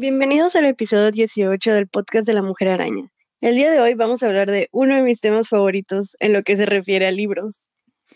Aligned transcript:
Bienvenidos 0.00 0.56
al 0.56 0.64
episodio 0.64 1.10
18 1.10 1.74
del 1.74 1.86
podcast 1.86 2.26
de 2.26 2.32
la 2.32 2.40
Mujer 2.40 2.68
Araña. 2.68 3.12
El 3.42 3.54
día 3.54 3.70
de 3.70 3.80
hoy 3.80 3.92
vamos 3.92 4.22
a 4.22 4.28
hablar 4.28 4.50
de 4.50 4.68
uno 4.72 4.94
de 4.94 5.02
mis 5.02 5.20
temas 5.20 5.48
favoritos 5.48 6.16
en 6.20 6.32
lo 6.32 6.42
que 6.42 6.56
se 6.56 6.64
refiere 6.64 7.06
a 7.06 7.10
libros. 7.10 7.68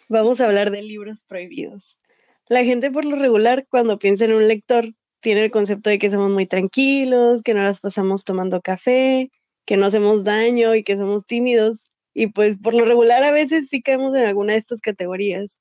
Vamos 0.08 0.40
a 0.40 0.46
hablar 0.46 0.71
de 0.71 0.81
libros 0.81 1.25
prohibidos. 1.29 2.00
La 2.49 2.64
gente 2.64 2.90
por 2.90 3.04
lo 3.04 3.17
regular 3.17 3.67
cuando 3.68 3.99
piensa 3.99 4.25
en 4.25 4.32
un 4.32 4.49
lector 4.49 4.95
tiene 5.21 5.45
el 5.45 5.50
concepto 5.50 5.90
de 5.90 5.99
que 5.99 6.11
somos 6.11 6.31
muy 6.31 6.46
tranquilos, 6.46 7.43
que 7.43 7.53
no 7.53 7.63
las 7.63 7.81
pasamos 7.81 8.25
tomando 8.25 8.63
café, 8.63 9.31
que 9.64 9.77
no 9.77 9.86
hacemos 9.86 10.25
daño 10.25 10.75
y 10.75 10.82
que 10.82 10.96
somos 10.96 11.27
tímidos. 11.27 11.91
Y 12.14 12.29
pues 12.29 12.57
por 12.59 12.75
lo 12.75 12.85
regular 12.85 13.25
a 13.25 13.32
veces 13.32 13.68
sí 13.68 13.82
caemos 13.82 14.14
en 14.17 14.25
alguna 14.25 14.53
de 14.53 14.59
estas 14.59 14.81
categorías. 14.81 15.61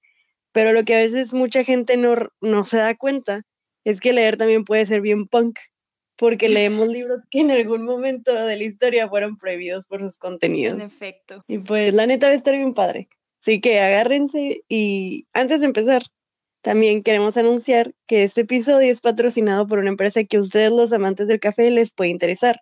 Pero 0.52 0.72
lo 0.72 0.84
que 0.86 0.96
a 0.96 1.00
veces 1.00 1.34
mucha 1.34 1.64
gente 1.64 1.98
no, 1.98 2.16
no 2.42 2.66
se 2.66 2.78
da 2.78 2.96
cuenta 2.96 3.42
es 3.84 4.00
que 4.00 4.14
leer 4.14 4.38
también 4.38 4.66
puede 4.66 4.86
ser 4.86 5.02
bien 5.02 5.28
punk 5.28 5.58
porque 6.16 6.48
leemos 6.48 6.88
libros 6.90 7.24
que 7.30 7.40
en 7.40 7.52
algún 7.52 7.84
momento 7.84 8.34
de 8.34 8.56
la 8.56 8.64
historia 8.64 9.10
fueron 9.10 9.38
prohibidos 9.38 9.88
por 9.88 10.02
sus 10.02 10.18
contenidos. 10.18 10.80
En 10.80 10.82
efecto. 10.82 11.44
Y 11.48 11.58
pues 11.60 11.94
la 11.94 12.06
neta 12.06 12.28
va 12.28 12.34
a 12.34 12.38
estar 12.38 12.56
bien 12.56 12.74
padre. 12.74 13.10
Así 13.42 13.60
que 13.60 13.80
agárrense 13.80 14.64
y 14.70 15.28
antes 15.34 15.60
de 15.60 15.66
empezar, 15.66 16.04
también 16.62 17.04
queremos 17.04 17.36
anunciar 17.36 17.94
que 18.08 18.24
este 18.24 18.42
episodio 18.42 18.90
es 18.90 19.02
patrocinado 19.02 19.68
por 19.68 19.80
una 19.80 19.90
empresa 19.90 20.24
que 20.24 20.40
ustedes 20.40 20.72
los 20.72 20.94
amantes 20.94 21.28
del 21.28 21.42
café 21.42 21.70
les 21.70 21.92
puede 21.92 22.12
interesar. 22.12 22.62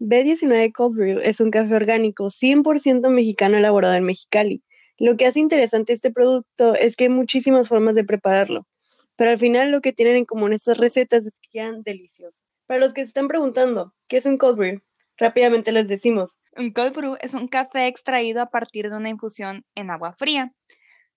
B19 0.00 0.72
Cold 0.72 0.96
Brew 0.96 1.20
es 1.22 1.40
un 1.40 1.50
café 1.50 1.74
orgánico 1.74 2.30
100% 2.30 3.10
mexicano 3.10 3.58
elaborado 3.58 3.94
en 3.94 4.04
Mexicali. 4.04 4.62
Lo 4.96 5.18
que 5.18 5.26
hace 5.26 5.40
interesante 5.40 5.92
este 5.92 6.10
producto 6.10 6.74
es 6.74 6.96
que 6.96 7.04
hay 7.04 7.10
muchísimas 7.10 7.68
formas 7.68 7.94
de 7.94 8.04
prepararlo, 8.04 8.66
pero 9.16 9.30
al 9.30 9.36
final 9.36 9.70
lo 9.70 9.82
que 9.82 9.92
tienen 9.92 10.16
en 10.16 10.24
común 10.24 10.54
estas 10.54 10.78
recetas 10.78 11.26
es 11.26 11.38
que 11.38 11.50
quedan 11.58 11.82
deliciosas. 11.82 12.42
Para 12.66 12.80
los 12.80 12.94
que 12.94 13.02
se 13.02 13.08
están 13.08 13.28
preguntando, 13.28 13.92
¿qué 14.08 14.16
es 14.16 14.24
un 14.24 14.38
cold 14.38 14.56
brew? 14.56 14.80
Rápidamente 15.18 15.70
les 15.70 15.86
decimos. 15.86 16.38
Un 16.56 16.72
cold 16.72 16.94
brew 16.94 17.16
es 17.20 17.34
un 17.34 17.46
café 17.46 17.86
extraído 17.86 18.40
a 18.40 18.48
partir 18.48 18.88
de 18.88 18.96
una 18.96 19.10
infusión 19.10 19.66
en 19.74 19.90
agua 19.90 20.14
fría, 20.14 20.54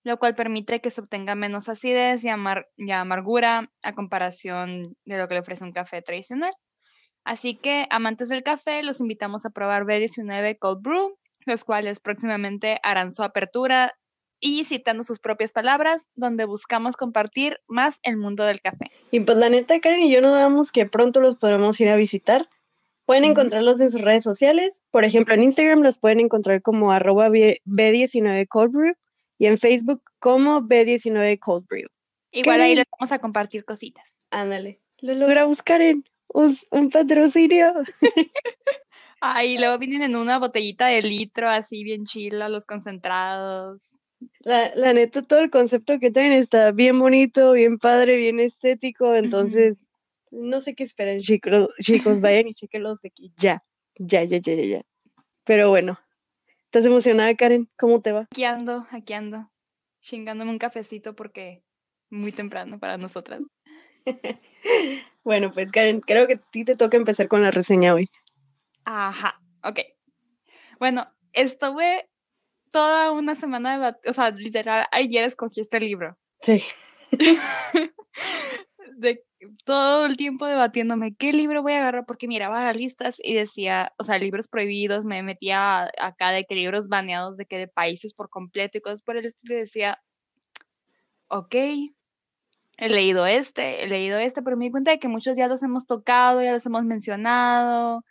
lo 0.02 0.18
cual 0.18 0.34
permite 0.34 0.82
que 0.82 0.90
se 0.90 1.00
obtenga 1.00 1.34
menos 1.34 1.70
acidez 1.70 2.22
y, 2.22 2.28
amargura 2.28 3.72
a 3.82 3.94
comparación 3.94 4.94
de 5.06 5.16
lo 5.16 5.26
que 5.26 5.34
le 5.34 5.40
ofrece 5.40 5.64
un 5.64 5.72
café 5.72 6.02
tradicional. 6.02 6.52
Así 7.24 7.56
que, 7.56 7.86
amantes 7.90 8.28
del 8.28 8.42
café, 8.42 8.82
los 8.82 9.00
invitamos 9.00 9.46
a 9.46 9.50
probar 9.50 9.84
B19 9.84 10.58
Cold 10.58 10.82
Brew, 10.82 11.18
los 11.46 11.64
cuales 11.64 12.00
próximamente 12.00 12.78
harán 12.82 13.12
su 13.12 13.22
apertura 13.22 13.94
y 14.40 14.64
citando 14.64 15.04
sus 15.04 15.20
propias 15.20 15.52
palabras, 15.52 16.10
donde 16.14 16.44
buscamos 16.44 16.96
compartir 16.96 17.60
más 17.66 17.98
el 18.02 18.18
mundo 18.18 18.44
del 18.44 18.60
café. 18.60 18.90
Y 19.10 19.20
pues 19.20 19.38
la 19.38 19.48
neta, 19.48 19.80
Karen 19.80 20.00
y 20.00 20.10
yo 20.12 20.20
no 20.20 20.32
damos 20.32 20.70
que 20.70 20.84
pronto 20.86 21.20
los 21.20 21.36
podremos 21.36 21.80
ir 21.80 21.88
a 21.88 21.96
visitar. 21.96 22.48
Pueden 23.06 23.24
encontrarlos 23.24 23.80
en 23.80 23.90
sus 23.90 24.02
redes 24.02 24.22
sociales. 24.22 24.82
Por 24.90 25.04
ejemplo, 25.04 25.34
en 25.34 25.42
Instagram 25.42 25.82
los 25.82 25.98
pueden 25.98 26.20
encontrar 26.20 26.60
como 26.62 26.92
arroba 26.92 27.28
B19 27.28 28.46
Cold 28.48 28.72
Brew 28.72 28.94
y 29.38 29.46
en 29.46 29.58
Facebook 29.58 30.02
como 30.18 30.60
B19 30.62 31.38
Cold 31.38 31.66
Brew. 31.66 31.88
Igual 32.30 32.60
ahí 32.60 32.74
les 32.74 32.84
vamos 32.98 33.12
a 33.12 33.18
compartir 33.18 33.64
cositas. 33.64 34.04
Ándale, 34.30 34.80
lo 34.98 35.14
logramos, 35.14 35.62
Karen. 35.62 36.04
Un, 36.34 36.56
un 36.72 36.90
patrocinio. 36.90 37.72
Ahí 39.20 39.56
luego 39.56 39.78
vienen 39.78 40.02
en 40.02 40.16
una 40.16 40.38
botellita 40.38 40.88
de 40.88 41.00
litro, 41.00 41.48
así 41.48 41.84
bien 41.84 42.04
chila, 42.04 42.48
los 42.48 42.66
concentrados. 42.66 43.80
La, 44.40 44.74
la, 44.74 44.92
neta, 44.92 45.22
todo 45.22 45.38
el 45.38 45.50
concepto 45.50 45.98
que 46.00 46.10
traen 46.10 46.32
está 46.32 46.72
bien 46.72 46.98
bonito, 46.98 47.52
bien 47.52 47.78
padre, 47.78 48.16
bien 48.16 48.40
estético. 48.40 49.14
Entonces, 49.14 49.78
no 50.32 50.60
sé 50.60 50.74
qué 50.74 50.82
esperan, 50.82 51.20
chicos. 51.20 51.68
Chicos, 51.80 52.20
vayan 52.20 52.48
y 52.48 52.54
chequenlos 52.54 53.00
de 53.00 53.08
aquí. 53.08 53.32
Ya, 53.36 53.62
ya, 53.96 54.24
ya, 54.24 54.38
ya, 54.38 54.54
ya. 54.54 54.82
Pero 55.44 55.70
bueno, 55.70 55.98
¿estás 56.64 56.84
emocionada, 56.84 57.32
Karen? 57.34 57.70
¿Cómo 57.78 58.02
te 58.02 58.10
va? 58.10 58.22
Aquí 58.22 58.44
ando, 58.44 58.86
aquí 58.90 59.12
ando. 59.12 59.50
Chingándome 60.00 60.50
un 60.50 60.58
cafecito 60.58 61.14
porque 61.14 61.62
muy 62.10 62.32
temprano 62.32 62.80
para 62.80 62.98
nosotras. 62.98 63.40
bueno, 65.24 65.52
pues 65.52 65.70
Karen, 65.72 66.00
creo 66.00 66.26
que 66.26 66.34
a 66.34 66.50
ti 66.50 66.64
te 66.64 66.76
toca 66.76 66.96
empezar 66.96 67.28
con 67.28 67.42
la 67.42 67.50
reseña 67.50 67.94
hoy. 67.94 68.08
Ajá, 68.84 69.40
ok. 69.62 69.80
Bueno, 70.78 71.08
estuve 71.32 72.08
toda 72.70 73.12
una 73.12 73.34
semana 73.34 73.78
de, 73.78 74.10
o 74.10 74.12
sea, 74.12 74.30
literal, 74.30 74.86
ayer 74.90 75.24
escogí 75.24 75.60
este 75.60 75.80
libro. 75.80 76.18
Sí. 76.40 76.62
de 78.96 79.24
todo 79.64 80.06
el 80.06 80.16
tiempo 80.16 80.46
debatiéndome 80.46 81.14
qué 81.14 81.32
libro 81.32 81.62
voy 81.62 81.72
a 81.72 81.78
agarrar 81.78 82.06
porque 82.06 82.28
miraba 82.28 82.64
las 82.64 82.76
listas 82.76 83.20
y 83.22 83.34
decía, 83.34 83.92
o 83.98 84.04
sea, 84.04 84.18
libros 84.18 84.48
prohibidos, 84.48 85.04
me 85.04 85.22
metía 85.22 85.90
acá 85.98 86.30
de 86.30 86.44
que 86.44 86.54
libros 86.54 86.88
baneados 86.88 87.36
de 87.36 87.46
que 87.46 87.58
de 87.58 87.68
países 87.68 88.14
por 88.14 88.30
completo 88.30 88.78
y 88.78 88.80
cosas 88.80 89.02
por 89.02 89.16
el 89.16 89.26
estilo 89.26 89.54
y 89.54 89.58
decía, 89.58 90.02
ok, 91.28 91.54
he 92.76 92.88
leído 92.88 93.26
este, 93.26 93.84
he 93.84 93.86
leído 93.86 94.18
este, 94.18 94.42
pero 94.42 94.56
me 94.56 94.66
di 94.66 94.70
cuenta 94.70 94.90
de 94.90 94.98
que 94.98 95.08
muchos 95.08 95.36
ya 95.36 95.48
los 95.48 95.62
hemos 95.62 95.86
tocado, 95.86 96.42
ya 96.42 96.52
los 96.52 96.66
hemos 96.66 96.84
mencionado 96.84 98.04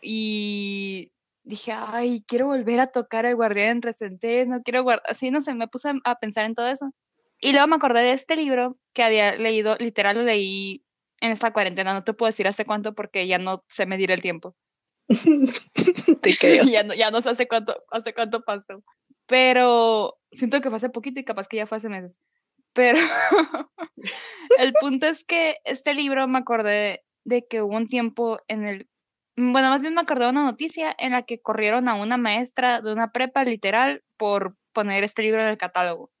y 0.00 1.12
dije, 1.42 1.72
ay, 1.72 2.24
quiero 2.26 2.46
volver 2.46 2.80
a 2.80 2.86
tocar 2.88 3.26
el 3.26 3.36
guardián 3.36 3.82
entre 3.82 4.46
no 4.46 4.62
quiero 4.62 4.82
guardar, 4.82 5.04
así 5.08 5.30
no 5.30 5.40
sé, 5.40 5.54
me 5.54 5.68
puse 5.68 5.92
a 6.04 6.14
pensar 6.16 6.46
en 6.46 6.54
todo 6.54 6.68
eso. 6.68 6.92
Y 7.40 7.52
luego 7.52 7.66
me 7.66 7.76
acordé 7.76 8.00
de 8.00 8.12
este 8.12 8.36
libro 8.36 8.78
que 8.94 9.02
había 9.02 9.36
leído, 9.36 9.76
literal 9.78 10.16
lo 10.16 10.22
leí 10.22 10.84
en 11.20 11.30
esta 11.30 11.52
cuarentena, 11.52 11.92
no 11.92 12.04
te 12.04 12.14
puedo 12.14 12.28
decir 12.28 12.48
hace 12.48 12.64
cuánto 12.64 12.94
porque 12.94 13.26
ya 13.26 13.38
no 13.38 13.64
sé 13.68 13.86
medir 13.86 14.10
el 14.10 14.22
tiempo. 14.22 14.56
te 16.22 16.36
creo. 16.36 16.64
ya, 16.70 16.82
no, 16.82 16.94
ya 16.94 17.10
no 17.10 17.20
sé 17.22 17.30
hace 17.30 17.46
cuánto, 17.46 17.76
hace 17.90 18.14
cuánto 18.14 18.42
pasó. 18.42 18.82
Pero 19.26 20.16
siento 20.32 20.60
que 20.60 20.68
fue 20.68 20.76
hace 20.76 20.90
poquito 20.90 21.20
y 21.20 21.24
capaz 21.24 21.48
que 21.48 21.58
ya 21.58 21.66
fue 21.66 21.78
hace 21.78 21.88
meses. 21.88 22.18
Pero 22.74 22.98
el 24.58 24.72
punto 24.80 25.06
es 25.06 25.24
que 25.24 25.56
este 25.64 25.94
libro 25.94 26.28
me 26.28 26.38
acordé 26.38 27.04
de 27.24 27.46
que 27.46 27.62
hubo 27.62 27.76
un 27.76 27.88
tiempo 27.88 28.38
en 28.48 28.66
el 28.66 28.88
bueno, 29.36 29.68
más 29.68 29.80
bien 29.80 29.94
me 29.94 30.00
acordé 30.00 30.24
de 30.24 30.30
una 30.30 30.44
noticia 30.44 30.94
en 30.96 31.10
la 31.10 31.24
que 31.24 31.40
corrieron 31.40 31.88
a 31.88 31.96
una 31.96 32.16
maestra 32.16 32.80
de 32.80 32.92
una 32.92 33.10
prepa 33.10 33.42
literal 33.44 34.04
por 34.16 34.56
poner 34.72 35.02
este 35.02 35.22
libro 35.22 35.40
en 35.40 35.48
el 35.48 35.58
catálogo 35.58 36.12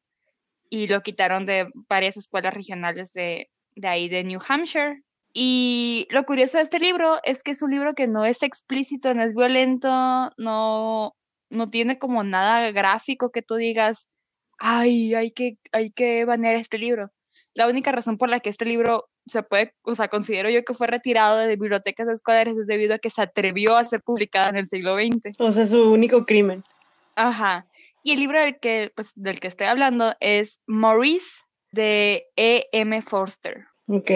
y 0.68 0.88
lo 0.88 1.02
quitaron 1.02 1.46
de 1.46 1.68
varias 1.88 2.16
escuelas 2.16 2.52
regionales 2.52 3.12
de, 3.12 3.50
de 3.76 3.88
ahí 3.88 4.08
de 4.08 4.24
New 4.24 4.40
Hampshire. 4.46 5.02
Y 5.32 6.06
lo 6.10 6.24
curioso 6.24 6.58
de 6.58 6.64
este 6.64 6.80
libro 6.80 7.20
es 7.24 7.42
que 7.42 7.52
es 7.52 7.62
un 7.62 7.70
libro 7.70 7.94
que 7.94 8.08
no 8.08 8.24
es 8.24 8.42
explícito, 8.42 9.14
no 9.14 9.22
es 9.22 9.34
violento, 9.34 9.88
no, 10.36 11.14
no 11.50 11.66
tiene 11.70 11.98
como 11.98 12.24
nada 12.24 12.70
gráfico 12.72 13.30
que 13.30 13.42
tú 13.42 13.56
digas, 13.56 14.06
ay, 14.58 15.14
hay 15.14 15.30
que, 15.30 15.58
hay 15.72 15.90
que 15.90 16.24
banear 16.24 16.56
este 16.56 16.78
libro. 16.78 17.10
La 17.54 17.68
única 17.68 17.92
razón 17.92 18.18
por 18.18 18.28
la 18.28 18.40
que 18.40 18.50
este 18.50 18.64
libro 18.64 19.08
se 19.26 19.42
puede, 19.42 19.74
o 19.82 19.94
sea, 19.94 20.08
considero 20.08 20.50
yo 20.50 20.64
que 20.64 20.74
fue 20.74 20.86
retirado 20.86 21.38
de 21.38 21.56
bibliotecas 21.56 22.08
escolares 22.08 22.56
es 22.58 22.66
debido 22.66 22.94
a 22.94 22.98
que 22.98 23.10
se 23.10 23.22
atrevió 23.22 23.76
a 23.76 23.86
ser 23.86 24.02
publicada 24.02 24.50
en 24.50 24.56
el 24.56 24.66
siglo 24.66 24.96
XX. 24.96 25.38
O 25.38 25.52
sea, 25.52 25.66
su 25.66 25.92
único 25.92 26.26
crimen. 26.26 26.64
Ajá. 27.16 27.66
Y 28.02 28.12
el 28.12 28.20
libro 28.20 28.40
del 28.40 28.58
que, 28.58 28.92
pues, 28.94 29.12
del 29.14 29.40
que 29.40 29.48
estoy 29.48 29.66
hablando 29.66 30.14
es 30.20 30.60
Maurice 30.66 31.42
de 31.70 32.26
E. 32.36 32.68
M. 32.72 33.00
Forster. 33.02 33.66
Ok. 33.86 34.10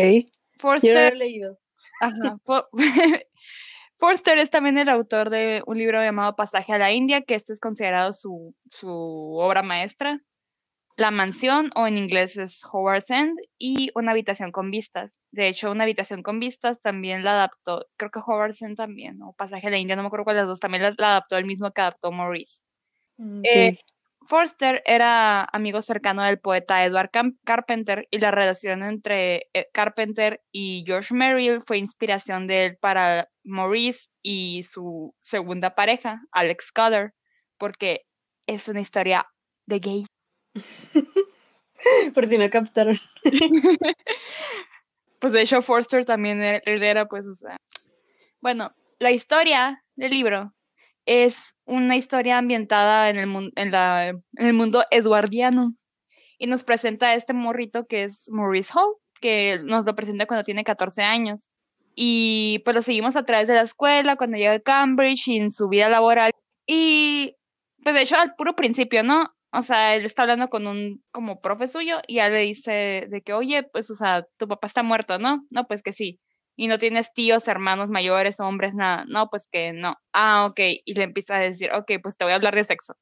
Forster. 0.59 0.95
Yo 0.95 1.01
lo 1.01 1.07
he 1.07 1.15
leído. 1.15 1.59
Ajá. 2.01 2.39
Forster 3.99 4.39
es 4.39 4.51
también 4.51 4.79
el 4.79 4.89
autor 4.89 5.31
de 5.31 5.63
un 5.67 5.79
libro 5.79 6.03
llamado 6.03 6.37
Pasaje 6.37 6.73
a 6.73 6.79
la 6.79 6.93
India, 6.93 7.23
que 7.23 7.35
este 7.35 7.53
es 7.53 7.61
considerado 7.61 8.13
su, 8.13 8.55
su 8.71 8.89
obra 8.89 9.63
maestra. 9.63 10.21
La 10.99 11.13
mansión, 11.13 11.71
o 11.77 11.87
en 11.87 11.97
inglés 11.97 12.37
es 12.37 12.61
Howard's 12.65 13.09
End, 13.11 13.39
y 13.57 13.91
una 13.95 14.11
habitación 14.11 14.51
con 14.51 14.73
vistas. 14.73 15.17
De 15.31 15.47
hecho, 15.47 15.71
una 15.71 15.85
habitación 15.85 16.25
con 16.25 16.41
vistas 16.41 16.83
también 16.83 17.23
la 17.23 17.35
adaptó, 17.35 17.87
creo 17.97 18.11
que 18.11 18.19
Howard's 18.19 18.61
End 18.63 18.77
también, 18.77 19.23
o 19.23 19.33
Pasaje 19.33 19.69
a 19.69 19.71
la 19.71 19.79
India, 19.79 19.95
no 19.95 20.03
me 20.03 20.09
acuerdo 20.09 20.25
cuál 20.25 20.35
de 20.35 20.43
las 20.43 20.49
dos, 20.49 20.59
también 20.59 20.83
la, 20.83 20.89
adaptó 20.89 21.37
el 21.37 21.45
mismo 21.45 21.71
que 21.71 21.83
adaptó 21.83 22.11
Maurice. 22.11 22.63
Mm, 23.17 23.43
eh, 23.45 23.79
Forster 24.27 24.83
era 24.85 25.45
amigo 25.45 25.83
cercano 25.83 26.25
del 26.25 26.41
poeta 26.41 26.85
Edward 26.85 27.11
Carpenter 27.45 28.09
y 28.11 28.19
la 28.19 28.33
relación 28.33 28.83
entre 28.83 29.49
eh, 29.55 29.69
Carpenter 29.73 30.43
y 30.51 30.83
George 30.85 31.15
Merrill 31.15 31.63
fue 31.63 31.79
inspiración 31.79 32.49
de 32.49 32.67
él 32.67 32.77
para 32.77 33.31
Maurice 33.45 34.09
y 34.21 34.65
su 34.65 35.15
segunda 35.21 35.77
pareja, 35.77 36.23
Alex 36.33 36.67
Scudder, 36.67 37.15
porque 37.57 38.03
es 38.49 38.67
una 38.67 38.81
historia 38.81 39.29
de 39.67 39.79
gay. 39.79 40.05
Por 42.15 42.27
si 42.27 42.39
no 42.39 42.49
captaron. 42.51 42.99
pues 45.21 45.33
de 45.33 45.43
hecho 45.43 45.63
Forster 45.63 46.05
también 46.05 46.43
era, 46.43 47.07
pues, 47.07 47.27
o 47.27 47.35
sea. 47.35 47.57
Bueno, 48.41 48.75
la 48.99 49.11
historia 49.11 49.85
del 49.97 50.11
libro 50.11 50.55
es 51.07 51.55
una 51.65 51.97
historia 51.97 52.39
ambientada 52.39 53.11
en 53.11 53.19
el, 53.19 53.53
en, 53.57 53.71
la, 53.71 54.09
en 54.09 54.23
el 54.37 54.55
mundo 54.55 54.85
eduardiano 54.91 55.75
y 56.39 56.47
nos 56.47 56.65
presenta 56.65 57.09
a 57.09 57.15
este 57.15 57.33
morrito 57.33 57.87
que 57.87 58.05
es 58.05 58.29
Maurice 58.31 58.73
Hall, 58.75 58.95
que 59.21 59.59
nos 59.65 59.85
lo 59.85 59.95
presenta 59.95 60.27
cuando 60.27 60.45
tiene 60.45 60.65
14 60.65 61.03
años. 61.03 61.49
Y 61.95 62.61
pues 62.65 62.77
lo 62.77 62.83
seguimos 62.83 63.17
a 63.17 63.25
través 63.25 63.49
de 63.49 63.55
la 63.55 63.63
escuela, 63.63 64.17
cuando 64.17 64.37
llega 64.37 64.53
a 64.53 64.61
Cambridge 64.61 65.29
y 65.29 65.39
en 65.39 65.51
su 65.51 65.69
vida 65.69 65.89
laboral. 65.89 66.31
Y 66.67 67.35
pues 67.83 67.95
de 67.95 68.03
hecho 68.03 68.17
al 68.17 68.35
puro 68.37 68.55
principio, 68.55 69.03
¿no? 69.03 69.35
O 69.53 69.63
sea, 69.63 69.95
él 69.97 70.05
está 70.05 70.23
hablando 70.23 70.49
con 70.49 70.67
un 70.67 71.03
como 71.11 71.41
profe 71.41 71.69
suyo 71.69 71.99
y 72.07 72.17
ya 72.17 72.29
le 72.29 72.41
dice 72.41 73.07
de 73.09 73.23
que, 73.23 73.33
oye, 73.33 73.63
pues, 73.63 73.91
o 73.91 73.95
sea, 73.95 74.27
tu 74.37 74.47
papá 74.47 74.67
está 74.67 74.83
muerto, 74.83 75.19
¿no? 75.19 75.45
No, 75.51 75.67
pues 75.67 75.83
que 75.83 75.93
sí. 75.93 76.21
Y 76.57 76.67
no 76.67 76.79
tienes 76.79 77.13
tíos, 77.15 77.49
hermanos 77.49 77.89
mayores, 77.89 78.41
hombres, 78.41 78.75
nada. 78.75 79.05
No, 79.07 79.31
pues 79.31 79.49
que 79.51 79.73
no. 79.73 79.97
Ah, 80.13 80.47
ok. 80.47 80.61
Y 80.85 80.95
le 80.95 81.05
empieza 81.05 81.37
a 81.37 81.41
decir, 81.41 81.71
ok, 81.73 81.93
pues 82.03 82.17
te 82.17 82.25
voy 82.25 82.33
a 82.33 82.37
hablar 82.37 82.55
de 82.55 82.65
sexo. 82.65 82.95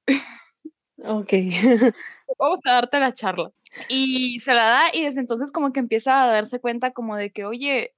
Ok. 0.98 1.32
Vamos 2.38 2.60
a 2.64 2.74
darte 2.74 3.00
la 3.00 3.12
charla. 3.12 3.50
Y 3.88 4.40
se 4.40 4.54
la 4.54 4.66
da 4.66 4.82
y 4.92 5.04
desde 5.04 5.20
entonces 5.20 5.50
como 5.50 5.72
que 5.72 5.80
empieza 5.80 6.22
a 6.22 6.26
darse 6.32 6.60
cuenta 6.60 6.92
como 6.92 7.16
de 7.16 7.30
que, 7.30 7.44
oye, 7.44 7.94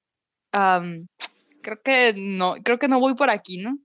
creo 0.50 1.82
que 1.82 2.14
no, 2.16 2.54
creo 2.64 2.78
que 2.78 2.88
no 2.88 3.00
voy 3.00 3.14
por 3.14 3.30
aquí, 3.30 3.58
¿no? 3.58 3.78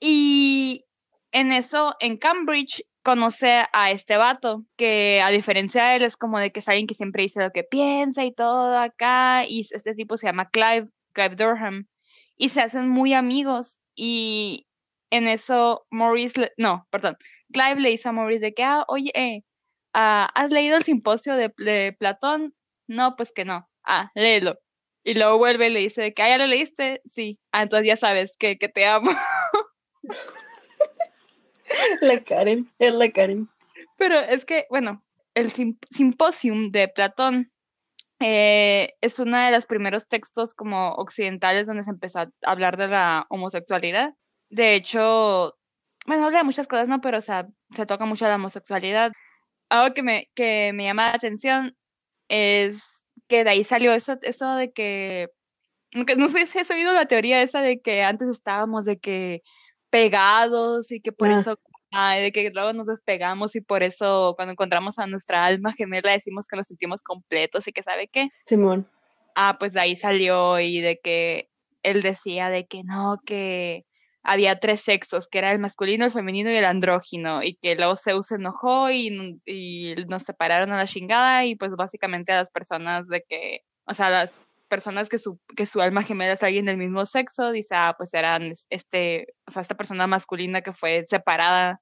Y 0.00 0.84
en 1.32 1.52
eso, 1.52 1.94
en 2.00 2.16
Cambridge, 2.16 2.82
conoce 3.02 3.64
a 3.72 3.90
este 3.90 4.16
vato, 4.16 4.64
que 4.76 5.20
a 5.22 5.30
diferencia 5.30 5.84
de 5.86 5.96
él 5.96 6.02
es 6.02 6.16
como 6.16 6.38
de 6.38 6.52
que 6.52 6.60
es 6.60 6.68
alguien 6.68 6.86
que 6.86 6.94
siempre 6.94 7.22
dice 7.22 7.42
lo 7.42 7.50
que 7.50 7.64
piensa 7.64 8.24
y 8.24 8.32
todo 8.32 8.76
acá, 8.78 9.44
y 9.46 9.66
este 9.70 9.94
tipo 9.94 10.16
se 10.16 10.26
llama 10.26 10.50
Clive, 10.50 10.88
Clive 11.12 11.36
Durham, 11.36 11.86
y 12.36 12.50
se 12.50 12.60
hacen 12.60 12.88
muy 12.88 13.14
amigos, 13.14 13.78
y 13.94 14.66
en 15.10 15.28
eso 15.28 15.86
Maurice, 15.90 16.52
no, 16.56 16.86
perdón, 16.90 17.16
Clive 17.52 17.80
le 17.80 17.90
dice 17.90 18.08
a 18.08 18.12
Maurice 18.12 18.40
de 18.40 18.54
que, 18.54 18.62
ah, 18.64 18.84
oye, 18.88 19.10
eh, 19.14 19.42
ah, 19.94 20.28
¿has 20.34 20.50
leído 20.50 20.76
el 20.76 20.84
simposio 20.84 21.36
de, 21.36 21.52
de, 21.58 21.94
Platón? 21.98 22.54
No, 22.86 23.16
pues 23.16 23.32
que 23.32 23.44
no. 23.44 23.68
Ah, 23.84 24.10
léelo. 24.14 24.58
Y 25.04 25.14
luego 25.14 25.38
vuelve 25.38 25.68
y 25.68 25.70
le 25.70 25.80
dice 25.80 26.02
de 26.02 26.14
que, 26.14 26.22
ah, 26.22 26.28
¿ya 26.28 26.38
lo 26.38 26.46
leíste? 26.46 27.02
Sí. 27.06 27.38
Ah, 27.52 27.62
entonces 27.62 27.88
ya 27.88 27.96
sabes 27.96 28.36
que, 28.38 28.58
que 28.58 28.68
te 28.68 28.86
amo. 28.86 29.10
la 32.00 32.20
Karen, 32.22 32.70
es 32.78 32.94
la 32.94 33.10
Karen. 33.10 33.48
Pero 33.96 34.18
es 34.18 34.44
que, 34.44 34.66
bueno, 34.70 35.04
el 35.34 35.50
simposium 35.50 36.70
de 36.70 36.88
Platón 36.88 37.52
eh, 38.20 38.94
es 39.00 39.18
uno 39.18 39.38
de 39.38 39.50
los 39.50 39.66
primeros 39.66 40.08
textos 40.08 40.54
como 40.54 40.92
occidentales 40.92 41.66
donde 41.66 41.84
se 41.84 41.90
empezó 41.90 42.20
a 42.20 42.30
hablar 42.44 42.76
de 42.76 42.88
la 42.88 43.26
homosexualidad. 43.30 44.14
De 44.50 44.74
hecho, 44.74 45.56
bueno, 46.06 46.26
habla 46.26 46.38
de 46.38 46.44
muchas 46.44 46.68
cosas, 46.68 46.88
¿no? 46.88 47.00
Pero, 47.00 47.18
o 47.18 47.22
sea, 47.22 47.48
se 47.74 47.86
toca 47.86 48.04
mucho 48.04 48.26
la 48.26 48.34
homosexualidad. 48.34 49.12
Algo 49.70 49.94
que 49.94 50.02
me, 50.02 50.30
que 50.34 50.72
me 50.74 50.84
llama 50.84 51.06
la 51.06 51.14
atención 51.14 51.76
es 52.28 53.04
que 53.28 53.44
de 53.44 53.50
ahí 53.50 53.64
salió 53.64 53.92
eso, 53.92 54.18
eso 54.22 54.54
de 54.56 54.72
que, 54.72 55.28
no 55.94 56.28
sé 56.28 56.46
si 56.46 56.58
has 56.58 56.70
oído 56.70 56.92
la 56.92 57.06
teoría 57.06 57.42
esa 57.42 57.62
de 57.62 57.80
que 57.80 58.02
antes 58.02 58.28
estábamos 58.28 58.84
de 58.84 58.98
que 58.98 59.42
pegados 59.90 60.90
y 60.92 61.00
que 61.00 61.12
por 61.12 61.28
ah. 61.28 61.40
eso, 61.40 61.58
de 61.92 62.32
que 62.32 62.50
luego 62.50 62.72
nos 62.72 62.86
despegamos 62.86 63.56
y 63.56 63.60
por 63.60 63.82
eso 63.82 64.34
cuando 64.36 64.52
encontramos 64.52 64.98
a 64.98 65.06
nuestra 65.06 65.44
alma 65.44 65.72
gemela 65.72 66.12
decimos 66.12 66.46
que 66.46 66.56
nos 66.56 66.68
sentimos 66.68 67.02
completos 67.02 67.66
y 67.66 67.72
que 67.72 67.82
sabe 67.82 68.08
qué. 68.08 68.28
Simón. 68.46 68.88
Ah, 69.34 69.56
pues 69.58 69.74
de 69.74 69.80
ahí 69.80 69.96
salió 69.96 70.58
y 70.60 70.80
de 70.80 71.00
que 71.02 71.50
él 71.82 72.02
decía 72.02 72.50
de 72.50 72.66
que 72.66 72.82
no, 72.84 73.18
que 73.24 73.84
había 74.22 74.58
tres 74.60 74.80
sexos, 74.80 75.28
que 75.28 75.38
era 75.38 75.52
el 75.52 75.58
masculino, 75.58 76.04
el 76.04 76.12
femenino 76.12 76.50
y 76.50 76.56
el 76.56 76.64
andrógino, 76.64 77.42
y 77.42 77.54
que 77.54 77.74
luego 77.74 77.96
Zeus 77.96 78.26
se 78.26 78.34
enojó 78.34 78.90
y, 78.90 79.40
y 79.46 79.94
nos 80.08 80.24
separaron 80.24 80.72
a 80.72 80.76
la 80.76 80.86
chingada 80.86 81.46
y 81.46 81.56
pues 81.56 81.72
básicamente 81.72 82.32
a 82.32 82.36
las 82.36 82.50
personas 82.50 83.08
de 83.08 83.24
que, 83.26 83.62
o 83.86 83.94
sea, 83.94 84.10
las 84.10 84.32
personas 84.70 85.08
que 85.08 85.18
su, 85.18 85.38
que 85.56 85.66
su 85.66 85.80
alma 85.80 86.02
gemela 86.02 86.32
es 86.32 86.42
alguien 86.42 86.64
del 86.64 86.78
mismo 86.78 87.04
sexo, 87.04 87.50
dice, 87.50 87.74
ah, 87.74 87.94
pues 87.98 88.14
eran 88.14 88.52
este, 88.70 89.26
o 89.46 89.50
sea, 89.50 89.62
esta 89.62 89.76
persona 89.76 90.06
masculina 90.06 90.62
que 90.62 90.72
fue 90.72 91.04
separada 91.04 91.80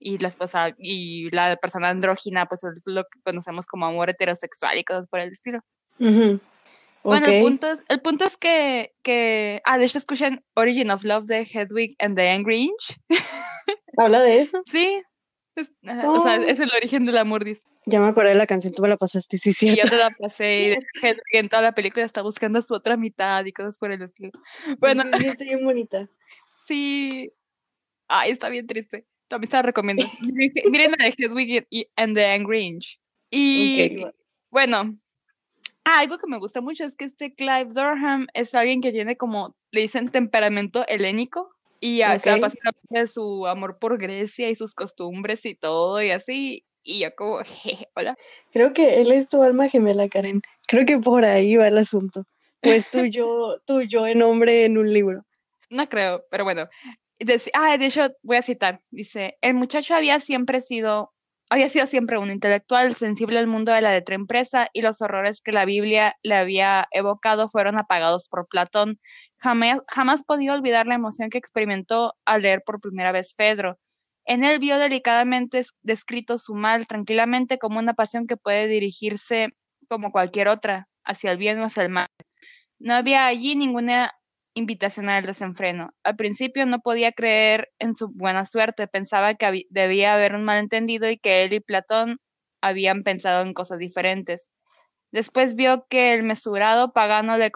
y 0.00 0.18
la 0.18 0.28
esposa 0.28 0.74
y 0.78 1.30
la 1.30 1.56
persona 1.56 1.90
andrógina, 1.90 2.46
pues 2.46 2.64
es 2.64 2.82
lo 2.86 3.04
que 3.04 3.20
conocemos 3.22 3.66
como 3.66 3.86
amor 3.86 4.10
heterosexual 4.10 4.78
y 4.78 4.84
cosas 4.84 5.06
por 5.08 5.20
el 5.20 5.30
estilo. 5.30 5.60
Bueno, 5.98 7.26
el 7.26 7.42
punto 7.42 7.68
es, 7.68 7.84
el 7.88 8.00
punto 8.00 8.24
es 8.24 8.36
que, 8.36 8.92
que, 9.02 9.62
ah, 9.64 9.78
de 9.78 9.84
hecho 9.84 9.98
escuchan 9.98 10.44
Origin 10.54 10.90
of 10.90 11.04
Love 11.04 11.26
de 11.26 11.42
Hedwig 11.42 11.94
and 12.00 12.16
the 12.16 12.28
Angry 12.28 12.62
Inch. 12.62 12.98
¿Habla 13.96 14.22
de 14.22 14.40
eso? 14.40 14.62
Sí, 14.72 15.02
o 16.04 16.20
sea, 16.20 16.36
es 16.36 16.60
el 16.60 16.70
origen 16.76 17.06
del 17.06 17.16
amor, 17.16 17.44
dice. 17.44 17.62
Ya 17.86 18.00
me 18.00 18.08
acordé 18.08 18.30
de 18.30 18.34
la 18.34 18.46
canción, 18.46 18.74
tú 18.74 18.82
me 18.82 18.88
la 18.88 18.96
pasaste, 18.96 19.38
sí, 19.38 19.52
sí. 19.52 19.68
Y 19.68 19.76
yo 19.76 19.88
te 19.88 19.96
la 19.96 20.10
pasé, 20.10 20.60
y 20.60 20.76
Hedwig 21.02 21.22
en 21.32 21.48
toda 21.48 21.62
la 21.62 21.72
película 21.72 22.04
está 22.04 22.20
buscando 22.22 22.58
a 22.58 22.62
su 22.62 22.74
otra 22.74 22.96
mitad 22.96 23.44
y 23.44 23.52
cosas 23.52 23.78
por 23.78 23.92
el 23.92 24.02
estilo. 24.02 24.32
Bueno. 24.78 25.04
Sí, 25.18 25.26
está 25.26 25.44
bien 25.44 25.64
bonita. 25.64 26.08
Sí. 26.68 27.32
Ay, 28.08 28.32
está 28.32 28.48
bien 28.48 28.66
triste. 28.66 29.06
También 29.28 29.48
se 29.48 29.56
la 29.56 29.62
recomiendo. 29.62 30.02
Miren 30.68 30.94
la 30.98 31.04
de 31.04 31.14
Hedwig 31.16 31.64
and 31.94 32.16
the 32.16 32.26
Angry 32.26 32.66
Inch. 32.66 33.00
Y 33.30 34.04
bueno, 34.50 34.98
Ah, 35.88 36.00
algo 36.00 36.18
que 36.18 36.26
me 36.26 36.38
gusta 36.38 36.60
mucho 36.60 36.84
es 36.84 36.96
que 36.96 37.04
este 37.04 37.32
Clive 37.32 37.68
Durham 37.72 38.26
es 38.34 38.52
alguien 38.56 38.80
que 38.80 38.90
tiene 38.90 39.16
como, 39.16 39.54
le 39.70 39.82
dicen 39.82 40.08
temperamento 40.08 40.84
helénico 40.88 41.54
y 41.78 42.02
okay. 42.02 42.40
de 42.90 43.06
su 43.06 43.46
amor 43.46 43.78
por 43.78 43.96
Grecia 43.96 44.50
y 44.50 44.56
sus 44.56 44.74
costumbres 44.74 45.46
y 45.46 45.54
todo 45.54 46.02
y 46.02 46.10
así. 46.10 46.64
Y 46.88 47.00
yo 47.00 47.14
como, 47.16 47.38
jeje, 47.44 47.88
hola. 47.96 48.16
Creo 48.52 48.72
que 48.72 49.00
él 49.00 49.10
es 49.10 49.28
tu 49.28 49.42
alma 49.42 49.68
gemela, 49.68 50.08
Karen. 50.08 50.40
Creo 50.68 50.86
que 50.86 50.98
por 50.98 51.24
ahí 51.24 51.56
va 51.56 51.66
el 51.66 51.78
asunto. 51.78 52.22
Pues 52.60 52.90
tú 52.90 53.04
yo, 53.06 53.58
tú 53.66 53.82
yo 53.82 54.06
en 54.06 54.22
hombre 54.22 54.64
en 54.64 54.78
un 54.78 54.92
libro. 54.92 55.22
No 55.68 55.88
creo, 55.88 56.24
pero 56.30 56.44
bueno. 56.44 56.68
ah, 57.54 57.76
de 57.76 57.86
hecho, 57.86 58.10
voy 58.22 58.36
a 58.36 58.42
citar. 58.42 58.80
Dice, 58.90 59.36
el 59.40 59.54
muchacho 59.54 59.96
había 59.96 60.20
siempre 60.20 60.60
sido 60.60 61.12
había 61.48 61.68
sido 61.68 61.86
siempre 61.86 62.18
un 62.18 62.30
intelectual 62.30 62.96
sensible 62.96 63.38
al 63.38 63.46
mundo 63.46 63.72
de 63.72 63.80
la 63.80 63.92
letra 63.92 64.16
impresa 64.16 64.68
y 64.72 64.82
los 64.82 65.00
horrores 65.00 65.40
que 65.40 65.52
la 65.52 65.64
Biblia 65.64 66.16
le 66.22 66.34
había 66.34 66.88
evocado 66.90 67.48
fueron 67.48 67.78
apagados 67.78 68.28
por 68.28 68.48
Platón. 68.48 68.98
Jamás, 69.38 69.78
jamás 69.88 70.24
podía 70.24 70.52
olvidar 70.52 70.86
la 70.86 70.96
emoción 70.96 71.30
que 71.30 71.38
experimentó 71.38 72.14
al 72.24 72.42
leer 72.42 72.62
por 72.66 72.80
primera 72.80 73.12
vez 73.12 73.34
Fedro. 73.36 73.78
En 74.26 74.44
él 74.44 74.58
vio 74.58 74.78
delicadamente 74.78 75.62
descrito 75.82 76.38
su 76.38 76.54
mal 76.54 76.86
tranquilamente 76.86 77.58
como 77.58 77.78
una 77.78 77.94
pasión 77.94 78.26
que 78.26 78.36
puede 78.36 78.66
dirigirse 78.66 79.50
como 79.88 80.10
cualquier 80.10 80.48
otra, 80.48 80.88
hacia 81.04 81.30
el 81.30 81.38
bien 81.38 81.60
o 81.60 81.64
hacia 81.64 81.84
el 81.84 81.90
mal. 81.90 82.08
No 82.80 82.94
había 82.94 83.26
allí 83.26 83.54
ninguna 83.56 84.12
invitación 84.54 85.08
al 85.08 85.26
desenfreno. 85.26 85.90
Al 86.02 86.16
principio 86.16 86.66
no 86.66 86.80
podía 86.80 87.12
creer 87.12 87.68
en 87.78 87.94
su 87.94 88.08
buena 88.12 88.46
suerte, 88.46 88.88
pensaba 88.88 89.34
que 89.34 89.66
debía 89.70 90.14
haber 90.14 90.34
un 90.34 90.44
malentendido 90.44 91.08
y 91.08 91.18
que 91.18 91.44
él 91.44 91.52
y 91.52 91.60
Platón 91.60 92.18
habían 92.62 93.04
pensado 93.04 93.42
en 93.42 93.54
cosas 93.54 93.78
diferentes. 93.78 94.50
Después 95.12 95.54
vio 95.54 95.86
que 95.88 96.14
el 96.14 96.24
mesurado 96.24 96.92
pagano 96.92 97.38
le, 97.38 97.50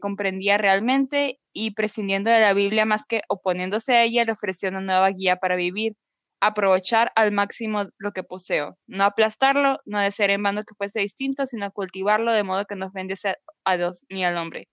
comprendía 0.00 0.58
realmente 0.58 1.38
y 1.52 1.72
prescindiendo 1.72 2.30
de 2.30 2.40
la 2.40 2.52
Biblia 2.52 2.84
más 2.84 3.04
que 3.06 3.22
oponiéndose 3.28 3.94
a 3.94 4.02
ella, 4.04 4.24
le 4.24 4.32
ofreció 4.32 4.70
una 4.70 4.80
nueva 4.80 5.08
guía 5.10 5.36
para 5.36 5.56
vivir, 5.56 5.94
aprovechar 6.40 7.12
al 7.16 7.32
máximo 7.32 7.86
lo 7.98 8.12
que 8.12 8.22
poseo, 8.22 8.76
no 8.86 9.04
aplastarlo, 9.04 9.78
no 9.84 10.00
desear 10.00 10.30
en 10.30 10.42
vano 10.42 10.64
que 10.64 10.74
fuese 10.74 11.00
distinto, 11.00 11.46
sino 11.46 11.70
cultivarlo 11.72 12.32
de 12.32 12.42
modo 12.42 12.66
que 12.66 12.76
no 12.76 12.86
ofendiese 12.86 13.36
a 13.64 13.76
Dios 13.76 14.04
ni 14.08 14.24
al 14.24 14.36
hombre. 14.36 14.68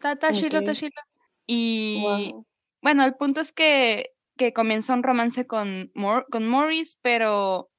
Tashilo, 0.00 0.60
Y 1.46 2.34
bueno, 2.82 3.04
el 3.04 3.14
punto 3.14 3.40
es 3.40 3.52
que, 3.52 4.10
que 4.36 4.52
comienza 4.52 4.94
un 4.94 5.02
romance 5.02 5.46
con, 5.46 5.90
con 6.30 6.48
Maurice, 6.48 6.96
pero, 7.02 7.70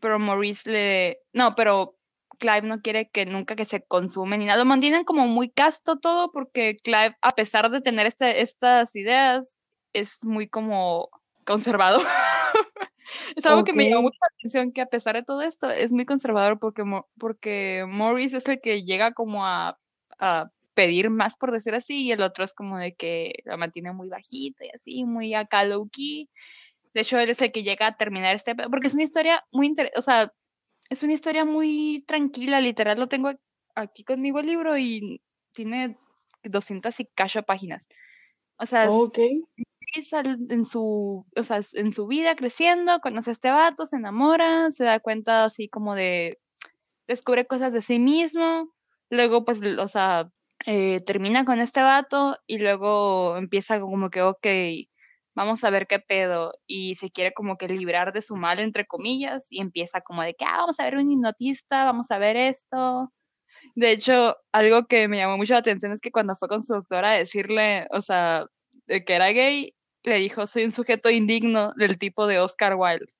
pero 0.00 0.18
Maurice 0.18 0.70
le... 0.70 1.18
No, 1.32 1.54
pero 1.54 1.96
Clive 2.38 2.62
no 2.62 2.80
quiere 2.82 3.08
que 3.08 3.24
nunca 3.24 3.56
que 3.56 3.64
se 3.64 3.82
consume 3.82 4.38
ni 4.38 4.44
nada. 4.44 4.58
Lo 4.58 4.64
mantienen 4.66 5.04
como 5.04 5.26
muy 5.26 5.50
casto 5.50 5.98
todo 5.98 6.30
porque 6.30 6.76
Clive, 6.82 7.16
a 7.22 7.30
pesar 7.30 7.70
de 7.70 7.80
tener 7.80 8.06
este, 8.06 8.42
estas 8.42 8.94
ideas, 8.94 9.56
es 9.94 10.22
muy 10.22 10.48
como 10.48 11.08
conservador. 11.44 12.02
es 13.34 13.46
algo 13.46 13.64
que 13.64 13.72
me 13.72 13.88
llamó 13.88 14.02
mucha 14.02 14.18
atención 14.34 14.72
que 14.72 14.80
a 14.80 14.86
pesar 14.86 15.16
de 15.16 15.22
todo 15.22 15.42
esto 15.42 15.70
es 15.70 15.92
muy 15.92 16.06
conservador 16.06 16.58
porque, 16.58 16.84
porque 17.18 17.84
Maurice 17.88 18.38
es 18.38 18.48
el 18.48 18.60
que 18.60 18.84
llega 18.84 19.12
como 19.12 19.46
a, 19.46 19.78
a 20.18 20.50
pedir 20.74 21.10
más, 21.10 21.36
por 21.36 21.52
decir 21.52 21.74
así, 21.74 22.02
y 22.02 22.12
el 22.12 22.22
otro 22.22 22.44
es 22.44 22.52
como 22.52 22.78
de 22.78 22.94
que 22.94 23.40
la 23.44 23.56
mantiene 23.56 23.92
muy 23.92 24.08
bajita 24.08 24.64
y 24.64 24.70
así, 24.74 25.04
muy 25.04 25.34
acá 25.34 25.64
low 25.64 25.88
key. 25.90 26.28
De 26.92 27.00
hecho, 27.00 27.18
él 27.18 27.30
es 27.30 27.40
el 27.40 27.50
que 27.52 27.62
llega 27.62 27.86
a 27.86 27.96
terminar 27.96 28.36
este, 28.36 28.54
porque 28.54 28.86
es 28.86 28.94
una 28.94 29.02
historia 29.02 29.44
muy 29.52 29.66
interesante, 29.66 29.98
o 29.98 30.02
sea, 30.02 30.32
es 30.90 31.02
una 31.02 31.14
historia 31.14 31.44
muy 31.44 32.04
tranquila, 32.06 32.60
literal, 32.60 32.98
lo 32.98 33.08
tengo 33.08 33.32
aquí 33.74 34.04
conmigo 34.04 34.38
el 34.40 34.46
libro 34.46 34.76
y 34.78 35.20
tiene 35.52 35.96
200 36.42 37.00
y 37.00 37.06
cacho 37.06 37.42
páginas. 37.42 37.88
O 38.58 38.66
sea, 38.66 38.88
okay. 38.88 39.42
Maurice 39.96 40.16
en 40.50 40.64
su, 40.64 41.26
o 41.36 41.42
sea, 41.42 41.60
en 41.74 41.92
su 41.92 42.06
vida 42.06 42.36
creciendo, 42.36 43.00
conoce 43.00 43.30
a 43.30 43.32
este 43.32 43.50
vato, 43.50 43.86
se 43.86 43.96
enamora, 43.96 44.70
se 44.70 44.84
da 44.84 45.00
cuenta 45.00 45.44
así 45.44 45.68
como 45.68 45.94
de, 45.94 46.38
descubre 47.06 47.46
cosas 47.46 47.72
de 47.72 47.82
sí 47.82 47.98
mismo, 47.98 48.72
luego 49.10 49.44
pues, 49.44 49.60
o 49.62 49.88
sea, 49.88 50.30
eh, 50.66 51.00
termina 51.06 51.44
con 51.44 51.60
este 51.60 51.82
vato 51.82 52.38
y 52.46 52.58
luego 52.58 53.36
empieza 53.36 53.80
como 53.80 54.10
que, 54.10 54.22
ok, 54.22 54.46
vamos 55.34 55.64
a 55.64 55.70
ver 55.70 55.86
qué 55.86 55.98
pedo, 56.00 56.52
y 56.66 56.94
se 56.96 57.10
quiere 57.10 57.32
como 57.32 57.56
que 57.58 57.68
librar 57.68 58.12
de 58.12 58.22
su 58.22 58.36
mal, 58.36 58.58
entre 58.58 58.86
comillas, 58.86 59.48
y 59.50 59.60
empieza 59.60 60.00
como 60.00 60.22
de 60.22 60.34
que, 60.34 60.44
ah, 60.46 60.58
vamos 60.58 60.80
a 60.80 60.84
ver 60.84 60.96
un 60.96 61.10
hipnotista, 61.10 61.84
vamos 61.84 62.10
a 62.10 62.18
ver 62.18 62.36
esto, 62.36 63.12
de 63.74 63.90
hecho, 63.90 64.36
algo 64.52 64.86
que 64.86 65.08
me 65.08 65.18
llamó 65.18 65.36
mucho 65.36 65.54
la 65.54 65.60
atención 65.60 65.92
es 65.92 66.00
que 66.00 66.10
cuando 66.10 66.34
fue 66.36 66.48
con 66.48 66.62
su 66.62 66.74
doctora 66.74 67.10
a 67.12 67.18
decirle, 67.18 67.86
o 67.90 68.00
sea, 68.02 68.46
que 68.86 69.14
era 69.14 69.28
gay, 69.30 69.74
le 70.06 70.18
dijo, 70.18 70.46
soy 70.46 70.64
un 70.64 70.72
sujeto 70.72 71.10
indigno 71.10 71.72
del 71.76 71.98
tipo 71.98 72.26
de 72.26 72.38
Oscar 72.38 72.76
Wilde. 72.76 73.12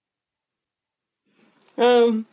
Um, 1.77 2.25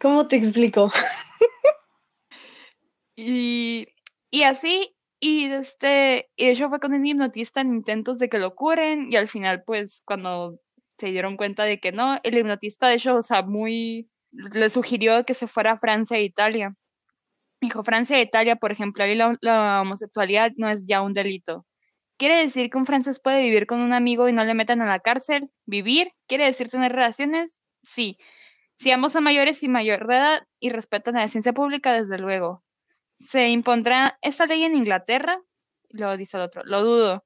¿Cómo 0.00 0.26
te 0.26 0.36
explico? 0.36 0.90
y, 3.16 3.86
y 4.30 4.42
así, 4.42 4.96
y 5.20 5.44
este, 5.44 6.30
y 6.36 6.46
de 6.46 6.52
hecho 6.52 6.68
fue 6.68 6.80
con 6.80 6.94
un 6.94 7.06
hipnotista 7.06 7.60
en 7.60 7.74
intentos 7.74 8.18
de 8.18 8.28
que 8.28 8.38
lo 8.38 8.54
curen, 8.54 9.12
y 9.12 9.16
al 9.16 9.28
final, 9.28 9.62
pues, 9.64 10.02
cuando 10.04 10.58
se 10.98 11.08
dieron 11.08 11.36
cuenta 11.36 11.64
de 11.64 11.78
que 11.78 11.92
no, 11.92 12.18
el 12.22 12.36
hipnotista, 12.36 12.88
de 12.88 12.94
hecho, 12.94 13.16
o 13.16 13.22
sea, 13.22 13.42
muy, 13.42 14.08
le 14.32 14.70
sugirió 14.70 15.24
que 15.24 15.34
se 15.34 15.46
fuera 15.46 15.72
a 15.72 15.78
Francia 15.78 16.16
e 16.16 16.24
Italia 16.24 16.74
Dijo, 17.62 17.84
Francia 17.84 18.18
e 18.18 18.22
Italia, 18.22 18.56
por 18.56 18.72
ejemplo, 18.72 19.04
ahí 19.04 19.14
la, 19.14 19.80
homosexualidad 19.80 20.50
no 20.56 20.68
es 20.68 20.84
ya 20.84 21.00
un 21.00 21.14
delito. 21.14 21.64
¿Quiere 22.22 22.36
decir 22.36 22.70
que 22.70 22.78
un 22.78 22.86
francés 22.86 23.18
puede 23.18 23.42
vivir 23.42 23.66
con 23.66 23.80
un 23.80 23.92
amigo 23.92 24.28
y 24.28 24.32
no 24.32 24.44
le 24.44 24.54
metan 24.54 24.80
a 24.80 24.86
la 24.86 25.00
cárcel? 25.00 25.50
¿Vivir? 25.66 26.12
¿Quiere 26.28 26.44
decir 26.44 26.68
tener 26.68 26.92
relaciones? 26.92 27.60
Sí. 27.82 28.16
Si 28.78 28.92
ambos 28.92 29.10
son 29.10 29.24
mayores 29.24 29.60
y 29.64 29.68
mayor 29.68 30.06
de 30.06 30.14
edad 30.14 30.46
y 30.60 30.70
respetan 30.70 31.14
la 31.14 31.26
ciencia 31.26 31.52
pública, 31.52 31.92
desde 31.92 32.18
luego. 32.18 32.62
¿Se 33.16 33.48
impondrá 33.48 34.20
esa 34.22 34.46
ley 34.46 34.62
en 34.62 34.76
Inglaterra? 34.76 35.42
Lo 35.88 36.16
dice 36.16 36.36
el 36.36 36.44
otro. 36.44 36.62
Lo 36.64 36.84
dudo. 36.84 37.24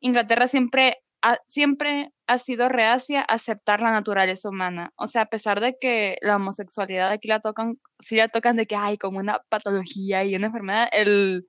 Inglaterra 0.00 0.48
siempre 0.48 1.02
siempre 1.46 2.10
ha 2.26 2.38
sido 2.38 2.70
reacia 2.70 3.20
a 3.20 3.34
aceptar 3.34 3.80
la 3.80 3.92
naturaleza 3.92 4.48
humana. 4.48 4.92
O 4.96 5.06
sea, 5.06 5.22
a 5.22 5.26
pesar 5.26 5.60
de 5.60 5.76
que 5.78 6.16
la 6.22 6.36
homosexualidad 6.36 7.10
aquí 7.10 7.28
la 7.28 7.40
tocan, 7.40 7.78
sí 7.98 8.16
la 8.16 8.28
tocan 8.28 8.56
de 8.56 8.66
que 8.66 8.76
hay 8.76 8.96
como 8.96 9.18
una 9.18 9.40
patología 9.50 10.24
y 10.24 10.34
una 10.34 10.46
enfermedad, 10.46 10.88
el, 10.92 11.46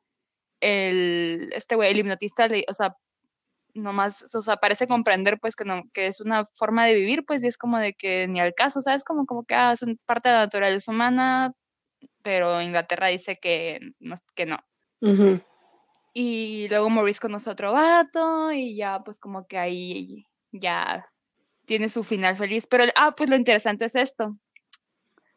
el 0.66 1.52
este 1.54 1.76
güey, 1.76 1.92
el 1.92 2.00
hipnotista, 2.00 2.50
o 2.68 2.74
sea, 2.74 2.96
nomás, 3.76 4.26
o 4.34 4.42
sea, 4.42 4.58
parece 4.58 4.88
comprender 4.88 5.40
pues 5.40 5.56
que 5.56 5.66
no, 5.66 5.84
que 5.94 6.08
es 6.08 6.22
una 6.22 6.46
forma 6.46 6.86
de 6.86 6.96
vivir, 6.96 7.26
pues, 7.26 7.44
y 7.44 7.48
es 7.48 7.58
como 7.58 7.78
de 7.78 7.94
que 7.94 8.28
ni 8.28 8.40
al 8.40 8.54
caso, 8.56 8.82
¿sabes? 8.82 9.04
Como, 9.04 9.26
como 9.26 9.46
que 9.46 9.56
ah, 9.56 9.74
es 9.74 9.86
parte 10.06 10.30
de 10.30 10.36
la 10.36 10.42
naturaleza 10.42 10.92
humana, 10.92 11.54
pero 12.24 12.62
Inglaterra 12.62 13.08
dice 13.08 13.38
que, 13.42 13.80
que 14.36 14.46
no. 14.46 14.60
Y 16.14 16.68
luego 16.70 16.90
Maurice 16.90 17.20
conoce 17.20 17.50
a 17.50 17.54
otro 17.54 17.74
vato 17.74 18.52
y 18.52 18.76
ya 18.78 19.02
pues 19.04 19.20
como 19.20 19.46
que 19.48 19.58
ahí 19.58 20.26
ya 20.52 21.06
tiene 21.66 21.90
su 21.90 22.04
final 22.04 22.38
feliz. 22.38 22.68
Pero, 22.68 22.86
ah, 22.96 23.14
pues 23.16 23.30
lo 23.30 23.36
interesante 23.36 23.86
es 23.86 23.96
esto. 23.96 24.38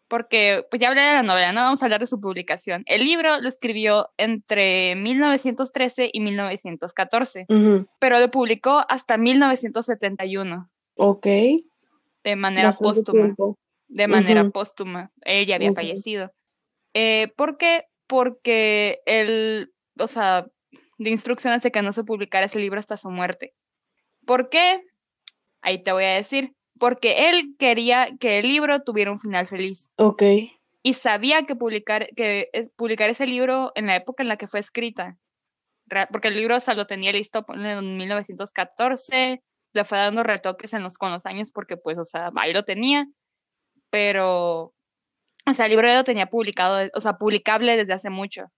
Porque, 0.09 0.65
pues 0.71 0.81
ya 0.81 0.88
hablé 0.88 1.03
de 1.03 1.12
la 1.12 1.23
novela, 1.23 1.53
no 1.53 1.61
vamos 1.61 1.83
a 1.83 1.85
hablar 1.85 2.00
de 2.00 2.07
su 2.07 2.19
publicación. 2.19 2.83
El 2.87 3.05
libro 3.05 3.41
lo 3.41 3.49
escribió 3.49 4.09
entre 4.17 4.95
1913 4.97 6.11
y 6.12 6.21
1914, 6.21 7.47
pero 7.99 8.19
lo 8.19 8.31
publicó 8.31 8.85
hasta 8.88 9.19
1971. 9.19 10.71
Ok. 10.97 11.27
De 12.25 12.37
manera 12.37 12.73
póstuma. 12.73 13.35
De 13.87 14.09
manera 14.09 14.49
póstuma. 14.49 15.11
Ella 15.25 15.57
había 15.57 15.75
fallecido. 15.75 16.33
Eh, 16.95 17.33
¿Por 17.37 17.59
qué? 17.59 17.85
Porque 18.07 19.00
él, 19.05 19.73
o 19.99 20.07
sea, 20.07 20.47
de 20.99 21.11
instrucciones 21.11 21.62
de 21.62 21.71
que 21.71 21.83
no 21.83 21.93
se 21.93 22.05
publicara 22.05 22.47
ese 22.47 22.59
libro 22.59 22.81
hasta 22.81 22.97
su 22.97 23.11
muerte. 23.11 23.55
¿Por 24.27 24.49
qué? 24.49 24.83
Ahí 25.61 25.83
te 25.83 25.93
voy 25.93 26.05
a 26.05 26.15
decir. 26.15 26.55
Porque 26.78 27.28
él 27.28 27.54
quería 27.58 28.16
que 28.18 28.38
el 28.38 28.49
libro 28.49 28.82
tuviera 28.82 29.11
un 29.11 29.18
final 29.18 29.47
feliz. 29.47 29.92
Ok. 29.97 30.23
Y 30.82 30.94
sabía 30.94 31.44
que 31.44 31.56
publicar, 31.56 32.08
que 32.16 32.50
publicar 32.76 33.11
ese 33.11 33.26
libro 33.26 33.73
en 33.75 33.87
la 33.87 33.97
época 33.97 34.23
en 34.23 34.28
la 34.28 34.37
que 34.37 34.49
fue 34.49 34.61
escrita. 34.61 35.18
Porque 36.11 36.28
el 36.28 36.35
libro 36.35 36.56
o 36.56 36.75
lo 36.75 36.87
tenía 36.87 37.12
listo 37.12 37.44
en 37.49 37.97
1914, 37.97 39.42
le 39.73 39.85
fue 39.85 39.99
dando 39.99 40.23
retoques 40.23 40.73
en 40.75 40.82
los, 40.82 40.99
con 40.99 41.11
los 41.11 41.26
años 41.26 41.50
porque 41.50 41.76
pues, 41.76 41.99
o 41.99 42.04
sea, 42.04 42.30
ahí 42.37 42.52
lo 42.52 42.64
tenía. 42.64 43.06
Pero, 43.90 44.75
o 45.47 45.52
sea, 45.54 45.64
el 45.66 45.70
libro 45.70 45.88
ya 45.88 45.97
lo 45.97 46.04
tenía 46.04 46.26
publicado, 46.26 46.90
o 46.94 47.00
sea, 47.00 47.14
publicable 47.14 47.76
desde 47.76 47.94
hace 47.94 48.11
mucho. 48.11 48.52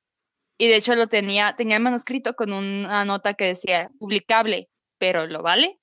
Y 0.58 0.68
de 0.68 0.76
hecho 0.76 0.94
lo 0.94 1.06
tenía, 1.06 1.54
tenía 1.56 1.76
el 1.76 1.82
manuscrito 1.82 2.34
con 2.34 2.52
una 2.52 3.04
nota 3.04 3.34
que 3.34 3.46
decía 3.46 3.90
publicable, 3.98 4.68
pero 4.98 5.26
¿lo 5.26 5.42
vale? 5.42 5.78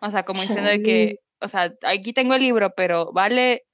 O 0.00 0.10
sea, 0.10 0.24
como 0.24 0.42
diciendo 0.42 0.70
de 0.70 0.82
que, 0.82 1.18
o 1.44 1.48
sea, 1.48 1.74
aquí 1.82 2.12
tengo 2.12 2.34
el 2.34 2.40
libro, 2.40 2.72
pero 2.76 3.12
vale 3.12 3.64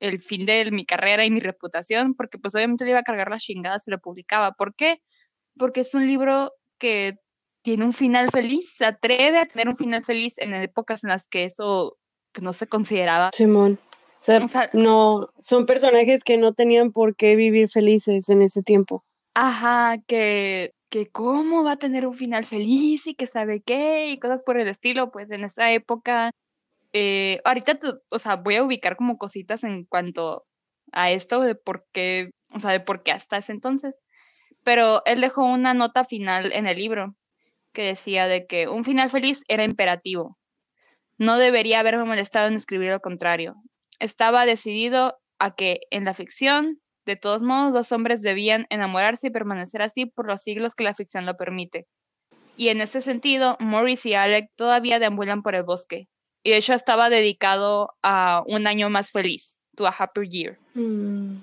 el 0.00 0.20
fin 0.20 0.44
de 0.44 0.70
mi 0.72 0.84
carrera 0.84 1.24
y 1.24 1.30
mi 1.30 1.40
reputación, 1.40 2.14
porque 2.14 2.38
pues 2.38 2.54
obviamente 2.54 2.84
le 2.84 2.90
iba 2.90 3.00
a 3.00 3.04
cargar 3.04 3.30
las 3.30 3.42
chingadas 3.42 3.84
si 3.84 3.90
lo 3.90 4.00
publicaba. 4.00 4.52
¿Por 4.52 4.74
qué? 4.74 4.98
Porque 5.56 5.82
es 5.82 5.94
un 5.94 6.06
libro 6.06 6.52
que 6.78 7.14
tiene 7.62 7.84
un 7.84 7.92
final 7.92 8.30
feliz, 8.30 8.74
se 8.76 8.84
atreve 8.84 9.38
a 9.38 9.46
tener 9.46 9.68
un 9.68 9.76
final 9.76 10.04
feliz 10.04 10.38
en 10.38 10.52
épocas 10.54 11.04
en 11.04 11.10
las 11.10 11.28
que 11.28 11.44
eso 11.44 11.96
no 12.40 12.52
se 12.52 12.66
consideraba. 12.66 13.30
Simón. 13.32 13.78
o 14.20 14.48
sea, 14.48 14.68
no, 14.72 15.28
son 15.38 15.66
personajes 15.66 16.24
que 16.24 16.36
no 16.36 16.52
tenían 16.52 16.90
por 16.90 17.14
qué 17.14 17.36
vivir 17.36 17.68
felices 17.68 18.28
en 18.28 18.42
ese 18.42 18.62
tiempo. 18.62 19.04
Ajá, 19.34 19.98
que, 20.06 20.74
que 20.90 21.06
cómo 21.06 21.62
va 21.62 21.72
a 21.72 21.78
tener 21.78 22.06
un 22.06 22.14
final 22.14 22.44
feliz 22.44 23.06
y 23.06 23.14
que 23.14 23.26
sabe 23.26 23.62
qué 23.62 24.10
y 24.10 24.18
cosas 24.18 24.42
por 24.42 24.58
el 24.58 24.68
estilo, 24.68 25.12
pues 25.12 25.30
en 25.30 25.44
esa 25.44 25.72
época, 25.72 26.32
eh, 26.92 27.40
ahorita, 27.44 27.78
o 28.10 28.18
sea, 28.18 28.36
voy 28.36 28.56
a 28.56 28.62
ubicar 28.62 28.96
como 28.96 29.18
cositas 29.18 29.64
en 29.64 29.84
cuanto 29.84 30.44
a 30.92 31.10
esto 31.10 31.40
de 31.40 31.54
por 31.54 31.86
qué, 31.92 32.30
o 32.50 32.60
sea, 32.60 32.70
de 32.72 32.80
por 32.80 33.02
qué 33.02 33.12
hasta 33.12 33.38
ese 33.38 33.52
entonces, 33.52 33.94
pero 34.64 35.02
él 35.06 35.20
dejó 35.20 35.44
una 35.44 35.74
nota 35.74 36.04
final 36.04 36.52
en 36.52 36.66
el 36.66 36.78
libro 36.78 37.16
que 37.72 37.82
decía 37.84 38.26
de 38.26 38.46
que 38.46 38.68
un 38.68 38.84
final 38.84 39.10
feliz 39.10 39.42
era 39.48 39.64
imperativo. 39.64 40.38
No 41.18 41.38
debería 41.38 41.80
haberme 41.80 42.04
molestado 42.04 42.48
en 42.48 42.54
escribir 42.54 42.90
lo 42.90 43.00
contrario. 43.00 43.54
Estaba 43.98 44.46
decidido 44.46 45.16
a 45.38 45.54
que 45.54 45.80
en 45.90 46.04
la 46.04 46.14
ficción 46.14 46.82
de 47.04 47.16
todos 47.16 47.42
modos, 47.42 47.72
los 47.72 47.92
hombres 47.92 48.22
debían 48.22 48.66
enamorarse 48.70 49.28
y 49.28 49.30
permanecer 49.30 49.82
así 49.82 50.06
por 50.06 50.26
los 50.26 50.42
siglos 50.42 50.74
que 50.74 50.84
la 50.84 50.94
ficción 50.94 51.26
lo 51.26 51.36
permite. 51.36 51.86
Y 52.56 52.68
en 52.68 52.80
ese 52.80 53.02
sentido, 53.02 53.56
Morris 53.58 54.06
y 54.06 54.14
Alec 54.14 54.50
todavía 54.56 54.98
deambulan 54.98 55.42
por 55.42 55.54
el 55.54 55.64
bosque. 55.64 56.08
Y 56.42 56.50
de 56.50 56.56
hecho 56.56 56.74
estaba 56.74 57.10
dedicado 57.10 57.94
a 58.02 58.42
un 58.46 58.66
año 58.66 58.90
más 58.90 59.10
feliz, 59.10 59.56
to 59.76 59.86
a 59.86 59.90
happier 59.90 60.28
year. 60.28 60.58
Mm. 60.74 61.42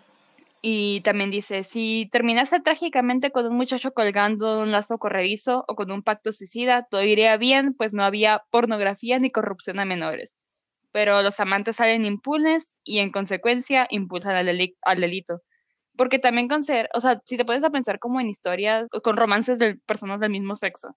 Y 0.62 1.00
también 1.02 1.32
dice, 1.32 1.64
si 1.64 2.10
terminase 2.12 2.60
trágicamente 2.60 3.32
con 3.32 3.46
un 3.46 3.56
muchacho 3.56 3.94
colgando 3.94 4.58
de 4.58 4.64
un 4.64 4.72
lazo 4.72 4.98
corredizo 4.98 5.64
o 5.70 5.76
con 5.76 5.90
un 5.92 6.04
pacto 6.04 6.34
suicida, 6.34 6.86
todo 6.90 7.02
iría 7.02 7.38
bien, 7.38 7.74
pues 7.74 7.94
no 7.94 8.04
había 8.04 8.44
pornografía 8.52 9.20
ni 9.20 9.32
corrupción 9.32 9.80
a 9.80 9.86
menores. 9.86 10.38
Pero 10.92 11.22
los 11.22 11.40
amantes 11.40 11.78
salen 11.78 12.04
impunes 12.04 12.76
y 12.84 13.00
en 13.00 13.12
consecuencia 13.12 13.88
impulsan 13.90 14.36
al, 14.36 14.74
al 14.82 15.00
delito 15.00 15.42
porque 16.00 16.18
también 16.18 16.48
con 16.48 16.64
ser, 16.64 16.90
o 16.94 17.02
sea, 17.02 17.22
si 17.26 17.36
te 17.36 17.44
puedes 17.44 17.62
a 17.62 17.72
pensar 17.72 18.00
como 18.00 18.22
en 18.22 18.30
historias, 18.30 18.88
con 19.04 19.18
romances 19.18 19.60
de 19.60 19.76
personas 19.86 20.22
del 20.22 20.30
mismo 20.30 20.56
sexo, 20.56 20.96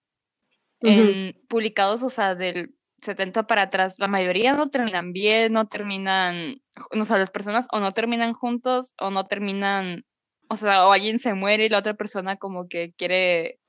en, 0.79 1.37
publicados, 1.49 2.03
o 2.03 2.09
sea, 2.09 2.35
del 2.35 2.73
70 3.03 3.47
para 3.47 3.63
atrás, 3.63 3.95
la 3.97 4.07
mayoría 4.07 4.53
no 4.53 4.67
terminan 4.67 5.13
bien, 5.13 5.53
no 5.53 5.67
terminan, 5.67 6.61
o 6.91 7.05
sea, 7.05 7.17
las 7.17 7.31
personas 7.31 7.67
o 7.71 7.79
no 7.79 7.91
terminan 7.91 8.33
juntos 8.33 8.93
o 8.99 9.11
no 9.11 9.25
terminan, 9.25 10.05
o 10.49 10.57
sea, 10.57 10.87
o 10.87 10.91
alguien 10.91 11.19
se 11.19 11.33
muere 11.33 11.65
y 11.65 11.69
la 11.69 11.79
otra 11.79 11.93
persona 11.93 12.37
como 12.37 12.67
que 12.67 12.93
quiere, 12.97 13.59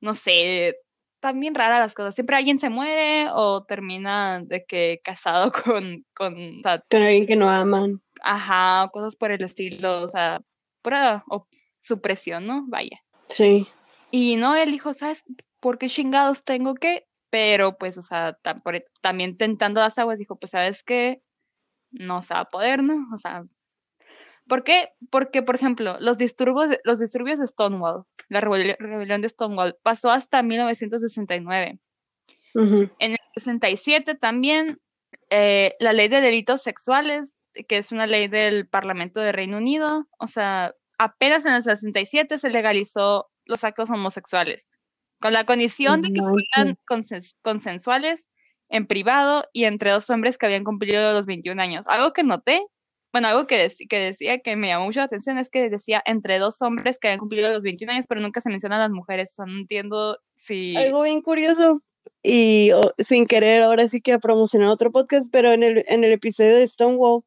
no 0.00 0.14
sé, 0.14 0.76
también 1.20 1.54
rara 1.54 1.78
las 1.78 1.94
cosas. 1.94 2.14
Siempre 2.14 2.36
alguien 2.36 2.58
se 2.58 2.68
muere 2.68 3.28
o 3.32 3.64
termina 3.64 4.42
de 4.44 4.64
que 4.66 5.00
casado 5.02 5.52
con, 5.64 6.04
con, 6.14 6.58
o 6.58 6.62
sea, 6.62 6.84
con 6.90 7.02
alguien 7.02 7.26
que 7.26 7.36
no 7.36 7.48
aman. 7.48 8.02
Ajá, 8.22 8.90
cosas 8.92 9.16
por 9.16 9.32
el 9.32 9.42
estilo, 9.42 10.02
o 10.02 10.08
sea, 10.08 10.42
pura 10.82 11.24
supresión, 11.80 12.46
¿no? 12.46 12.64
Vaya. 12.68 13.00
Sí. 13.28 13.66
Y 14.10 14.36
no, 14.36 14.54
él 14.54 14.70
dijo, 14.70 14.92
¿sabes 14.92 15.24
por 15.60 15.78
qué 15.78 15.88
chingados 15.88 16.44
tengo 16.44 16.74
que? 16.74 17.06
Pero 17.34 17.76
pues, 17.78 17.98
o 17.98 18.02
sea, 18.02 18.38
también 19.00 19.36
tentando 19.36 19.80
las 19.80 19.98
aguas, 19.98 20.20
dijo, 20.20 20.36
pues, 20.36 20.52
¿sabes 20.52 20.84
qué? 20.84 21.20
No 21.90 22.22
se 22.22 22.32
va 22.32 22.40
a 22.42 22.44
poder, 22.48 22.84
¿no? 22.84 23.08
O 23.12 23.18
sea, 23.18 23.42
¿por 24.46 24.62
qué? 24.62 24.90
Porque, 25.10 25.42
por 25.42 25.56
ejemplo, 25.56 25.96
los 25.98 26.16
disturbios, 26.16 26.78
los 26.84 27.00
disturbios 27.00 27.40
de 27.40 27.48
Stonewall, 27.48 28.04
la 28.28 28.40
rebelión 28.40 29.20
de 29.20 29.28
Stonewall, 29.28 29.76
pasó 29.82 30.12
hasta 30.12 30.44
1969. 30.44 31.80
En 32.54 32.92
el 33.00 33.18
67 33.34 34.14
también 34.14 34.78
eh, 35.28 35.74
la 35.80 35.92
ley 35.92 36.06
de 36.06 36.20
delitos 36.20 36.62
sexuales, 36.62 37.34
que 37.66 37.78
es 37.78 37.90
una 37.90 38.06
ley 38.06 38.28
del 38.28 38.68
Parlamento 38.68 39.18
de 39.18 39.32
Reino 39.32 39.56
Unido, 39.56 40.06
o 40.20 40.28
sea, 40.28 40.72
apenas 40.98 41.44
en 41.46 41.54
el 41.54 41.64
67 41.64 42.38
se 42.38 42.50
legalizó 42.50 43.28
los 43.44 43.64
actos 43.64 43.90
homosexuales, 43.90 44.73
con 45.24 45.32
la 45.32 45.46
condición 45.46 46.02
de 46.02 46.12
que 46.12 46.20
fueran 46.20 46.76
consensuales 47.42 48.28
en 48.68 48.86
privado 48.86 49.46
y 49.54 49.64
entre 49.64 49.90
dos 49.90 50.10
hombres 50.10 50.36
que 50.36 50.44
habían 50.44 50.64
cumplido 50.64 51.14
los 51.14 51.24
21 51.24 51.62
años. 51.62 51.86
Algo 51.88 52.12
que 52.12 52.22
noté, 52.22 52.60
bueno, 53.10 53.28
algo 53.28 53.46
que, 53.46 53.72
que 53.88 53.98
decía 53.98 54.40
que 54.40 54.54
me 54.54 54.66
llamó 54.66 54.84
mucho 54.84 55.00
la 55.00 55.06
atención 55.06 55.38
es 55.38 55.48
que 55.48 55.70
decía 55.70 56.02
entre 56.04 56.38
dos 56.38 56.60
hombres 56.60 56.98
que 56.98 57.08
habían 57.08 57.20
cumplido 57.20 57.50
los 57.50 57.62
21 57.62 57.94
años, 57.94 58.04
pero 58.06 58.20
nunca 58.20 58.42
se 58.42 58.50
mencionan 58.50 58.80
las 58.80 58.90
mujeres. 58.90 59.30
O 59.30 59.34
sea, 59.36 59.46
no 59.46 59.60
entiendo 59.60 60.18
si... 60.34 60.76
Algo 60.76 61.00
bien 61.00 61.22
curioso, 61.22 61.80
y 62.22 62.72
sin 62.98 63.24
querer 63.24 63.62
ahora 63.62 63.88
sí 63.88 64.02
que 64.02 64.12
a 64.12 64.18
promocionar 64.18 64.68
otro 64.68 64.92
podcast, 64.92 65.28
pero 65.32 65.54
en 65.54 65.62
el, 65.62 65.84
en 65.88 66.04
el 66.04 66.12
episodio 66.12 66.54
de 66.54 66.68
Stonewall 66.68 67.22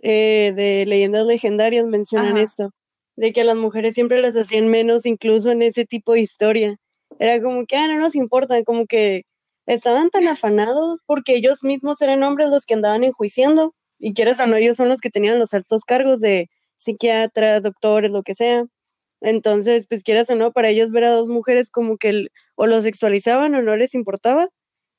eh, 0.00 0.52
de 0.56 0.84
Leyendas 0.84 1.24
Legendarias 1.24 1.86
mencionan 1.86 2.38
esto, 2.38 2.72
de 3.14 3.32
que 3.32 3.42
a 3.42 3.44
las 3.44 3.56
mujeres 3.56 3.94
siempre 3.94 4.20
las 4.20 4.34
hacían 4.34 4.66
menos 4.66 5.06
incluso 5.06 5.52
en 5.52 5.62
ese 5.62 5.84
tipo 5.84 6.14
de 6.14 6.22
historia. 6.22 6.76
Era 7.18 7.40
como 7.40 7.66
que, 7.66 7.76
ah, 7.76 7.86
no 7.88 7.98
nos 7.98 8.14
importa, 8.14 8.62
como 8.64 8.86
que 8.86 9.22
estaban 9.66 10.10
tan 10.10 10.28
afanados 10.28 11.00
porque 11.06 11.34
ellos 11.34 11.64
mismos 11.64 12.00
eran 12.00 12.22
hombres 12.22 12.50
los 12.50 12.66
que 12.66 12.74
andaban 12.74 13.04
enjuiciando 13.04 13.74
y 13.98 14.14
quieras 14.14 14.40
o 14.40 14.46
no, 14.46 14.56
ellos 14.56 14.76
son 14.76 14.88
los 14.88 15.00
que 15.00 15.10
tenían 15.10 15.38
los 15.38 15.54
altos 15.54 15.84
cargos 15.84 16.20
de 16.20 16.48
psiquiatras, 16.76 17.62
doctores, 17.62 18.10
lo 18.10 18.22
que 18.22 18.34
sea. 18.34 18.64
Entonces, 19.20 19.86
pues 19.88 20.02
quieras 20.02 20.28
o 20.30 20.34
no, 20.34 20.52
para 20.52 20.68
ellos 20.68 20.90
ver 20.90 21.04
a 21.04 21.10
dos 21.10 21.26
mujeres 21.26 21.70
como 21.70 21.96
que 21.96 22.26
o 22.54 22.66
lo 22.66 22.80
sexualizaban 22.82 23.54
o 23.54 23.62
no 23.62 23.76
les 23.76 23.94
importaba. 23.94 24.48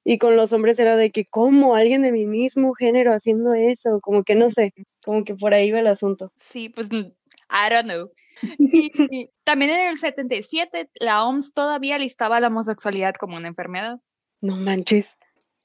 Y 0.03 0.17
con 0.17 0.38
los 0.38 0.53
hombres 0.53 0.79
era 0.79 0.95
de 0.95 1.12
que, 1.12 1.25
¿cómo? 1.25 1.75
Alguien 1.75 2.01
de 2.01 2.13
mi 2.13 2.25
mismo 2.25 2.74
género 2.74 3.12
haciendo 3.12 3.53
eso, 3.53 4.00
como 4.01 4.24
que 4.24 4.36
no 4.36 4.50
sé, 4.51 4.71
como 5.03 5.24
que 5.24 5.36
por 5.36 5.53
ahí 5.53 5.69
va 5.69 5.81
el 5.81 5.88
asunto. 5.88 6.31
Sí, 6.38 6.69
pues, 6.69 6.89
I 6.91 7.69
don't 7.69 7.83
know. 7.83 8.09
Y, 8.60 9.29
también 9.44 9.72
en 9.72 9.88
el 9.89 9.98
77 9.98 10.89
la 11.00 11.25
OMS 11.25 11.53
todavía 11.53 11.98
listaba 11.98 12.39
la 12.39 12.48
homosexualidad 12.48 13.15
como 13.20 13.38
una 13.38 13.48
enfermedad. 13.48 14.00
No 14.41 14.56
manches. 14.56 15.17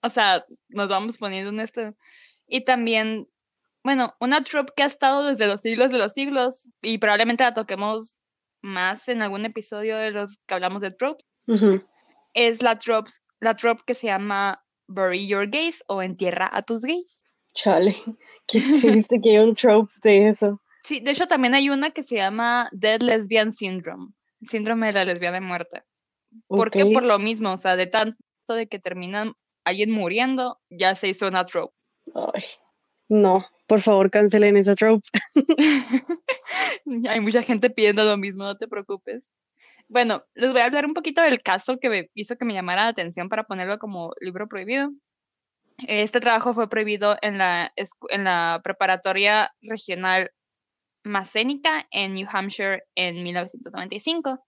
O 0.02 0.08
sea, 0.08 0.44
nos 0.68 0.88
vamos 0.88 1.18
poniendo 1.18 1.50
en 1.50 1.60
esto. 1.60 1.94
Y 2.46 2.64
también, 2.64 3.28
bueno, 3.84 4.14
una 4.20 4.42
trope 4.42 4.72
que 4.76 4.82
ha 4.82 4.86
estado 4.86 5.24
desde 5.24 5.46
los 5.46 5.60
siglos 5.60 5.90
de 5.90 5.98
los 5.98 6.12
siglos 6.12 6.68
y 6.80 6.98
probablemente 6.98 7.44
la 7.44 7.54
toquemos 7.54 8.18
más 8.62 9.08
en 9.08 9.22
algún 9.22 9.44
episodio 9.44 9.96
de 9.96 10.12
los 10.12 10.38
que 10.46 10.54
hablamos 10.54 10.80
de 10.80 10.92
tropes, 10.92 11.26
es 12.34 12.62
la 12.62 12.78
trope, 12.78 13.10
la 13.40 13.56
trope 13.56 13.82
que 13.86 13.94
se 13.94 14.06
llama 14.06 14.64
Bury 14.86 15.26
Your 15.26 15.48
Gays 15.48 15.82
o 15.88 16.02
Entierra 16.02 16.48
a 16.52 16.62
tus 16.62 16.82
gays. 16.82 17.24
Chale, 17.54 17.94
qué 18.46 18.60
triste 18.80 19.20
que 19.20 19.30
hay 19.30 19.38
un 19.38 19.54
trope 19.54 19.92
de 20.02 20.28
eso. 20.28 20.60
Sí, 20.84 21.00
de 21.00 21.12
hecho 21.12 21.26
también 21.26 21.54
hay 21.54 21.70
una 21.70 21.90
que 21.90 22.02
se 22.02 22.16
llama 22.16 22.68
Dead 22.72 23.00
Lesbian 23.00 23.52
Syndrome, 23.52 24.12
síndrome 24.42 24.88
de 24.88 24.92
la 24.94 25.04
lesbiana 25.04 25.40
muerta. 25.40 25.84
¿Por 26.46 26.70
qué? 26.70 26.84
Por 26.84 27.04
lo 27.04 27.18
mismo, 27.18 27.52
o 27.52 27.58
sea, 27.58 27.76
de 27.76 27.86
tanto 27.86 28.18
de 28.48 28.66
que 28.66 28.78
terminan 28.78 29.34
alguien 29.64 29.90
muriendo, 29.90 30.60
ya 30.70 30.94
se 30.94 31.08
hizo 31.08 31.28
una 31.28 31.44
trope. 31.44 31.74
Ay, 32.14 32.42
no, 33.08 33.46
por 33.66 33.80
favor, 33.80 34.10
cancelen 34.10 34.56
esa 34.56 34.74
trope. 34.74 35.06
Hay 37.08 37.20
mucha 37.20 37.42
gente 37.42 37.70
pidiendo 37.70 38.04
lo 38.04 38.16
mismo, 38.16 38.44
no 38.44 38.56
te 38.56 38.68
preocupes. 38.68 39.22
Bueno, 39.88 40.24
les 40.34 40.52
voy 40.52 40.62
a 40.62 40.64
hablar 40.64 40.86
un 40.86 40.94
poquito 40.94 41.20
del 41.20 41.42
caso 41.42 41.78
que 41.78 41.90
me 41.90 42.10
hizo 42.14 42.36
que 42.36 42.44
me 42.44 42.54
llamara 42.54 42.84
la 42.84 42.88
atención 42.88 43.28
para 43.28 43.44
ponerlo 43.44 43.78
como 43.78 44.14
libro 44.20 44.48
prohibido. 44.48 44.90
Este 45.86 46.20
trabajo 46.20 46.54
fue 46.54 46.68
prohibido 46.70 47.18
en 47.20 47.38
la, 47.38 47.72
en 48.08 48.24
la 48.24 48.60
preparatoria 48.64 49.52
regional 49.60 50.30
Macénica 51.04 51.86
en 51.90 52.14
New 52.14 52.28
Hampshire 52.30 52.84
en 52.94 53.22
1995. 53.22 54.44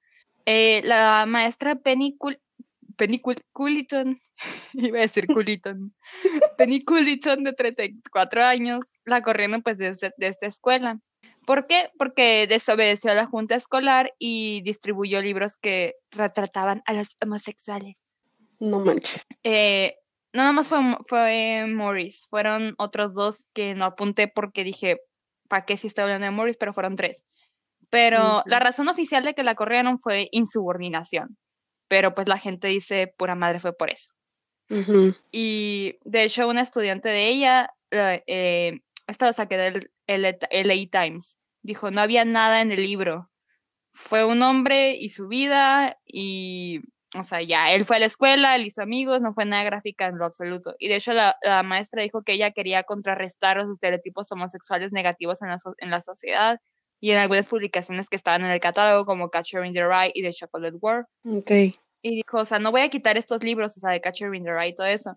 Eh, 0.47 0.83
la 0.85 1.25
maestra 1.27 1.77
Penny 1.77 2.17
Penny 2.97 3.21
Culliton, 3.53 4.21
iba 4.75 4.99
a 4.99 5.03
decir 5.03 5.27
Culliton, 5.27 5.95
Penny 6.57 6.85
Culliton 6.85 7.45
de 7.45 7.53
34 7.53 8.45
años, 8.45 8.85
la 9.05 9.23
corrieron 9.23 9.63
pues 9.63 9.79
de, 9.79 9.95
de 9.95 10.27
esta 10.27 10.47
escuela. 10.47 11.01
¿Por 11.47 11.67
qué? 11.67 11.91
Porque 11.99 12.47
desobedeció 12.47 13.11
a 13.11 13.15
la 13.15 13.27
junta 13.27 13.55
escolar 13.55 14.15
y 14.19 14.63
distribuyó 14.63 15.21
libros 15.21 15.57
que 15.57 15.95
retrataban 16.11 16.83
a 16.87 16.95
los 16.95 17.17
homosexuales. 17.23 18.15
No 18.61 18.81
manches. 18.81 19.27
Eh, 19.43 19.97
no 20.33 20.41
nada 20.41 20.53
más 20.53 20.69
fue, 20.69 20.79
fue 21.07 21.67
Morris, 21.69 22.27
fueron 22.31 22.75
otros 22.79 23.15
dos 23.15 23.49
que 23.53 23.75
no 23.75 23.85
apunté 23.85 24.27
porque 24.27 24.65
dije, 24.65 25.01
¿para 25.55 25.67
qué 25.67 25.77
si 25.77 25.87
está 25.87 26.03
hablando 26.03 26.25
de 26.25 26.31
Morris? 26.31 26.57
Pero 26.57 26.73
fueron 26.73 26.97
tres. 26.97 27.25
Pero 27.91 28.43
la 28.47 28.59
razón 28.59 28.89
oficial 28.89 29.25
de 29.25 29.35
que 29.35 29.45
la 29.45 29.55
corrieron 29.55 29.99
fue 29.99 30.29
insubordinación 30.33 31.37
pero 31.89 32.15
pues 32.15 32.29
la 32.29 32.39
gente 32.39 32.69
dice, 32.69 33.15
pura 33.17 33.35
madre 33.35 33.61
fue 33.61 33.73
por 33.73 33.91
eso. 33.91 34.11
Y 35.31 35.99
de 36.05 36.25
hecho 36.25 36.49
una 36.49 36.63
estudiante 36.63 37.09
de 37.09 37.29
ella, 37.29 37.71
eh, 37.93 38.81
esta 39.07 39.27
la 39.27 39.33
saqué 39.33 39.57
del 39.57 39.91
LA 40.09 40.75
Times, 40.91 41.39
dijo, 41.63 41.91
no 41.91 42.01
había 42.01 42.25
nada 42.25 42.63
en 42.63 42.73
el 42.73 42.83
libro. 42.83 43.31
Fue 43.93 44.25
un 44.25 44.43
hombre 44.43 44.97
y 44.97 45.11
su 45.11 45.29
vida 45.29 45.99
y, 46.05 46.81
o 47.15 47.23
sea, 47.23 47.43
ya, 47.43 47.73
él 47.73 47.85
fue 47.85 47.97
a 47.97 48.01
la 48.01 48.07
escuela, 48.07 48.57
él 48.57 48.67
hizo 48.67 48.83
amigos, 48.83 49.21
no 49.21 49.35
fue 49.35 49.45
nada 49.45 49.63
gráfica 49.63 50.07
en 50.07 50.19
lo 50.19 50.25
absoluto. 50.25 50.75
Y 50.79 50.89
de 50.89 50.97
hecho 50.97 51.13
la, 51.13 51.37
maestra 51.65 52.03
dijo 52.03 52.23
que 52.23 52.33
ella 52.33 52.51
quería 52.51 52.83
contrarrestar 52.83 53.57
los 53.57 53.71
estereotipos 53.71 54.31
homosexuales 54.33 54.93
negativos 54.93 55.41
en 55.43 55.49
la, 55.49 55.59
en 55.79 55.91
la 55.91 56.03
sociedad 56.03 56.61
y 57.01 57.13
en 57.13 57.19
algunas 57.19 57.47
publicaciones 57.49 58.09
que 58.09 58.17
estaban 58.17 58.43
en 58.45 58.51
el 58.51 58.61
catálogo 58.61 59.05
como 59.07 59.31
Catcher 59.31 59.65
in 59.65 59.75
the 59.75 59.87
Rye 59.87 60.11
y 60.15 60.23
The 60.23 60.33
Chocolate 60.33 60.77
War. 60.81 61.07
Okay. 61.25 61.77
Y 62.03 62.17
dijo, 62.17 62.39
o 62.39 62.45
sea, 62.45 62.59
no 62.59 62.71
voy 62.71 62.81
a 62.81 62.91
quitar 62.91 63.17
estos 63.17 63.45
libros, 63.45 63.77
o 63.77 63.81
sea, 63.81 63.91
de 63.91 64.01
Catcher 64.01 64.35
in 64.35 64.45
the 64.45 64.53
Rye 64.53 64.69
y 64.69 64.75
todo 64.75 64.87
eso, 64.87 65.17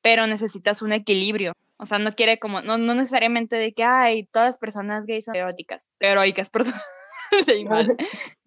pero 0.00 0.26
necesitas 0.26 0.80
un 0.80 0.92
equilibrio. 0.92 1.52
O 1.76 1.86
sea, 1.86 1.98
no 1.98 2.14
quiere 2.14 2.38
como, 2.38 2.62
no, 2.62 2.78
no 2.78 2.94
necesariamente 2.94 3.56
de 3.56 3.72
que, 3.74 3.84
hay 3.84 4.26
todas 4.26 4.48
las 4.50 4.58
personas 4.58 5.06
gays 5.06 5.24
son 5.24 5.36
eróticas, 5.36 5.90
heroicas, 6.00 6.48
perdón, 6.50 6.74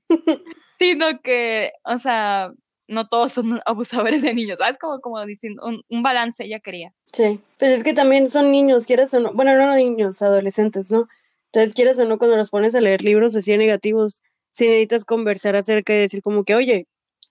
sino 0.80 1.22
que, 1.22 1.74
o 1.84 1.98
sea, 1.98 2.54
no 2.88 3.08
todos 3.08 3.34
son 3.34 3.60
abusadores 3.65 4.21
de 4.21 4.34
niños, 4.34 4.58
¿sabes? 4.60 4.78
Como, 4.80 5.00
como 5.00 5.26
diciendo, 5.26 5.62
un, 5.65 5.82
un, 5.89 6.04
balance 6.04 6.43
ella 6.43 6.60
quería. 6.60 6.93
Sí, 7.13 7.39
pues 7.58 7.71
es 7.71 7.84
que 7.84 7.93
también 7.93 8.30
son 8.30 8.52
niños, 8.52 8.86
quieres 8.86 9.13
o 9.13 9.19
no, 9.19 9.34
bueno, 9.34 9.56
no 9.56 9.76
niños, 9.76 10.21
adolescentes, 10.21 10.91
¿no? 10.91 11.08
Entonces, 11.52 11.73
quieres 11.73 12.00
o 12.00 12.06
no, 12.06 12.17
cuando 12.17 12.38
los 12.38 12.50
pones 12.50 12.76
a 12.76 12.82
leer 12.82 13.04
libros 13.04 13.36
así 13.36 13.56
negativos, 13.58 14.21
si 14.52 14.67
necesitas 14.67 15.06
conversar 15.06 15.56
acerca 15.56 15.93
de 15.93 16.00
decir 16.00 16.21
como 16.21 16.43
que, 16.43 16.56
oye, 16.56 16.88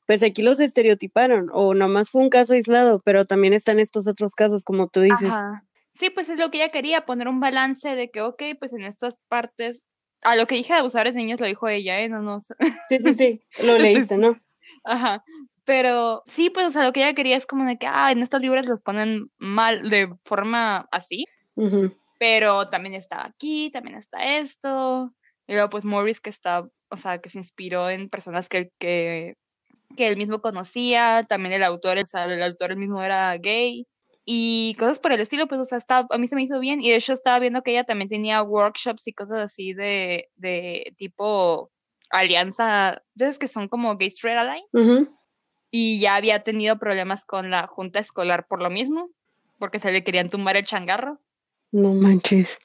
pues 0.07 0.23
aquí 0.23 0.43
los 0.43 0.61
estereotiparon 0.61 1.51
o 1.53 1.75
nomás 1.75 2.11
fue 2.11 2.23
un 2.23 2.31
caso 2.31 2.53
aislado, 2.53 3.01
pero 3.05 3.25
también 3.25 3.53
están 3.53 3.81
estos 3.81 4.07
otros 4.07 4.35
casos, 4.35 4.65
como 4.65 4.89
tú 4.89 5.01
dices. 5.01 5.33
Sí, 5.95 6.11
pues 6.11 6.29
es 6.29 6.39
lo 6.39 6.51
que 6.51 6.59
ella 6.59 6.71
quería, 6.71 7.07
poner 7.07 7.27
un 7.27 7.41
balance 7.41 7.89
de 7.89 8.11
que, 8.11 8.21
ok, 8.21 8.43
pues 8.59 8.73
en 8.73 8.85
estas 8.85 9.17
partes, 9.29 9.83
a 10.23 10.37
lo 10.37 10.47
que 10.47 10.55
dije 10.55 10.73
de 10.73 10.81
abusadores 10.81 11.15
niños 11.15 11.41
lo 11.41 11.47
dijo 11.47 11.69
ella, 11.69 12.01
¿eh? 12.01 12.09
No, 12.09 12.21
no 12.21 12.41
Sí, 12.41 12.99
sí, 13.03 13.15
sí, 13.15 13.43
lo 13.63 13.79
leíste, 13.79 14.17
¿no? 14.17 14.39
Ajá. 14.85 15.25
Pero 15.65 16.23
sí, 16.27 16.51
pues, 16.51 16.67
o 16.67 16.71
sea, 16.71 16.85
lo 16.85 16.93
que 16.93 17.01
ella 17.01 17.15
quería 17.15 17.37
es 17.37 17.47
como 17.47 17.65
de 17.65 17.77
que, 17.77 17.87
ah, 17.89 18.13
en 18.13 18.23
estos 18.23 18.41
libros 18.41 18.67
los 18.67 18.81
ponen 18.81 19.31
mal, 19.39 19.91
de 19.91 20.15
forma 20.25 20.87
así. 20.93 21.25
Pero 22.19 22.69
también 22.69 22.95
está 22.95 23.27
aquí, 23.27 23.71
también 23.73 23.97
está 23.97 24.39
esto. 24.39 25.13
Y 25.47 25.55
luego, 25.55 25.71
pues, 25.71 25.85
Morris 25.85 26.21
que 26.21 26.31
está, 26.31 26.69
o 26.89 26.97
sea, 26.97 27.19
que 27.19 27.31
se 27.31 27.39
inspiró 27.39 27.91
en 27.91 28.09
personas 28.09 28.49
que, 28.49 28.71
que 28.79 29.37
que 29.97 30.09
él 30.09 30.17
mismo 30.17 30.41
conocía, 30.41 31.27
también 31.29 31.55
el 31.55 31.65
autor, 31.65 31.99
o 31.99 32.07
sea, 32.07 32.25
el 32.25 32.43
autor 32.43 32.73
él 32.73 32.79
mismo 32.79 33.03
era 33.03 33.37
gay 33.39 33.87
y 34.25 34.75
cosas 34.79 34.99
por 34.99 35.13
el 35.13 35.21
estilo, 35.21 35.47
pues, 35.47 35.61
o 35.61 35.65
sea, 35.65 35.79
está, 35.79 36.07
a 36.11 36.19
mí 36.19 36.27
se 36.27 36.35
me 36.35 36.43
hizo 36.43 36.59
bien 36.59 36.81
y 36.81 36.91
de 36.91 36.97
hecho 36.97 37.13
estaba 37.13 37.39
viendo 37.39 37.63
que 37.63 37.71
ella 37.73 37.85
también 37.85 38.09
tenía 38.09 38.43
workshops 38.43 39.07
y 39.07 39.13
cosas 39.13 39.39
así 39.39 39.73
de, 39.73 40.29
de 40.37 40.95
tipo 40.99 41.71
alianza, 42.11 43.03
¿sabes 43.17 43.39
que 43.39 43.49
son 43.49 43.69
como 43.69 43.97
Gay 43.97 44.09
Straight 44.09 44.39
Alliance? 44.39 45.11
Y 45.71 46.01
ya 46.01 46.17
había 46.17 46.43
tenido 46.43 46.79
problemas 46.79 47.25
con 47.25 47.51
la 47.51 47.67
junta 47.67 47.99
escolar 47.99 48.47
por 48.47 48.63
lo 48.63 48.71
mismo, 48.71 49.11
porque 49.59 49.79
se 49.79 49.93
le 49.93 50.05
querían 50.05 50.31
tumbar 50.31 50.57
el 50.57 50.65
changarro. 50.65 51.21
No 51.73 51.95
manches. 51.95 52.59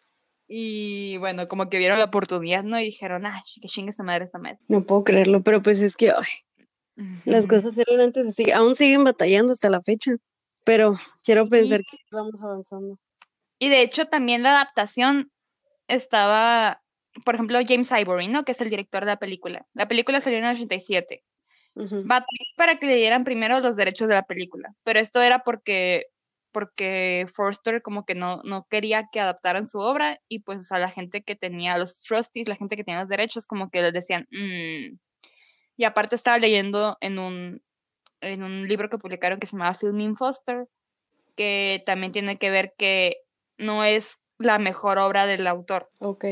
Y 0.47 1.17
bueno, 1.17 1.47
como 1.47 1.69
que 1.69 1.77
vieron 1.77 1.97
la 1.97 2.05
oportunidad, 2.05 2.63
¿no? 2.63 2.79
Y 2.79 2.83
dijeron, 2.83 3.25
ay, 3.25 3.41
que 3.61 3.67
chingue 3.67 3.91
esa 3.91 4.03
madre 4.03 4.25
esta 4.25 4.37
madre. 4.37 4.59
No 4.67 4.85
puedo 4.85 5.03
creerlo, 5.03 5.41
pero 5.41 5.61
pues 5.61 5.79
es 5.79 5.95
que, 5.95 6.11
ay, 6.11 7.07
las 7.25 7.47
cosas 7.47 7.77
eran 7.77 8.01
antes 8.01 8.27
así, 8.27 8.51
aún 8.51 8.75
siguen 8.75 9.03
batallando 9.03 9.53
hasta 9.53 9.69
la 9.69 9.81
fecha, 9.81 10.11
pero 10.63 10.99
quiero 11.23 11.47
pensar 11.47 11.81
que 11.81 11.97
vamos 12.11 12.41
avanzando. 12.43 12.99
Y 13.59 13.69
de 13.69 13.81
hecho 13.81 14.05
también 14.05 14.43
la 14.43 14.51
adaptación 14.51 15.31
estaba, 15.87 16.80
por 17.25 17.35
ejemplo, 17.35 17.59
James 17.65 17.91
Ivory, 17.91 18.27
¿no? 18.27 18.43
Que 18.43 18.53
es 18.53 18.61
el 18.61 18.69
director 18.69 19.01
de 19.01 19.07
la 19.07 19.17
película. 19.17 19.65
La 19.73 19.87
película 19.87 20.21
salió 20.21 20.39
en 20.39 20.45
el 20.45 20.55
87. 20.55 21.23
para 22.55 22.77
que 22.77 22.85
le 22.85 22.95
dieran 22.95 23.23
primero 23.23 23.59
los 23.59 23.75
derechos 23.75 24.07
de 24.07 24.15
la 24.15 24.23
película, 24.23 24.73
pero 24.83 24.99
esto 24.99 25.21
era 25.21 25.39
porque 25.39 26.07
porque 26.51 27.27
Forster 27.33 27.81
como 27.81 28.05
que 28.05 28.13
no, 28.13 28.41
no 28.43 28.67
quería 28.69 29.07
que 29.09 29.21
adaptaran 29.21 29.65
su 29.65 29.79
obra 29.79 30.19
y 30.27 30.39
pues 30.39 30.69
a 30.73 30.79
la 30.79 30.89
gente 30.89 31.23
que 31.23 31.37
tenía 31.37 31.77
los 31.77 32.01
trustees, 32.01 32.49
la 32.49 32.57
gente 32.57 32.75
que 32.75 32.83
tenía 32.83 32.99
los 32.99 33.07
derechos, 33.07 33.47
como 33.47 33.69
que 33.69 33.81
les 33.81 33.93
decían, 33.93 34.27
mm". 34.31 34.97
y 35.77 35.83
aparte 35.85 36.17
estaba 36.17 36.37
leyendo 36.39 36.97
en 36.99 37.19
un, 37.19 37.61
en 38.19 38.43
un 38.43 38.67
libro 38.67 38.89
que 38.89 38.97
publicaron 38.97 39.39
que 39.39 39.47
se 39.47 39.53
llamaba 39.53 39.75
Filming 39.75 40.17
Foster, 40.17 40.67
que 41.37 41.81
también 41.85 42.11
tiene 42.11 42.37
que 42.37 42.49
ver 42.49 42.73
que 42.77 43.21
no 43.57 43.85
es 43.85 44.19
la 44.37 44.59
mejor 44.59 44.97
obra 44.97 45.25
del 45.25 45.47
autor. 45.47 45.89
Ok 45.99 46.25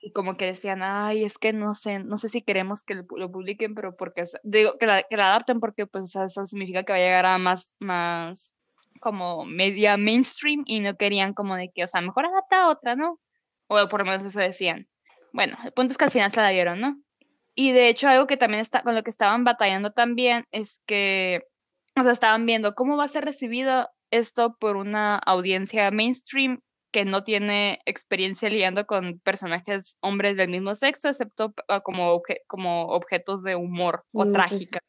y 0.00 0.12
como 0.12 0.36
que 0.36 0.46
decían, 0.46 0.82
ay, 0.82 1.24
es 1.24 1.36
que 1.36 1.52
no 1.52 1.74
sé, 1.74 1.98
no 1.98 2.16
sé 2.16 2.28
si 2.28 2.42
queremos 2.42 2.82
que 2.82 2.94
lo, 2.94 3.06
publiquen, 3.06 3.74
pero 3.74 3.96
porque, 3.96 4.24
digo, 4.42 4.78
que 4.78 4.86
la, 4.86 5.02
que 5.02 5.16
la 5.16 5.28
adapten 5.28 5.60
porque 5.60 5.86
pues 5.86 6.16
eso 6.16 6.46
significa 6.46 6.84
que 6.84 6.92
va 6.92 6.98
a 6.98 7.02
llegar 7.02 7.26
a 7.26 7.38
más, 7.38 7.74
más 7.78 8.54
como 9.00 9.44
media 9.44 9.98
mainstream 9.98 10.62
y 10.66 10.80
no 10.80 10.96
querían 10.96 11.34
como 11.34 11.56
de 11.56 11.70
que, 11.70 11.84
o 11.84 11.86
sea, 11.86 12.00
mejor 12.00 12.26
adapta 12.26 12.62
a 12.62 12.70
otra, 12.70 12.96
¿no? 12.96 13.20
O 13.68 13.88
por 13.88 14.00
lo 14.00 14.06
menos 14.06 14.24
eso 14.24 14.40
decían. 14.40 14.88
Bueno, 15.32 15.58
el 15.64 15.72
punto 15.72 15.92
es 15.92 15.98
que 15.98 16.04
al 16.04 16.10
final 16.10 16.30
se 16.32 16.40
la 16.40 16.48
dieron, 16.48 16.80
¿no? 16.80 16.96
Y 17.54 17.72
de 17.72 17.88
hecho 17.88 18.08
algo 18.08 18.26
que 18.26 18.38
también 18.38 18.62
está, 18.62 18.82
con 18.82 18.94
lo 18.94 19.02
que 19.02 19.10
estaban 19.10 19.44
batallando 19.44 19.92
también 19.92 20.44
es 20.50 20.82
que, 20.86 21.42
o 21.96 22.02
sea, 22.02 22.12
estaban 22.12 22.46
viendo 22.46 22.74
cómo 22.74 22.96
va 22.96 23.04
a 23.04 23.08
ser 23.08 23.24
recibido 23.24 23.88
esto 24.10 24.56
por 24.58 24.76
una 24.76 25.16
audiencia 25.18 25.90
mainstream 25.90 26.60
que 26.90 27.04
no 27.04 27.24
tiene 27.24 27.80
experiencia 27.86 28.48
lidiando 28.48 28.86
con 28.86 29.20
personajes 29.20 29.96
hombres 30.00 30.36
del 30.36 30.48
mismo 30.48 30.74
sexo, 30.74 31.08
excepto 31.08 31.54
ah, 31.68 31.80
como, 31.80 32.22
como 32.46 32.86
objetos 32.86 33.42
de 33.42 33.56
humor 33.56 34.04
o 34.12 34.20
mm, 34.20 34.22
pues 34.22 34.32
trágica. 34.32 34.80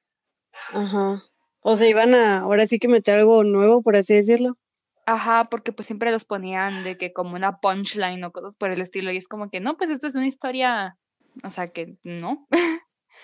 Ajá. 0.74 1.24
O 1.62 1.78
sea, 1.78 1.88
iban 1.88 2.16
a 2.16 2.40
ahora 2.40 2.66
sí 2.66 2.80
que 2.80 2.88
meter 2.88 3.20
algo 3.20 3.44
nuevo, 3.44 3.84
por 3.84 3.96
así 3.96 4.16
decirlo. 4.16 4.58
Ajá, 5.06 5.48
porque 5.50 5.72
pues 5.72 5.88
siempre 5.88 6.12
los 6.12 6.26
ponían 6.26 6.84
de 6.84 6.98
que 6.98 7.14
como 7.14 7.36
una 7.36 7.60
punchline 7.60 8.24
o 8.24 8.32
cosas 8.32 8.56
por 8.56 8.72
el 8.72 8.82
estilo. 8.82 9.12
Y 9.12 9.18
es 9.18 9.28
como 9.28 9.50
que 9.50 9.60
no, 9.60 9.78
pues 9.78 9.90
esto 9.90 10.08
es 10.08 10.16
una 10.16 10.28
historia. 10.28 10.98
O 11.44 11.50
sea 11.50 11.70
que 11.70 11.96
no. 12.04 12.48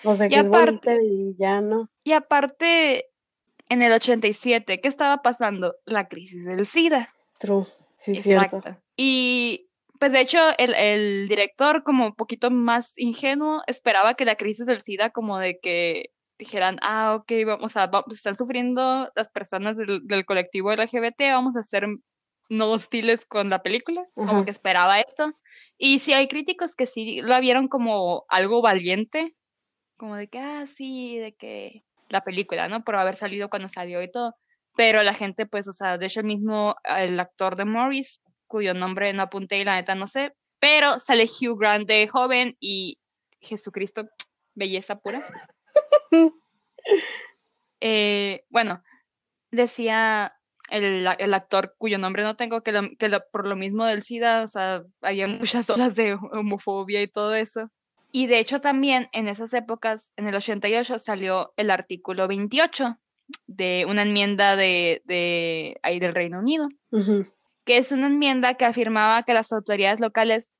O 0.04 0.14
sea 0.14 0.28
que 0.28 0.36
es 0.36 0.46
aparte, 0.46 1.00
y 1.02 1.34
ya 1.36 1.60
no. 1.60 1.88
Y 2.04 2.12
aparte, 2.12 3.06
en 3.68 3.82
el 3.82 3.92
87, 3.92 4.80
¿qué 4.80 4.88
estaba 4.88 5.22
pasando? 5.22 5.76
La 5.84 6.08
crisis 6.08 6.44
del 6.44 6.66
SIDA. 6.66 7.08
True. 7.38 7.66
Sí, 7.98 8.12
Exacto. 8.12 8.60
cierto. 8.60 8.80
Y 8.96 9.68
pues 9.98 10.12
de 10.12 10.20
hecho 10.20 10.38
el, 10.58 10.74
el, 10.74 11.28
director 11.28 11.82
como 11.82 12.06
un 12.06 12.14
poquito 12.14 12.50
más 12.50 12.96
ingenuo 12.98 13.62
esperaba 13.66 14.14
que 14.14 14.24
la 14.24 14.36
crisis 14.36 14.66
del 14.66 14.82
SIDA 14.82 15.10
como 15.10 15.38
de 15.38 15.58
que 15.58 16.10
dijeran, 16.38 16.78
ah, 16.82 17.16
ok, 17.16 17.32
vamos 17.44 17.76
a, 17.76 17.88
vamos, 17.88 18.14
están 18.14 18.36
sufriendo 18.36 19.10
las 19.16 19.28
personas 19.30 19.76
del, 19.76 20.06
del, 20.06 20.24
colectivo 20.24 20.72
LGBT, 20.72 21.32
vamos 21.32 21.56
a 21.56 21.64
ser 21.64 21.86
no 22.48 22.70
hostiles 22.70 23.26
con 23.26 23.50
la 23.50 23.62
película, 23.62 24.06
como 24.14 24.44
que 24.44 24.50
esperaba 24.50 25.00
esto. 25.00 25.32
Y 25.76 25.98
sí 25.98 26.12
hay 26.12 26.28
críticos 26.28 26.74
que 26.74 26.86
sí 26.86 27.20
la 27.22 27.40
vieron 27.40 27.68
como 27.68 28.24
algo 28.28 28.62
valiente, 28.62 29.34
como 29.96 30.16
de 30.16 30.28
que, 30.28 30.38
ah, 30.38 30.66
sí, 30.66 31.18
de 31.18 31.34
que 31.34 31.84
la 32.08 32.22
película, 32.22 32.68
¿no? 32.68 32.84
Por 32.84 32.96
haber 32.96 33.16
salido 33.16 33.50
cuando 33.50 33.68
salió 33.68 34.02
y 34.02 34.10
todo 34.10 34.34
pero 34.78 35.02
la 35.02 35.12
gente, 35.12 35.44
pues, 35.44 35.66
o 35.66 35.72
sea, 35.72 35.98
de 35.98 36.06
hecho 36.06 36.20
el 36.20 36.26
mismo, 36.26 36.76
el 36.84 37.18
actor 37.18 37.56
de 37.56 37.64
Morris, 37.64 38.22
cuyo 38.46 38.74
nombre 38.74 39.12
no 39.12 39.24
apunté 39.24 39.58
y 39.58 39.64
la 39.64 39.74
neta 39.74 39.96
no 39.96 40.06
sé, 40.06 40.36
pero 40.60 41.00
sale 41.00 41.24
Hugh 41.24 41.58
Grant 41.58 41.88
de 41.88 42.06
joven 42.06 42.56
y 42.60 42.96
Jesucristo, 43.40 44.02
belleza 44.54 44.94
pura. 44.94 45.20
eh, 47.80 48.44
bueno, 48.50 48.80
decía 49.50 50.36
el, 50.70 51.08
el, 51.18 51.34
actor 51.34 51.74
cuyo 51.76 51.98
nombre 51.98 52.22
no 52.22 52.36
tengo, 52.36 52.62
que, 52.62 52.96
que 53.00 53.20
por 53.32 53.48
lo 53.48 53.56
mismo 53.56 53.84
del 53.84 54.02
SIDA, 54.02 54.44
o 54.44 54.48
sea, 54.48 54.84
había 55.02 55.26
muchas 55.26 55.68
olas 55.70 55.96
de 55.96 56.14
homofobia 56.14 57.02
y 57.02 57.08
todo 57.08 57.34
eso. 57.34 57.68
Y 58.12 58.28
de 58.28 58.38
hecho 58.38 58.60
también 58.60 59.08
en 59.10 59.26
esas 59.26 59.52
épocas, 59.54 60.12
en 60.14 60.28
el 60.28 60.36
88, 60.36 61.00
salió 61.00 61.52
el 61.56 61.72
artículo 61.72 62.28
28, 62.28 62.96
de 63.46 63.86
una 63.88 64.02
enmienda 64.02 64.56
de, 64.56 65.02
de 65.04 65.78
ahí 65.82 65.98
del 65.98 66.14
Reino 66.14 66.38
Unido, 66.38 66.68
que 67.64 67.76
es 67.76 67.92
una 67.92 68.06
enmienda 68.06 68.54
que 68.54 68.64
afirmaba 68.64 69.22
que 69.22 69.34
las 69.34 69.52
autoridades 69.52 70.00
locales, 70.00 70.52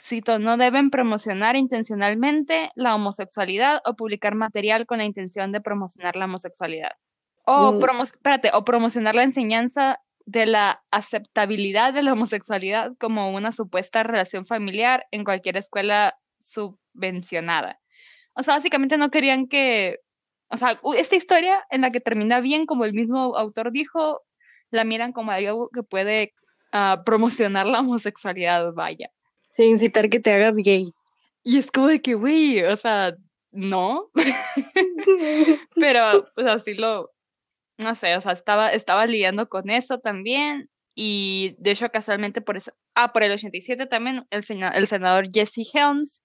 cito, 0.00 0.38
no 0.38 0.56
deben 0.56 0.90
promocionar 0.90 1.56
intencionalmente 1.56 2.70
la 2.74 2.94
homosexualidad 2.94 3.80
o 3.84 3.94
publicar 3.94 4.34
material 4.34 4.86
con 4.86 4.98
la 4.98 5.04
intención 5.04 5.52
de 5.52 5.60
promocionar 5.60 6.16
la 6.16 6.26
homosexualidad. 6.26 6.92
O, 7.44 7.72
mm. 7.72 7.82
o 8.52 8.64
promocionar 8.64 9.14
la 9.14 9.22
enseñanza 9.22 10.00
de 10.26 10.44
la 10.44 10.82
aceptabilidad 10.90 11.94
de 11.94 12.02
la 12.02 12.12
homosexualidad 12.12 12.92
como 13.00 13.32
una 13.34 13.50
supuesta 13.52 14.02
relación 14.02 14.44
familiar 14.44 15.06
en 15.10 15.24
cualquier 15.24 15.56
escuela 15.56 16.18
subvencionada. 16.38 17.80
O 18.34 18.42
sea, 18.42 18.54
básicamente 18.54 18.98
no 18.98 19.10
querían 19.10 19.48
que 19.48 20.00
o 20.50 20.56
sea, 20.56 20.80
esta 20.96 21.16
historia 21.16 21.64
en 21.70 21.82
la 21.82 21.90
que 21.90 22.00
termina 22.00 22.40
bien, 22.40 22.66
como 22.66 22.84
el 22.84 22.94
mismo 22.94 23.36
autor 23.36 23.70
dijo, 23.70 24.22
la 24.70 24.84
miran 24.84 25.12
como 25.12 25.30
algo 25.30 25.68
que 25.70 25.82
puede 25.82 26.34
uh, 26.72 27.02
promocionar 27.04 27.66
la 27.66 27.80
homosexualidad, 27.80 28.72
vaya. 28.72 29.10
Sí, 29.50 29.64
incitar 29.64 30.08
que 30.08 30.20
te 30.20 30.32
hagas 30.32 30.54
gay. 30.56 30.92
Y 31.42 31.58
es 31.58 31.70
como 31.70 31.88
de 31.88 32.00
que, 32.00 32.14
güey, 32.14 32.62
o 32.62 32.76
sea, 32.76 33.14
no. 33.50 34.10
Pero, 35.74 36.28
pues 36.34 36.46
así 36.46 36.74
lo, 36.74 37.10
no 37.78 37.94
sé, 37.94 38.16
o 38.16 38.20
sea, 38.20 38.32
estaba, 38.32 38.72
estaba 38.72 39.06
lidiando 39.06 39.48
con 39.48 39.70
eso 39.70 39.98
también. 39.98 40.70
Y 40.94 41.54
de 41.58 41.72
hecho, 41.72 41.90
casualmente 41.90 42.40
por 42.40 42.56
eso, 42.56 42.72
ah, 42.94 43.12
por 43.12 43.22
el 43.22 43.32
87 43.32 43.86
también, 43.86 44.26
el, 44.30 44.44
el 44.74 44.86
senador 44.86 45.28
Jesse 45.32 45.68
Helms, 45.72 46.22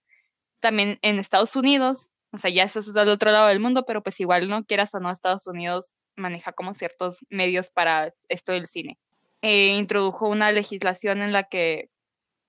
también 0.59 0.97
en 1.01 1.19
Estados 1.19 1.55
Unidos, 1.55 2.09
o 2.33 2.39
sea, 2.39 2.49
ya 2.49 2.63
eso 2.63 2.79
es 2.79 2.91
del 2.91 3.09
otro 3.09 3.31
lado 3.31 3.47
del 3.47 3.59
mundo, 3.59 3.85
pero 3.85 4.01
pues 4.01 4.19
igual 4.19 4.49
no 4.49 4.65
quieras 4.65 4.93
o 4.95 4.99
no, 4.99 5.11
Estados 5.11 5.45
Unidos 5.45 5.93
maneja 6.15 6.51
como 6.51 6.73
ciertos 6.73 7.19
medios 7.29 7.69
para 7.69 8.11
esto 8.27 8.53
del 8.53 8.67
cine. 8.67 8.97
Eh, 9.43 9.75
introdujo 9.77 10.27
una 10.27 10.51
legislación 10.51 11.21
en 11.21 11.31
la 11.31 11.43
que, 11.43 11.91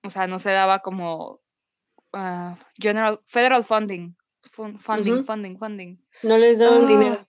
o 0.03 0.09
sea, 0.09 0.25
no 0.25 0.39
se 0.39 0.49
daba 0.51 0.79
como 0.79 1.39
uh, 2.13 2.55
general, 2.81 3.21
federal 3.27 3.63
funding, 3.63 4.15
funding, 4.79 5.23
funding, 5.23 5.57
funding. 5.57 5.97
No 6.23 6.39
les 6.39 6.57
daban 6.57 6.85
ah. 6.85 6.87
dinero, 6.87 7.27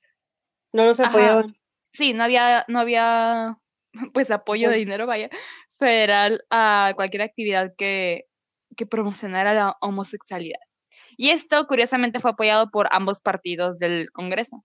no 0.73 0.85
los 0.87 0.99
apoyaban. 0.99 1.57
Sí, 1.93 2.15
no 2.15 2.25
había, 2.25 2.65
no 2.69 2.79
había, 2.79 3.59
pues 4.15 4.31
apoyo 4.31 4.71
de 4.71 4.79
dinero, 4.79 5.07
vaya, 5.07 5.29
federal 5.79 6.43
a 6.49 6.93
cualquier 6.97 7.23
actividad 7.23 7.75
que, 7.77 8.25
que 8.77 8.87
promocionara 8.87 9.53
la 9.53 9.77
homosexualidad. 9.83 10.61
Y 11.17 11.31
esto, 11.31 11.67
curiosamente, 11.67 12.21
fue 12.21 12.33
apoyado 12.33 12.71
por 12.71 12.89
ambos 12.93 13.21
partidos 13.21 13.79
del 13.79 14.11
Congreso. 14.13 14.65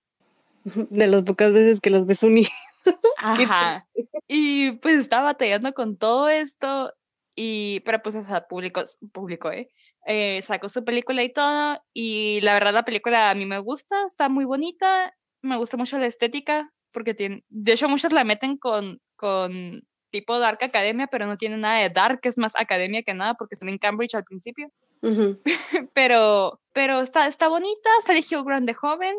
De 0.89 1.07
las 1.07 1.23
pocas 1.23 1.53
veces 1.53 1.79
que 1.79 1.89
los 1.89 2.05
ves 2.05 2.23
unidos. 2.23 2.51
Ajá. 3.17 3.85
y 4.27 4.71
pues 4.73 4.95
estaba 4.95 5.23
batallando 5.23 5.73
con 5.73 5.97
todo 5.97 6.29
esto. 6.29 6.93
Y, 7.35 7.79
pero 7.81 8.01
pues, 8.01 8.15
o 8.15 8.25
sea, 8.25 8.47
publicó, 8.47 9.51
¿eh? 9.51 9.69
¿eh? 10.05 10.41
Sacó 10.41 10.69
su 10.69 10.83
película 10.83 11.23
y 11.23 11.31
todo. 11.31 11.81
Y 11.93 12.41
la 12.41 12.53
verdad, 12.53 12.73
la 12.73 12.85
película 12.85 13.29
a 13.29 13.35
mí 13.35 13.45
me 13.45 13.59
gusta, 13.59 14.05
está 14.07 14.29
muy 14.29 14.45
bonita. 14.45 15.15
Me 15.41 15.57
gusta 15.57 15.77
mucho 15.77 15.97
la 15.97 16.05
estética, 16.05 16.71
porque 16.91 17.13
tiene, 17.13 17.43
de 17.49 17.73
hecho, 17.73 17.89
muchos 17.89 18.11
la 18.11 18.23
meten 18.23 18.57
con, 18.57 19.01
con 19.15 19.83
tipo 20.11 20.37
Dark 20.37 20.63
Academia, 20.63 21.07
pero 21.07 21.25
no 21.25 21.37
tiene 21.37 21.57
nada 21.57 21.79
de 21.79 21.89
Dark, 21.89 22.19
es 22.23 22.37
más 22.37 22.53
academia 22.55 23.01
que 23.01 23.13
nada, 23.13 23.33
porque 23.33 23.55
están 23.55 23.69
en 23.69 23.79
Cambridge 23.79 24.13
al 24.13 24.23
principio. 24.23 24.69
pero, 25.93 26.59
pero 26.73 27.01
está, 27.01 27.27
está 27.27 27.47
bonita, 27.47 27.89
sale 28.05 28.19
Hugh 28.19 28.45
Grant 28.45 28.65
de 28.65 28.73
joven. 28.73 29.15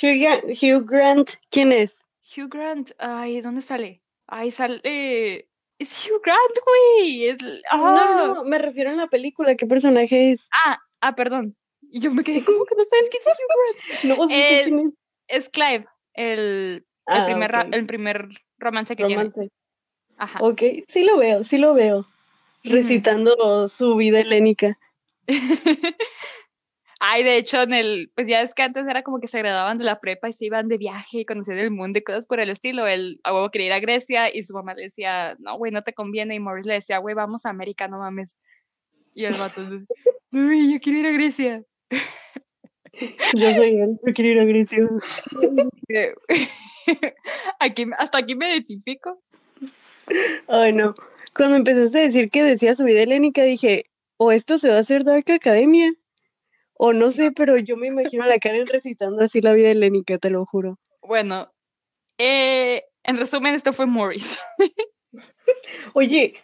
Hugh, 0.00 0.84
Grant, 0.86 1.30
¿quién 1.50 1.72
es? 1.72 2.04
Hugh 2.36 2.48
Grant, 2.48 2.92
ay, 2.98 3.40
¿dónde 3.40 3.62
sale? 3.62 4.02
Ay, 4.26 4.50
sale... 4.50 4.80
es 5.78 6.06
Hugh 6.06 6.22
Grant, 6.22 6.58
güey. 6.64 7.36
No, 7.72 7.94
no, 7.94 8.40
ah. 8.40 8.44
me 8.44 8.58
refiero 8.58 8.90
a 8.90 8.94
la 8.94 9.08
película, 9.08 9.54
¿qué 9.56 9.66
personaje 9.66 10.32
es? 10.32 10.48
Ah, 10.64 10.78
ah, 11.00 11.14
perdón. 11.14 11.56
Y 11.80 12.00
yo 12.00 12.12
me 12.12 12.22
quedé, 12.22 12.44
¿cómo 12.44 12.64
que 12.64 12.74
no 12.76 12.84
sabes 12.84 13.10
quién 13.10 13.22
es 13.26 13.38
Hugh 13.38 14.04
Grant? 14.04 14.18
no, 14.18 14.28
sé 14.28 14.60
quién 14.64 14.78
es. 14.78 14.94
Es 15.28 15.48
Clive, 15.48 15.86
el, 16.14 16.38
el, 16.38 16.84
ah, 17.06 17.24
primer, 17.24 17.54
el 17.72 17.86
primer 17.86 18.28
romance 18.58 18.96
que 18.96 19.02
romance. 19.04 19.32
tiene. 19.32 19.50
Ajá. 20.18 20.38
Ok, 20.42 20.62
sí 20.88 21.04
lo 21.04 21.18
veo, 21.18 21.44
sí 21.44 21.58
lo 21.58 21.74
veo. 21.74 22.06
Recitando 22.64 23.68
su 23.68 23.96
vida 23.96 24.20
helénica. 24.20 24.78
Ay, 27.04 27.24
de 27.24 27.36
hecho, 27.36 27.62
en 27.62 27.72
el, 27.74 28.12
pues 28.14 28.28
ya 28.28 28.42
es 28.42 28.54
que 28.54 28.62
antes 28.62 28.86
era 28.86 29.02
como 29.02 29.18
que 29.18 29.26
se 29.26 29.38
graduaban 29.38 29.76
de 29.76 29.82
la 29.82 29.98
prepa 29.98 30.28
y 30.28 30.32
se 30.32 30.44
iban 30.44 30.68
de 30.68 30.78
viaje 30.78 31.18
y 31.18 31.24
conocían 31.24 31.58
el 31.58 31.72
mundo 31.72 31.98
y 31.98 32.02
cosas 32.02 32.26
por 32.26 32.38
el 32.38 32.48
estilo. 32.48 32.86
Él 32.86 33.18
a 33.24 33.34
huevo 33.34 33.50
quería 33.50 33.66
ir 33.66 33.72
a 33.72 33.80
Grecia 33.80 34.32
y 34.32 34.44
su 34.44 34.54
mamá 34.54 34.74
le 34.74 34.84
decía, 34.84 35.34
no, 35.40 35.58
güey, 35.58 35.72
no 35.72 35.82
te 35.82 35.94
conviene. 35.94 36.36
Y 36.36 36.38
Morris 36.38 36.64
le 36.64 36.74
decía, 36.74 36.98
güey, 36.98 37.16
vamos 37.16 37.44
a 37.44 37.50
América, 37.50 37.88
no 37.88 37.98
mames. 37.98 38.36
Y 39.14 39.24
el 39.24 39.34
vato, 39.34 39.62
uy, 40.30 40.72
yo 40.72 40.80
quiero 40.80 41.00
ir 41.00 41.06
a 41.06 41.10
Grecia. 41.10 41.64
Yo 43.34 43.52
soy 43.54 43.80
él, 43.80 43.98
no 44.02 44.12
quiero 44.12 44.30
ir 44.30 44.40
agresivo. 44.40 44.88
aquí, 47.58 47.86
hasta 47.98 48.18
aquí 48.18 48.34
me 48.34 48.50
identifico. 48.50 49.18
Ay, 50.46 50.72
no. 50.72 50.94
Cuando 51.34 51.56
empezaste 51.56 51.98
a 51.98 52.02
decir 52.02 52.30
que 52.30 52.42
decía 52.42 52.76
su 52.76 52.84
vida 52.84 53.02
helénica, 53.02 53.42
dije, 53.44 53.86
o 54.22 54.32
esto 54.32 54.58
se 54.58 54.68
va 54.68 54.76
a 54.76 54.80
hacer 54.80 55.04
Dark 55.04 55.30
Academia, 55.30 55.92
o 56.74 56.92
no 56.92 57.12
sé, 57.12 57.32
pero 57.32 57.56
yo 57.58 57.76
me 57.76 57.88
imagino 57.88 58.24
a 58.24 58.26
la 58.26 58.38
Karen 58.38 58.66
recitando 58.66 59.22
así 59.22 59.40
la 59.40 59.52
vida 59.52 59.70
helénica, 59.70 60.18
te 60.18 60.30
lo 60.30 60.44
juro. 60.46 60.78
Bueno, 61.02 61.52
eh, 62.18 62.84
en 63.04 63.16
resumen, 63.16 63.54
esto 63.54 63.72
fue 63.72 63.86
Morris. 63.86 64.38
Oye, 65.94 66.34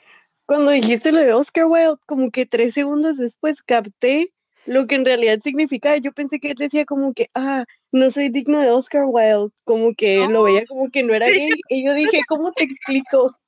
cuando 0.47 0.71
dijiste 0.71 1.13
lo 1.13 1.21
de 1.21 1.33
Oscar 1.33 1.67
Wilde, 1.67 1.97
como 2.07 2.31
que 2.31 2.47
tres 2.47 2.75
segundos 2.75 3.17
después 3.17 3.63
capté 3.63 4.33
lo 4.65 4.87
que 4.87 4.97
en 4.97 5.05
realidad 5.05 5.39
significaba. 5.43 5.97
Yo 5.97 6.13
pensé 6.13 6.39
que 6.41 6.51
él 6.51 6.57
decía 6.57 6.85
como 6.85 7.15
que, 7.15 7.29
ah, 7.35 7.65
no 7.91 8.11
soy 8.11 8.29
digno 8.29 8.61
de 8.61 8.71
Oscar 8.71 9.05
Wilde, 9.07 9.53
como 9.65 9.95
que 9.95 10.27
lo 10.29 10.45
veía 10.45 10.67
como 10.67 10.91
que 10.91 11.03
no 11.03 11.15
era 11.15 11.27
gay. 11.27 11.51
Y 11.69 11.85
yo 11.85 11.95
dije, 11.95 12.21
¿cómo 12.29 12.53
te 12.53 12.65
explico? 12.65 13.33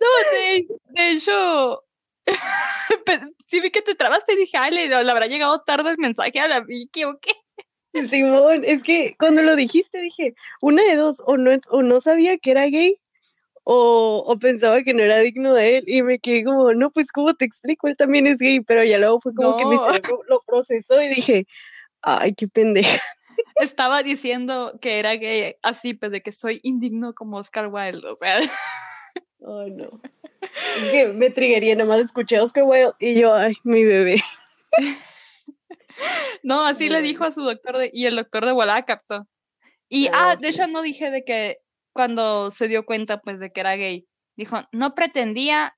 No, 0.00 0.06
de, 0.32 0.66
de 0.94 1.10
hecho, 1.10 1.84
sí 3.46 3.60
vi 3.60 3.70
que 3.70 3.82
te 3.82 3.94
trabaste 3.94 4.34
y 4.34 4.36
dije, 4.36 4.56
ay, 4.56 4.72
le, 4.72 4.94
habrá 4.94 5.26
llegado 5.26 5.60
tarde 5.62 5.90
el 5.90 5.98
mensaje 5.98 6.38
a 6.40 6.48
la 6.48 6.60
Vicky 6.60 7.04
o 7.04 7.18
qué. 7.18 7.32
Simón, 8.08 8.64
es 8.64 8.82
que 8.82 9.14
cuando 9.18 9.42
lo 9.42 9.54
dijiste 9.54 10.00
dije, 10.00 10.34
una 10.60 10.82
de 10.82 10.96
dos, 10.96 11.22
o 11.26 11.36
no, 11.36 11.52
o 11.70 11.82
no 11.82 12.00
sabía 12.00 12.36
que 12.38 12.50
era 12.50 12.66
gay, 12.66 12.96
o, 13.62 14.24
o, 14.26 14.38
pensaba 14.38 14.82
que 14.82 14.92
no 14.92 15.02
era 15.02 15.18
digno 15.18 15.54
de 15.54 15.78
él, 15.78 15.84
y 15.86 16.02
me 16.02 16.18
quedé 16.18 16.44
como, 16.44 16.74
no, 16.74 16.90
pues, 16.90 17.10
¿cómo 17.12 17.34
te 17.34 17.44
explico? 17.44 17.86
Él 17.88 17.96
también 17.96 18.26
es 18.26 18.36
gay, 18.36 18.60
pero 18.60 18.84
ya 18.84 18.98
luego 18.98 19.20
fue 19.20 19.32
como 19.34 19.56
que 19.56 19.64
mi 19.64 19.76
cerebro 20.02 20.22
lo 20.28 20.40
procesó 20.44 21.00
y 21.00 21.08
dije, 21.08 21.46
ay, 22.02 22.34
qué 22.34 22.48
pendeja. 22.48 23.00
Estaba 23.56 24.02
diciendo 24.02 24.78
que 24.80 24.98
era 24.98 25.14
gay 25.14 25.56
así, 25.62 25.94
pues 25.94 26.12
de 26.12 26.20
que 26.20 26.32
soy 26.32 26.60
indigno 26.62 27.14
como 27.14 27.38
Oscar 27.38 27.68
Wilde, 27.68 28.06
o 28.08 28.16
sea. 28.16 28.38
Ay, 28.38 29.70
no. 29.70 30.00
Que 30.90 31.08
me 31.08 31.30
triguería, 31.30 31.74
nomás 31.74 32.00
escuché 32.00 32.40
Oscar 32.40 32.64
Wilde 32.64 32.92
y 32.98 33.20
yo, 33.20 33.34
ay, 33.34 33.54
mi 33.64 33.84
bebé. 33.84 34.20
No, 36.42 36.66
así 36.66 36.88
le 36.88 37.02
dijo 37.02 37.24
a 37.24 37.30
su 37.30 37.42
doctor 37.42 37.78
de, 37.78 37.90
y 37.92 38.06
el 38.06 38.16
doctor 38.16 38.44
de 38.44 38.50
volada 38.50 38.84
captó. 38.84 39.28
Y, 39.88 40.08
ah, 40.12 40.36
de 40.36 40.48
hecho 40.48 40.66
no 40.66 40.82
dije 40.82 41.10
de 41.10 41.24
que 41.24 41.58
cuando 41.92 42.50
se 42.50 42.66
dio 42.66 42.84
cuenta 42.84 43.20
pues 43.20 43.38
de 43.38 43.52
que 43.52 43.60
era 43.60 43.76
gay, 43.76 44.06
dijo, 44.36 44.58
no 44.72 44.94
pretendía 44.96 45.76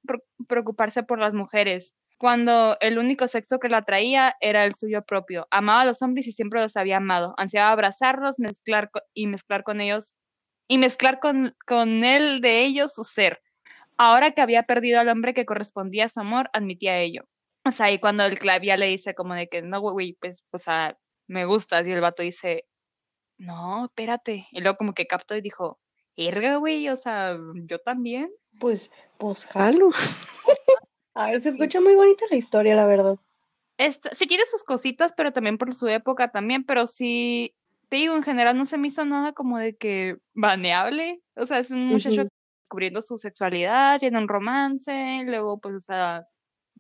preocuparse 0.49 1.03
por 1.03 1.19
las 1.19 1.35
mujeres, 1.35 1.95
cuando 2.19 2.79
el 2.81 2.99
único 2.99 3.27
sexo 3.27 3.59
que 3.59 3.69
la 3.69 3.79
atraía 3.79 4.37
era 4.41 4.65
el 4.65 4.75
suyo 4.75 5.05
propio. 5.05 5.47
Amaba 5.51 5.83
a 5.83 5.85
los 5.85 6.01
hombres 6.03 6.27
y 6.27 6.33
siempre 6.33 6.61
los 6.61 6.77
había 6.77 6.97
amado. 6.97 7.35
Ansiaba 7.37 7.71
abrazarlos, 7.71 8.39
mezclar 8.39 8.91
y 9.13 9.27
mezclar 9.27 9.63
con 9.63 9.81
ellos 9.81 10.17
y 10.69 10.79
mezclar 10.79 11.21
con, 11.21 11.55
con 11.67 12.05
él 12.05 12.41
de 12.41 12.65
ellos 12.65 12.95
su 12.95 13.05
ser. 13.05 13.41
Ahora 13.99 14.33
que 14.33 14.41
había 14.41 14.65
perdido 14.65 15.01
al 15.01 15.09
hombre 15.09 15.35
que 15.35 15.47
correspondía 15.47 16.07
a 16.07 16.09
su 16.09 16.21
amor, 16.21 16.51
admitía 16.53 16.99
ello. 17.01 17.25
O 17.65 17.71
sea, 17.71 17.91
y 17.91 17.99
cuando 17.99 18.25
el 18.25 18.39
clavia 18.39 18.77
le 18.77 18.87
dice 18.87 19.15
como 19.15 19.35
de 19.35 19.49
que 19.49 19.63
no, 19.63 19.81
güey, 19.81 20.17
pues, 20.21 20.45
o 20.53 20.59
sea, 20.59 20.97
me 21.27 21.45
gustas, 21.47 21.87
y 21.87 21.93
el 21.93 22.01
vato 22.01 22.23
dice, 22.23 22.65
no, 23.39 23.87
espérate. 23.87 24.47
Y 24.53 24.61
luego 24.61 24.77
como 24.77 24.95
que 24.95 25.07
captó 25.07 25.35
y 25.35 25.41
dijo, 25.41 25.81
erga, 26.17 26.57
güey, 26.57 26.89
o 26.89 26.97
sea, 26.97 27.37
yo 27.55 27.79
también. 27.81 28.31
Pues, 28.61 28.91
pues 29.19 29.47
jalo. 29.47 29.89
a 31.15 31.27
ver, 31.27 31.41
se 31.41 31.51
escucha 31.51 31.81
muy 31.81 31.95
bonita 31.95 32.25
la 32.31 32.37
historia, 32.37 32.75
la 32.77 32.87
verdad. 32.87 33.17
Esta, 33.79 34.15
sí 34.15 34.27
tiene 34.27 34.45
sus 34.51 34.63
cositas, 34.63 35.13
pero 35.17 35.33
también 35.33 35.59
por 35.59 35.75
su 35.75 35.89
época 35.89 36.31
también, 36.31 36.65
pero 36.65 36.87
sí, 36.87 37.55
te 37.89 37.97
digo, 37.97 38.15
en 38.15 38.23
general 38.23 38.57
no 38.57 38.65
se 38.65 38.79
me 38.79 38.89
hizo 38.89 39.05
nada 39.05 39.33
como 39.33 39.59
de 39.59 39.77
que 39.77 40.19
baneable. 40.35 41.21
O 41.35 41.47
sea, 41.47 41.59
es 41.59 41.71
un 41.71 41.87
muchacho 41.87 42.27
descubriendo 42.67 43.01
su 43.01 43.17
sexualidad, 43.17 44.01
tiene 44.01 44.19
un 44.19 44.27
romance, 44.29 45.23
luego 45.25 45.61
pues, 45.61 45.77
o 45.77 45.81
sea, 45.81 46.27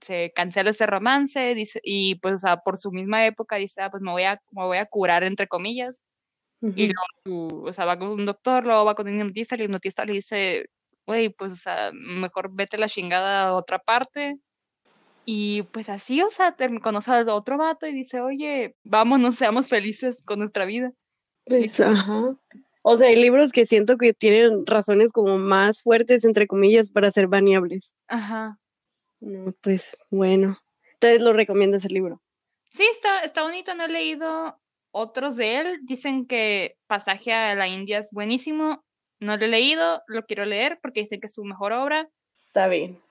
se 0.01 0.33
cancela 0.35 0.70
ese 0.70 0.87
romance, 0.87 1.55
dice, 1.55 1.81
y 1.85 2.16
pues, 2.16 2.35
o 2.35 2.38
sea, 2.38 2.57
por 2.59 2.77
su 2.77 2.90
misma 2.90 3.25
época 3.25 3.57
dice, 3.57 3.83
ah, 3.83 3.90
pues 3.90 4.03
me 4.03 4.11
voy 4.11 4.25
a, 4.25 4.40
me 4.51 4.64
voy 4.64 4.79
a 4.79 4.87
curar, 4.87 5.22
entre 5.22 5.46
comillas. 5.46 6.03
Y 6.75 6.90
luego, 7.25 7.68
o 7.68 7.72
sea, 7.72 7.85
va 7.85 7.96
con 7.96 8.09
un 8.09 8.27
doctor, 8.27 8.64
luego 8.64 8.85
va 8.85 8.96
con 8.96 9.07
un 9.07 9.20
hipnotista, 9.20 9.55
y 9.55 9.59
el 9.59 9.64
hipnotista 9.66 10.05
le 10.05 10.14
dice, 10.14 10.66
güey, 11.07 11.29
pues, 11.29 11.53
o 11.53 11.57
sea, 11.57 11.92
mejor 11.92 12.51
vete 12.53 12.77
la 12.77 12.88
chingada 12.88 13.49
a 13.49 13.55
otra 13.55 13.79
parte. 13.79 14.37
Y 15.25 15.62
pues 15.64 15.88
así, 15.88 16.22
o 16.22 16.31
sea, 16.31 16.57
conoce 16.83 17.11
al 17.11 17.29
otro 17.29 17.59
vato 17.59 17.87
y 17.87 17.92
dice, 17.92 18.20
oye, 18.20 18.75
vámonos, 18.85 19.37
seamos 19.37 19.68
felices 19.68 20.22
con 20.25 20.40
nuestra 20.40 20.64
vida. 20.64 20.92
Pues, 21.44 21.79
ajá. 21.79 22.37
O 22.88 22.96
sea, 22.96 23.09
hay 23.09 23.16
libros 23.16 23.51
que 23.51 23.66
siento 23.66 23.99
que 23.99 24.14
tienen 24.14 24.64
razones 24.64 25.11
como 25.11 25.38
más 25.38 25.83
fuertes, 25.83 26.22
entre 26.22 26.46
comillas, 26.46 26.88
para 26.88 27.11
ser 27.11 27.27
baneables. 27.27 27.92
Ajá. 28.07 28.61
No, 29.18 29.53
pues 29.61 29.96
bueno. 30.09 30.57
Entonces 30.92 31.20
lo 31.20 31.33
recomiendas 31.33 31.85
el 31.85 31.94
libro. 31.94 32.22
Sí, 32.70 32.85
está, 32.92 33.22
está 33.22 33.42
bonito, 33.42 33.75
no 33.75 33.87
he 33.87 33.88
leído 33.88 34.61
otros 34.92 35.35
de 35.35 35.59
él. 35.59 35.81
Dicen 35.83 36.27
que 36.27 36.77
Pasaje 36.87 37.33
a 37.33 37.57
la 37.57 37.66
India 37.66 37.99
es 37.99 38.11
buenísimo. 38.12 38.85
No 39.18 39.37
lo 39.37 39.46
he 39.46 39.49
leído, 39.49 40.03
lo 40.07 40.25
quiero 40.25 40.44
leer 40.44 40.79
porque 40.81 41.01
dicen 41.01 41.18
que 41.18 41.27
es 41.27 41.35
su 41.35 41.42
mejor 41.42 41.72
obra. 41.72 42.09
Está 42.46 42.68
bien. 42.68 43.03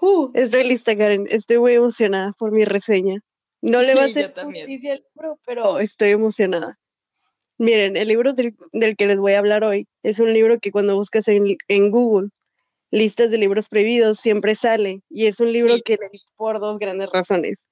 Uh, 0.00 0.32
estoy 0.34 0.64
lista, 0.64 0.96
Karen. 0.96 1.28
Estoy 1.30 1.60
muy 1.60 1.74
emocionada 1.74 2.32
por 2.36 2.50
mi 2.50 2.64
reseña. 2.64 3.20
No 3.60 3.80
le 3.80 3.94
va 3.94 4.02
a 4.02 4.06
hacer 4.06 4.34
justicia 4.34 4.94
al 4.94 5.04
libro, 5.14 5.38
pero 5.46 5.78
estoy 5.78 6.10
emocionada. 6.10 6.74
Miren, 7.58 7.96
el 7.96 8.08
libro 8.08 8.32
del, 8.32 8.54
que 8.96 9.06
les 9.06 9.18
voy 9.18 9.32
a 9.32 9.38
hablar 9.38 9.64
hoy 9.64 9.86
es 10.02 10.18
un 10.18 10.32
libro 10.32 10.58
que 10.58 10.72
cuando 10.72 10.96
buscas 10.96 11.28
en, 11.28 11.90
Google 11.90 12.30
listas 12.90 13.30
de 13.30 13.38
libros 13.38 13.68
prohibidos 13.68 14.18
siempre 14.18 14.54
sale 14.54 15.00
y 15.08 15.26
es 15.26 15.40
un 15.40 15.52
libro 15.52 15.76
que 15.84 15.96
leí 15.96 16.20
por 16.36 16.60
dos 16.60 16.78
grandes 16.78 17.10
razones. 17.10 17.68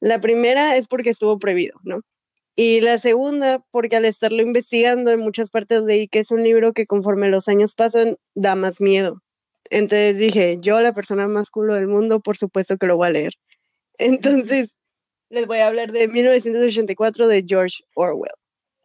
La 0.00 0.20
primera 0.20 0.76
es 0.76 0.88
porque 0.88 1.10
estuvo 1.10 1.38
prohibido, 1.38 1.78
¿no? 1.82 2.00
Y 2.54 2.80
la 2.80 2.98
segunda, 2.98 3.64
porque 3.70 3.96
al 3.96 4.04
estarlo 4.04 4.42
investigando 4.42 5.10
en 5.10 5.20
muchas 5.20 5.50
partes 5.50 5.82
leí 5.82 6.08
que 6.08 6.20
es 6.20 6.30
un 6.30 6.42
libro 6.42 6.72
que 6.72 6.86
conforme 6.86 7.28
los 7.28 7.48
años 7.48 7.74
pasan 7.74 8.16
da 8.34 8.54
más 8.54 8.80
miedo. 8.80 9.22
Entonces 9.70 10.18
dije, 10.18 10.58
yo, 10.60 10.80
la 10.80 10.92
persona 10.92 11.26
más 11.28 11.50
culo 11.50 11.74
del 11.74 11.88
mundo, 11.88 12.20
por 12.20 12.36
supuesto 12.36 12.76
que 12.76 12.86
lo 12.86 12.96
voy 12.96 13.08
a 13.08 13.12
leer. 13.12 13.32
Entonces, 13.98 14.68
les 15.30 15.46
voy 15.46 15.58
a 15.58 15.68
hablar 15.68 15.92
de 15.92 16.08
1984 16.08 17.26
de 17.26 17.44
George 17.46 17.82
Orwell. 17.94 18.41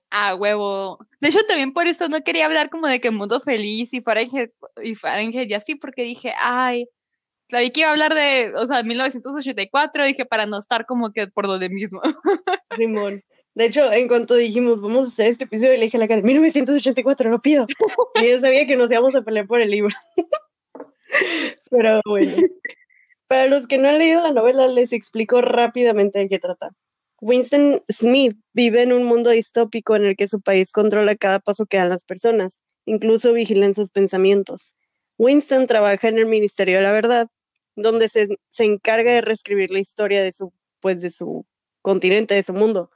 Ah, 0.10 0.36
huevo. 0.36 1.00
De 1.20 1.30
hecho, 1.30 1.44
también 1.46 1.74
por 1.74 1.88
eso 1.88 2.08
no 2.08 2.24
quería 2.24 2.46
hablar 2.46 2.70
como 2.70 2.88
de 2.88 3.02
que 3.02 3.12
mundo 3.12 3.42
feliz 3.42 3.94
y 3.94 4.02
Fahrenheit 4.02 4.52
y, 4.82 4.96
Fahrenheit 4.96 5.50
y 5.50 5.54
así, 5.54 5.76
porque 5.76 6.04
dije, 6.04 6.34
ay, 6.38 6.88
la 7.50 7.60
vi 7.60 7.72
que 7.72 7.82
iba 7.82 7.90
a 7.90 7.92
hablar 7.92 8.14
de, 8.14 8.54
o 8.56 8.68
sea, 8.68 8.84
1984, 8.84 10.06
dije, 10.06 10.26
para 10.26 10.46
no 10.46 10.60
estar 10.60 10.86
como 10.86 11.12
que 11.12 11.28
por 11.28 11.48
donde 11.48 11.70
mismo. 11.70 12.02
Simón. 12.78 13.24
De 13.56 13.66
hecho, 13.66 13.92
en 13.92 14.08
cuanto 14.08 14.36
dijimos, 14.36 14.80
vamos 14.82 15.06
a 15.06 15.08
hacer 15.08 15.28
este 15.28 15.46
episodio, 15.46 15.74
le 15.74 15.86
dije 15.86 15.98
a 15.98 16.00
la 16.00 16.08
cara, 16.08 16.22
1984, 16.22 17.32
lo 17.32 17.42
pido. 17.42 17.66
Y 18.22 18.30
yo 18.30 18.40
sabía 18.40 18.68
que 18.68 18.76
nos 18.76 18.92
íbamos 18.92 19.16
a 19.16 19.24
pelear 19.24 19.48
por 19.48 19.62
el 19.62 19.72
libro. 19.72 19.96
Pero 21.72 22.02
bueno. 22.06 22.32
Para 23.28 23.48
los 23.48 23.68
que 23.68 23.78
no 23.78 23.90
han 23.90 23.98
leído 23.98 24.22
la 24.22 24.32
novela, 24.32 24.68
les 24.68 24.94
explico 24.94 25.42
rápidamente 25.42 26.20
de 26.20 26.30
qué 26.30 26.40
trata. 26.40 26.70
Winston 27.20 27.82
Smith 27.90 28.36
vive 28.54 28.84
en 28.84 28.94
un 28.94 29.04
mundo 29.04 29.32
distópico 29.32 29.96
en 29.96 30.06
el 30.06 30.16
que 30.16 30.28
su 30.28 30.40
país 30.42 30.72
controla 30.72 31.16
cada 31.16 31.40
paso 31.40 31.66
que 31.66 31.78
dan 31.78 31.90
las 31.90 32.06
personas, 32.06 32.64
incluso 32.86 33.34
vigilan 33.34 33.74
sus 33.74 33.90
pensamientos. 33.90 34.76
Winston 35.18 35.66
trabaja 35.66 36.08
en 36.10 36.20
el 36.20 36.28
Ministerio 36.28 36.78
de 36.78 36.84
la 36.84 36.92
Verdad, 36.92 37.28
donde 37.76 38.08
se, 38.08 38.28
se, 38.50 38.64
encarga 38.64 39.12
de 39.12 39.22
reescribir 39.22 39.72
la 39.72 39.80
historia 39.80 40.24
de 40.24 40.32
su, 40.32 40.54
pues, 40.80 41.02
de 41.02 41.10
su 41.10 41.46
continente, 41.82 42.36
de 42.36 42.44
su 42.44 42.54
mundo. 42.54 42.92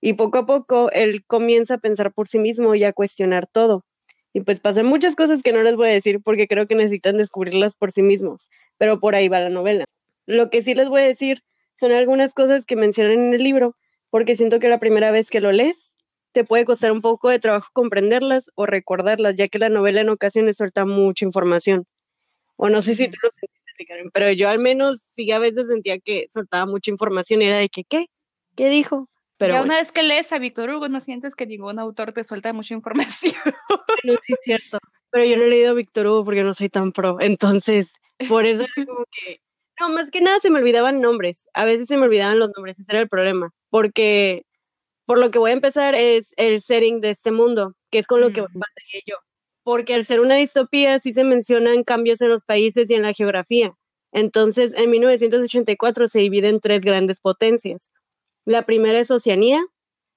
Y 0.00 0.14
poco 0.14 0.38
a 0.38 0.46
poco 0.46 0.90
él 0.92 1.24
comienza 1.26 1.74
a 1.74 1.78
pensar 1.78 2.12
por 2.12 2.28
sí 2.28 2.38
mismo 2.38 2.74
y 2.74 2.84
a 2.84 2.92
cuestionar 2.92 3.46
todo. 3.46 3.84
Y 4.32 4.40
pues 4.40 4.60
pasan 4.60 4.86
muchas 4.86 5.16
cosas 5.16 5.42
que 5.42 5.52
no 5.52 5.62
les 5.62 5.76
voy 5.76 5.88
a 5.88 5.92
decir 5.92 6.20
porque 6.22 6.46
creo 6.46 6.66
que 6.66 6.74
necesitan 6.74 7.16
descubrirlas 7.16 7.76
por 7.76 7.90
sí 7.90 8.02
mismos, 8.02 8.50
pero 8.76 9.00
por 9.00 9.14
ahí 9.14 9.28
va 9.28 9.40
la 9.40 9.48
novela. 9.48 9.86
Lo 10.26 10.50
que 10.50 10.62
sí 10.62 10.74
les 10.74 10.90
voy 10.90 11.00
a 11.00 11.06
decir 11.06 11.42
son 11.76 11.92
algunas 11.92 12.34
cosas 12.34 12.66
que 12.66 12.74
mencionan 12.74 13.12
en 13.12 13.34
el 13.34 13.42
libro, 13.42 13.76
porque 14.10 14.34
siento 14.34 14.58
que 14.58 14.68
la 14.68 14.80
primera 14.80 15.10
vez 15.10 15.30
que 15.30 15.40
lo 15.40 15.52
lees 15.52 15.94
te 16.32 16.44
puede 16.44 16.64
costar 16.64 16.92
un 16.92 17.00
poco 17.00 17.30
de 17.30 17.38
trabajo 17.38 17.70
comprenderlas 17.72 18.50
o 18.54 18.66
recordarlas, 18.66 19.36
ya 19.36 19.48
que 19.48 19.58
la 19.58 19.68
novela 19.68 20.00
en 20.00 20.10
ocasiones 20.10 20.58
suelta 20.58 20.84
mucha 20.84 21.24
información. 21.24 21.86
O 22.56 22.68
no 22.68 22.82
sé 22.82 22.94
si 22.94 23.08
tú 23.08 23.16
lo 23.22 23.30
sentiste, 23.30 23.86
Karen, 23.86 24.10
pero 24.12 24.32
yo 24.32 24.48
al 24.48 24.58
menos 24.58 25.00
sí 25.00 25.30
a 25.30 25.38
veces 25.38 25.68
sentía 25.68 25.98
que 25.98 26.26
soltaba 26.30 26.66
mucha 26.66 26.90
información 26.90 27.42
y 27.42 27.46
era 27.46 27.58
de 27.58 27.68
que, 27.68 27.84
¿qué? 27.84 28.06
¿Qué 28.54 28.68
dijo? 28.68 29.08
Pero 29.38 29.54
ya 29.54 29.62
una 29.62 29.76
vez 29.76 29.92
que 29.92 30.02
lees 30.02 30.32
a 30.32 30.38
Víctor 30.38 30.70
Hugo, 30.70 30.88
no 30.88 31.00
sientes 31.00 31.34
que 31.34 31.46
ningún 31.46 31.78
autor 31.78 32.12
te 32.12 32.24
suelta 32.24 32.52
mucha 32.52 32.74
información. 32.74 33.34
No, 34.04 34.12
sí 34.22 34.34
es 34.34 34.38
cierto. 34.44 34.78
Pero 35.10 35.24
yo 35.24 35.36
no 35.36 35.44
he 35.44 35.48
leído 35.48 35.70
a 35.70 35.74
Víctor 35.74 36.06
Hugo 36.06 36.24
porque 36.24 36.42
no 36.42 36.54
soy 36.54 36.68
tan 36.68 36.92
pro. 36.92 37.16
Entonces, 37.18 37.94
por 38.28 38.46
eso 38.46 38.62
es 38.64 38.86
como 38.86 39.04
que 39.10 39.40
no, 39.80 39.90
más 39.90 40.10
que 40.10 40.20
nada 40.20 40.40
se 40.40 40.50
me 40.50 40.58
olvidaban 40.58 41.00
nombres. 41.00 41.48
A 41.54 41.64
veces 41.64 41.88
se 41.88 41.96
me 41.96 42.04
olvidaban 42.04 42.38
los 42.38 42.50
nombres, 42.56 42.78
ese 42.78 42.92
era 42.92 43.00
el 43.00 43.08
problema. 43.08 43.50
porque 43.70 44.44
por 45.06 45.18
lo 45.18 45.30
que 45.30 45.38
voy 45.38 45.50
a 45.52 45.54
empezar 45.54 45.94
es 45.94 46.34
el 46.36 46.60
setting 46.60 47.00
de 47.00 47.10
este 47.10 47.30
mundo, 47.32 47.74
que 47.90 47.98
es 47.98 48.06
con 48.06 48.20
lo 48.20 48.30
que 48.32 48.40
batallé 48.42 49.02
yo. 49.06 49.16
Porque 49.62 49.94
al 49.94 50.04
ser 50.04 50.20
una 50.20 50.36
distopía 50.36 50.98
sí 50.98 51.12
se 51.12 51.24
mencionan 51.24 51.84
cambios 51.84 52.20
en 52.20 52.28
los 52.30 52.44
países 52.44 52.90
y 52.90 52.94
en 52.94 53.02
la 53.02 53.12
geografía. 53.14 53.72
Entonces, 54.12 54.74
en 54.74 54.90
1984 54.90 56.08
se 56.08 56.20
divide 56.20 56.48
en 56.48 56.60
tres 56.60 56.82
grandes 56.82 57.20
potencias. 57.20 57.90
La 58.44 58.62
primera 58.66 58.98
es 59.00 59.10
Oceanía, 59.10 59.64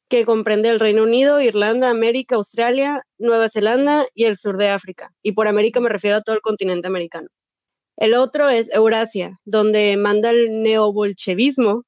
que 0.09 0.25
comprende 0.25 0.69
el 0.69 0.79
Reino 0.79 1.03
Unido, 1.03 1.41
Irlanda, 1.41 1.89
América, 1.89 2.35
Australia, 2.35 3.03
Nueva 3.19 3.49
Zelanda 3.49 4.05
y 4.15 4.25
el 4.25 4.37
sur 4.37 4.57
de 4.57 4.69
África. 4.69 5.13
Y 5.21 5.33
por 5.33 5.47
América 5.47 5.79
me 5.79 5.89
refiero 5.89 6.17
a 6.17 6.21
todo 6.21 6.35
el 6.35 6.41
continente 6.41 6.87
americano. 6.87 7.29
El 7.99 8.13
otro 8.13 8.47
es 8.49 8.73
Eurasia, 8.73 9.41
donde 9.43 9.97
manda 9.97 10.29
el 10.29 10.63
neobolchevismo, 10.63 11.83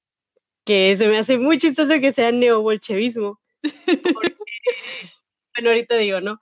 que 0.66 0.98
se 0.98 1.08
me 1.08 1.18
hace 1.18 1.38
muy 1.38 1.58
chistoso 1.58 2.02
que 2.02 2.12
sea 2.12 2.34
neobolchevismo. 2.34 3.40
bueno, 5.56 5.70
ahorita 5.70 5.96
digo, 5.96 6.20
¿no? 6.20 6.40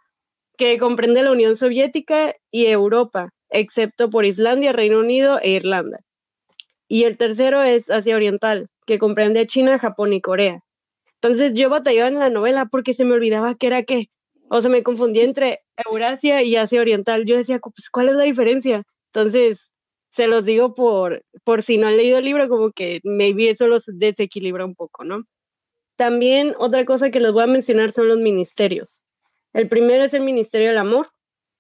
Que 0.58 0.80
comprende 0.80 1.22
la 1.22 1.32
Unión 1.32 1.56
Soviética 1.56 2.34
y 2.50 2.66
Europa, 2.66 3.30
excepto 3.52 4.10
por 4.10 4.26
Islandia, 4.26 4.74
Reino 4.74 5.02
Unido 5.02 5.40
e 5.40 5.52
Irlanda. 5.52 6.00
Y 6.88 7.04
el 7.04 7.18
tercero 7.18 7.62
es 7.62 7.92
Asia 7.92 8.16
Oriental, 8.16 8.70
que 8.88 8.98
comprende 8.98 9.46
China, 9.46 9.78
Japón 9.78 10.14
y 10.14 10.22
Corea. 10.22 10.62
Entonces 11.22 11.54
yo 11.54 11.70
batallaba 11.70 12.08
en 12.08 12.18
la 12.18 12.32
novela 12.32 12.66
porque 12.66 12.96
se 12.96 13.06
me 13.06 13.14
olvidaba 13.14 13.54
qué 13.54 13.68
era 13.68 13.84
qué. 13.84 14.10
O 14.50 14.62
sea, 14.62 14.72
me 14.72 14.82
confundía 14.82 15.26
entre 15.26 15.60
Eurasia 15.86 16.42
y 16.42 16.56
Asia 16.56 16.82
Oriental. 16.82 17.26
Yo 17.26 17.38
decía, 17.38 17.60
pues, 17.60 17.92
¿cuál 17.92 18.10
es 18.10 18.16
la 18.16 18.24
diferencia? 18.24 18.84
Entonces, 19.14 19.74
se 20.12 20.28
los 20.28 20.46
digo 20.46 20.74
por, 20.76 21.24
por 21.44 21.64
si 21.64 21.78
no 21.78 21.88
han 21.88 21.98
leído 21.98 22.18
el 22.18 22.26
libro, 22.26 22.50
como 22.50 22.72
que 22.72 23.00
maybe 23.04 23.50
eso 23.50 23.68
los 23.68 23.86
desequilibra 23.86 24.66
un 24.66 24.76
poco, 24.76 25.04
¿no? 25.04 25.24
También 25.96 26.54
otra 26.58 26.86
cosa 26.86 27.12
que 27.12 27.20
les 27.20 27.32
voy 27.32 27.44
a 27.44 27.48
mencionar 27.48 27.92
son 27.92 28.08
los 28.08 28.20
ministerios. 28.20 29.04
El 29.54 29.68
primero 29.68 30.04
es 30.04 30.14
el 30.14 30.22
Ministerio 30.22 30.70
del 30.70 30.78
Amor, 30.78 31.10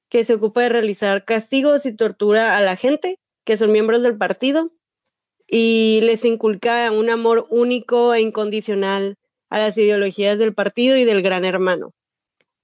que 0.09 0.23
se 0.23 0.33
ocupa 0.33 0.61
de 0.61 0.69
realizar 0.69 1.25
castigos 1.25 1.85
y 1.85 1.95
tortura 1.95 2.57
a 2.57 2.61
la 2.61 2.75
gente, 2.75 3.19
que 3.45 3.57
son 3.57 3.71
miembros 3.71 4.01
del 4.01 4.17
partido, 4.17 4.71
y 5.47 5.99
les 6.03 6.25
inculca 6.25 6.91
un 6.91 7.09
amor 7.09 7.47
único 7.49 8.13
e 8.13 8.21
incondicional 8.21 9.15
a 9.49 9.57
las 9.59 9.77
ideologías 9.77 10.37
del 10.37 10.53
partido 10.53 10.95
y 10.95 11.05
del 11.05 11.21
gran 11.21 11.43
hermano. 11.43 11.93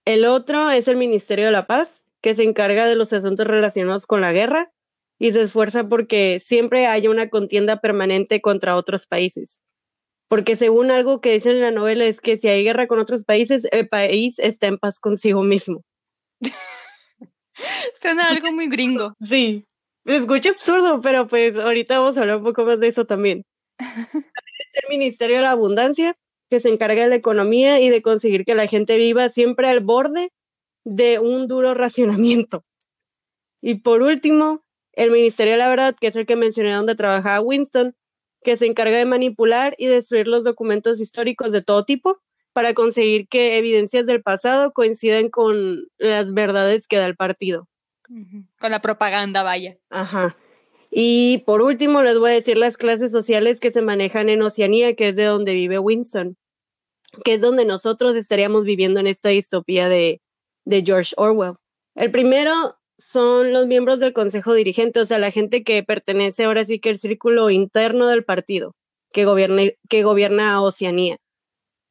El 0.06 0.26
otro 0.26 0.70
es 0.70 0.88
el 0.88 0.98
Ministerio 0.98 1.46
de 1.46 1.52
la 1.52 1.66
Paz, 1.66 2.12
que 2.22 2.36
se 2.36 2.44
encarga 2.44 2.86
de 2.86 2.96
los 2.96 3.12
asuntos 3.12 3.48
relacionados 3.48 4.06
con 4.06 4.22
la 4.22 4.32
guerra 4.32 4.72
y 5.20 5.32
se 5.32 5.42
esfuerza 5.42 5.88
porque 5.88 6.40
siempre 6.40 6.88
haya 6.88 7.10
una 7.10 7.30
contienda 7.30 7.80
permanente 7.80 8.42
contra 8.42 8.76
otros 8.76 9.08
países. 9.08 9.62
Porque 10.28 10.56
según 10.56 10.92
algo 10.92 11.22
que 11.22 11.34
dicen 11.34 11.54
en 11.54 11.62
la 11.62 11.72
novela 11.72 12.06
es 12.06 12.20
que 12.20 12.38
si 12.38 12.48
hay 12.48 12.64
guerra 12.64 12.88
con 12.88 13.00
otros 13.00 13.24
países, 13.24 13.68
el 13.72 13.88
país 13.88 14.40
está 14.40 14.68
en 14.68 14.78
paz 14.78 15.00
consigo 15.00 15.44
mismo. 15.44 15.84
Suena 18.02 18.30
algo 18.30 18.52
muy 18.52 18.68
gringo. 18.68 19.14
Sí, 19.22 19.66
me 20.04 20.18
escucha 20.18 20.50
absurdo, 20.52 21.02
pero 21.02 21.28
pues 21.28 21.56
ahorita 21.56 22.00
vamos 22.00 22.18
a 22.18 22.22
hablar 22.22 22.38
un 22.38 22.44
poco 22.44 22.66
más 22.66 22.80
de 22.80 22.88
eso 22.88 23.06
también. 23.06 23.44
También 23.78 24.08
el 24.74 24.90
Ministerio 24.90 25.38
de 25.38 25.44
la 25.44 25.52
Abundancia, 25.52 26.16
que 26.50 26.60
se 26.60 26.70
encarga 26.70 27.04
de 27.04 27.10
la 27.10 27.16
economía 27.16 27.80
y 27.80 27.90
de 27.90 28.02
conseguir 28.02 28.46
que 28.46 28.56
la 28.56 28.68
gente 28.68 28.98
viva 28.98 29.30
siempre 29.30 29.68
al 29.68 29.80
borde 29.80 30.32
de 30.84 31.20
un 31.20 31.48
duro 31.48 31.74
racionamiento. 31.74 32.62
Y 33.62 33.76
por 33.76 34.04
último, 34.04 34.65
el 34.96 35.12
Ministerio 35.12 35.54
de 35.54 35.60
la 35.60 35.70
Verdad, 35.70 35.96
que 36.00 36.08
es 36.08 36.16
el 36.16 36.26
que 36.26 36.36
mencioné 36.36 36.72
donde 36.74 36.96
trabajaba 36.96 37.42
Winston, 37.42 37.96
que 38.44 38.58
se 38.58 38.66
encarga 38.66 38.98
de 38.98 39.06
manipular 39.06 39.76
y 39.78 39.88
destruir 39.88 40.28
los 40.28 40.44
documentos 40.44 41.00
históricos 41.00 41.52
de 41.52 41.62
todo 41.62 41.84
tipo 41.84 42.20
para 42.54 42.74
conseguir 42.74 43.28
que 43.28 43.58
evidencias 43.58 44.06
del 44.06 44.22
pasado 44.22 44.72
coincidan 44.72 45.30
con 45.30 45.88
las 45.98 46.34
verdades 46.34 46.88
que 46.88 46.98
da 46.98 47.06
el 47.06 47.16
partido. 47.16 47.68
Con 48.60 48.72
la 48.72 48.82
propaganda, 48.82 49.44
vaya. 49.44 49.78
Ajá. 49.90 50.38
Y 50.92 51.40
por 51.40 51.62
último, 51.62 52.02
les 52.04 52.18
voy 52.18 52.32
a 52.32 52.36
decir 52.36 52.58
las 52.58 52.78
clases 52.78 53.12
sociales 53.12 53.60
que 53.60 53.72
se 53.72 53.82
manejan 53.82 54.30
en 54.30 54.42
Oceanía, 54.42 54.96
que 54.96 55.10
es 55.10 55.18
de 55.18 55.26
donde 55.26 55.54
vive 55.54 55.80
Winston, 55.80 56.38
que 57.26 57.34
es 57.34 57.42
donde 57.42 57.66
nosotros 57.66 58.16
estaríamos 58.16 58.64
viviendo 58.64 59.00
en 59.00 59.08
esta 59.08 59.30
distopía 59.30 59.90
de, 59.90 60.22
de 60.64 60.84
George 60.86 61.14
Orwell. 61.18 61.56
El 61.96 62.12
primero 62.12 62.78
son 62.98 63.54
los 63.54 63.68
miembros 63.68 64.00
del 64.00 64.14
consejo 64.14 64.54
dirigente, 64.54 65.00
o 65.00 65.06
sea, 65.06 65.20
la 65.20 65.32
gente 65.32 65.64
que 65.64 65.84
pertenece 65.84 66.46
ahora 66.46 66.66
sí 66.66 66.80
que 66.80 66.90
al 66.90 66.98
círculo 66.98 67.50
interno 67.50 68.08
del 68.08 68.24
partido, 68.24 68.76
que, 69.12 69.26
gobierne, 69.26 69.78
que 69.90 70.04
gobierna 70.04 70.54
a 70.54 70.62
Oceanía. 70.62 71.18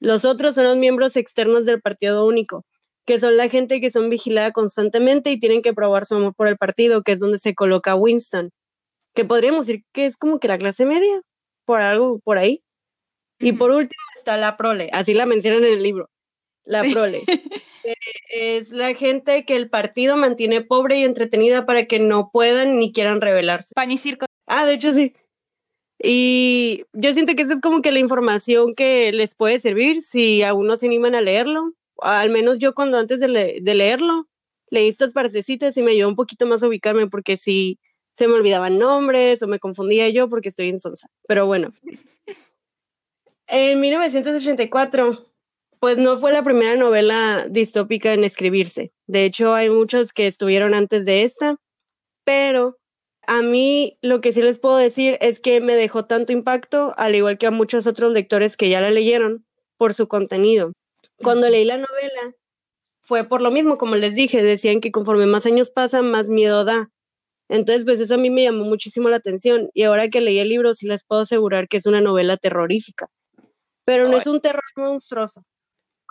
Los 0.01 0.25
otros 0.25 0.55
son 0.55 0.65
los 0.65 0.77
miembros 0.77 1.17
externos 1.17 1.67
del 1.67 1.81
partido 1.81 2.27
único, 2.27 2.65
que 3.07 3.19
son 3.19 3.37
la 3.37 3.49
gente 3.49 3.81
que 3.81 3.91
son 3.91 4.11
vigilada 4.11 4.53
constantemente 4.53 5.31
y 5.31 5.39
tienen 5.39 5.63
que 5.63 5.75
probar 5.75 6.07
su 6.07 6.15
amor 6.15 6.35
por 6.35 6.49
el 6.49 6.57
partido, 6.57 7.03
que 7.03 7.13
es 7.13 7.21
donde 7.21 7.39
se 7.39 7.55
coloca 7.55 7.95
Winston, 7.95 8.51
que 9.15 9.25
podríamos 9.25 9.67
decir 9.67 9.85
que 9.93 10.07
es 10.07 10.17
como 10.17 10.39
que 10.41 10.49
la 10.49 10.59
clase 10.59 10.87
media, 10.87 11.21
por 11.65 11.81
algo 11.81 12.19
por 12.21 12.39
ahí. 12.39 12.63
Y 13.39 13.53
por 13.53 13.71
último 13.71 14.03
está 14.17 14.37
la 14.37 14.57
prole, 14.57 14.91
así 14.93 15.13
la 15.13 15.27
mencionan 15.27 15.65
en 15.65 15.75
el 15.75 15.83
libro, 15.83 16.09
la 16.65 16.83
prole. 16.83 17.23
es 18.29 18.71
la 18.71 18.95
gente 18.95 19.45
que 19.45 19.57
el 19.57 19.69
partido 19.69 20.17
mantiene 20.17 20.61
pobre 20.61 20.99
y 20.99 21.05
entretenida 21.05 21.67
para 21.67 21.87
que 21.87 21.99
no 21.99 22.31
puedan 22.33 22.79
ni 22.79 22.93
quieran 22.93 23.21
rebelarse. 23.21 23.75
Pan 23.75 23.91
y 23.91 23.99
circo. 23.99 24.27
Ah, 24.47 24.67
de 24.67 24.75
hecho 24.75 24.93
sí. 24.95 25.15
Y 25.99 26.85
yo 26.93 27.15
siento 27.15 27.35
que 27.35 27.43
esa 27.43 27.55
es 27.55 27.61
como 27.61 27.81
que 27.81 27.93
la 27.93 27.99
información 27.99 28.75
que 28.75 29.13
les 29.13 29.35
puede 29.35 29.59
servir 29.59 30.03
si 30.03 30.43
aún 30.43 30.67
no 30.67 30.77
se 30.77 30.87
animan 30.87 31.15
a 31.15 31.21
leerlo. 31.21 31.73
Al 31.99 32.31
menos 32.31 32.59
yo 32.59 32.75
cuando 32.75 32.99
antes 32.99 33.21
de, 33.21 33.29
leerlo, 33.63 34.29
leí 34.71 34.89
estas 34.89 35.13
partecitas 35.13 35.77
y 35.77 35.83
me 35.83 35.93
ayudó 35.93 36.09
un 36.09 36.17
poquito 36.17 36.47
más 36.47 36.63
a 36.63 36.69
ubicarme 36.69 37.07
porque 37.07 37.37
si 37.37 37.79
se 38.13 38.29
me 38.29 38.35
olvidaban 38.35 38.79
nombres 38.79 39.43
o 39.43 39.47
me 39.47 39.59
confundía 39.59 40.09
yo 40.09 40.29
porque 40.29 40.49
estoy 40.49 40.69
en 40.69 40.79
sonsa. 40.79 41.09
Pero 41.27 41.47
bueno. 41.47 41.73
En 43.47 43.81
1984 43.81 45.34
pues 45.85 45.99
no 45.99 46.17
fue 46.17 46.33
la 46.33 46.43
primera 46.43 46.77
novela 46.77 47.47
distópica 47.51 48.15
en 48.15 48.25
escribirse. 48.25 48.91
De 49.07 49.27
hecho, 49.27 49.53
hay 49.53 49.69
muchas 49.69 50.15
que 50.15 50.27
estuvieron 50.27 50.73
antes 50.73 51.05
de 51.05 51.25
esta, 51.25 51.57
pero 52.25 52.79
a 53.27 53.43
mí 53.43 53.99
lo 54.01 54.23
que 54.23 54.33
sí 54.33 54.41
les 54.41 54.59
puedo 54.59 54.79
decir 54.79 55.19
es 55.21 55.41
que 55.41 55.61
me 55.61 55.75
dejó 55.75 56.07
tanto 56.07 56.33
impacto, 56.33 56.95
al 56.97 57.15
igual 57.15 57.37
que 57.37 57.49
a 57.49 57.51
muchos 57.51 57.87
otros 57.87 58.15
lectores 58.15 58.57
que 58.57 58.71
ya 58.71 58.81
la 58.81 58.91
leyeron, 58.91 59.45
por 59.77 59.93
su 59.93 60.09
contenido. 60.09 60.73
Cuando 61.19 61.51
leí 61.51 61.67
la 61.67 61.77
novela, 61.77 62.35
fue 63.03 63.25
por 63.25 63.43
lo 63.43 63.51
mismo, 63.51 63.77
como 63.77 63.97
les 63.97 64.15
dije, 64.15 64.43
decían 64.43 64.81
que 64.81 64.91
conforme 64.91 65.27
más 65.27 65.45
años 65.45 65.69
pasan, 65.69 66.11
más 66.11 66.31
miedo 66.31 66.65
da. 66.65 66.89
Entonces, 67.51 67.85
pues 67.85 68.01
eso 68.01 68.15
a 68.15 68.17
mí 68.17 68.31
me 68.31 68.45
llamó 68.45 68.65
muchísimo 68.65 69.11
la 69.11 69.17
atención 69.17 69.69
y 69.75 69.83
ahora 69.83 70.09
que 70.09 70.23
leí 70.23 70.39
el 70.39 70.49
libro 70.49 70.73
sí 70.73 70.87
les 70.87 71.05
puedo 71.05 71.21
asegurar 71.21 71.69
que 71.69 71.77
es 71.77 71.85
una 71.85 72.01
novela 72.01 72.39
terrorífica, 72.39 73.11
pero 73.85 74.09
no 74.09 74.17
es 74.17 74.27
un 74.27 74.41
terror 74.41 74.65
monstruoso, 74.77 75.45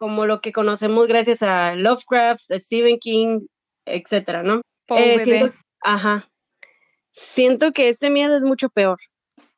como 0.04 0.26
lo 0.26 0.42
que 0.42 0.52
conocemos 0.52 1.08
gracias 1.08 1.44
a 1.44 1.76
Lovecraft, 1.76 2.52
Stephen 2.56 3.00
King, 3.00 3.48
etcétera, 3.86 4.44
¿no? 4.44 4.60
Eh, 4.90 5.18
siento, 5.20 5.56
ajá. 5.80 6.30
Siento 7.14 7.72
que 7.72 7.88
este 7.88 8.10
miedo 8.10 8.36
es 8.36 8.42
mucho 8.42 8.68
peor, 8.68 9.00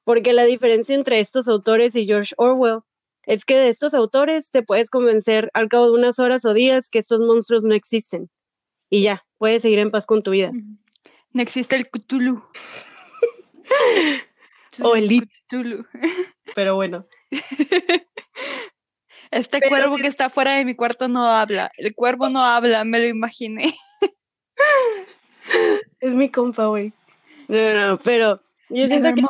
porque 0.04 0.34
la 0.34 0.44
diferencia 0.46 0.94
entre 0.94 1.20
estos 1.20 1.48
autores 1.48 1.96
y 1.96 2.06
George 2.06 2.36
Orwell 2.38 2.82
es 3.24 3.44
que 3.44 3.58
de 3.58 3.70
estos 3.70 3.96
autores 3.96 4.52
te 4.52 4.62
puedes 4.62 4.92
convencer 4.92 5.50
al 5.56 5.68
cabo 5.68 5.88
de 5.88 5.94
unas 5.94 6.20
horas 6.20 6.46
o 6.46 6.54
días 6.54 6.92
que 6.92 7.00
estos 7.00 7.22
monstruos 7.22 7.64
no 7.64 7.74
existen. 7.74 8.30
Y 8.92 9.02
ya, 9.02 9.26
puedes 9.40 9.64
seguir 9.64 9.80
en 9.80 9.90
paz 9.90 10.06
con 10.06 10.22
tu 10.22 10.30
vida. 10.30 10.52
No 11.32 11.42
existe 11.42 11.76
el 11.76 11.90
Cthulhu. 11.90 12.44
o 14.84 14.96
el 14.96 15.28
Cthulhu. 15.48 15.88
Pero 16.54 16.76
bueno. 16.76 17.08
Este 19.36 19.60
cuervo 19.68 19.98
que 19.98 20.08
está 20.08 20.30
fuera 20.30 20.54
de 20.54 20.64
mi 20.64 20.76
cuarto 20.76 21.10
no 21.10 21.28
habla. 21.28 21.70
El 21.76 21.94
cuervo 21.94 22.30
no 22.30 22.46
habla, 22.46 22.86
me 22.86 23.00
lo 23.00 23.08
imaginé. 23.08 23.76
Es 26.00 26.14
mi 26.14 26.30
compa, 26.30 26.68
güey. 26.68 26.94
No, 27.50 27.74
no, 27.74 28.00
pero 28.00 28.40
yo 28.70 28.88
siento 28.88 29.14
que. 29.14 29.22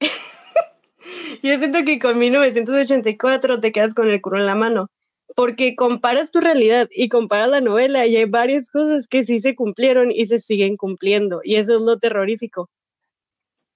yo 1.42 1.58
siento 1.58 1.84
que 1.84 1.98
con 1.98 2.18
1984 2.18 3.60
te 3.60 3.72
quedas 3.72 3.94
con 3.94 4.08
el 4.08 4.20
culo 4.20 4.38
en 4.38 4.46
la 4.46 4.54
mano. 4.54 4.88
Porque 5.34 5.74
comparas 5.74 6.30
tu 6.30 6.40
realidad 6.40 6.88
y 6.92 7.08
comparas 7.08 7.48
la 7.48 7.60
novela 7.60 8.06
y 8.06 8.16
hay 8.16 8.26
varias 8.26 8.70
cosas 8.70 9.08
que 9.08 9.24
sí 9.24 9.40
se 9.40 9.56
cumplieron 9.56 10.12
y 10.12 10.26
se 10.28 10.40
siguen 10.40 10.76
cumpliendo. 10.76 11.40
Y 11.42 11.56
eso 11.56 11.76
es 11.76 11.82
lo 11.82 11.98
terrorífico 11.98 12.70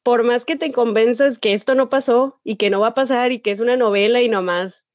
por 0.06 0.22
más 0.22 0.44
que 0.44 0.54
te 0.54 0.70
convenzas 0.70 1.36
que 1.36 1.52
esto 1.52 1.74
no 1.74 1.88
pasó 1.88 2.38
y 2.44 2.54
que 2.54 2.70
no 2.70 2.78
va 2.78 2.86
a 2.86 2.94
pasar 2.94 3.32
y 3.32 3.40
que 3.40 3.50
es 3.50 3.58
una 3.58 3.76
novela 3.76 4.22
y 4.22 4.28
nomás 4.28 4.86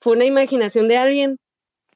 fue 0.00 0.12
una 0.12 0.26
imaginación 0.26 0.86
de 0.86 0.96
alguien, 0.96 1.38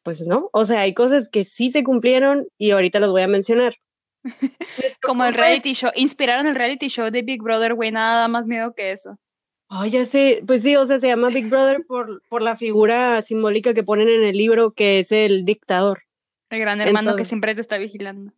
pues 0.02 0.26
no. 0.26 0.50
O 0.52 0.66
sea, 0.66 0.80
hay 0.80 0.92
cosas 0.92 1.28
que 1.28 1.44
sí 1.44 1.70
se 1.70 1.84
cumplieron 1.84 2.48
y 2.58 2.72
ahorita 2.72 2.98
los 2.98 3.12
voy 3.12 3.22
a 3.22 3.28
mencionar. 3.28 3.76
Como 5.02 5.24
el 5.24 5.34
reality 5.34 5.74
show, 5.74 5.92
inspiraron 5.94 6.48
el 6.48 6.56
reality 6.56 6.88
show 6.88 7.12
de 7.12 7.22
Big 7.22 7.40
Brother, 7.40 7.74
güey, 7.74 7.92
nada 7.92 8.26
más 8.26 8.44
miedo 8.46 8.74
que 8.74 8.90
eso. 8.90 9.20
Oh, 9.68 9.84
ya 9.84 10.04
sé, 10.04 10.42
pues 10.44 10.64
sí, 10.64 10.74
o 10.74 10.84
sea, 10.84 10.98
se 10.98 11.06
llama 11.06 11.28
Big 11.28 11.48
Brother 11.48 11.84
por, 11.86 12.22
por 12.28 12.42
la 12.42 12.56
figura 12.56 13.22
simbólica 13.22 13.72
que 13.72 13.84
ponen 13.84 14.08
en 14.08 14.24
el 14.24 14.36
libro, 14.36 14.72
que 14.72 14.98
es 14.98 15.12
el 15.12 15.44
dictador. 15.44 16.02
El 16.50 16.58
gran 16.58 16.80
hermano 16.80 17.14
que 17.14 17.24
siempre 17.24 17.54
te 17.54 17.60
está 17.60 17.78
vigilando. 17.78 18.32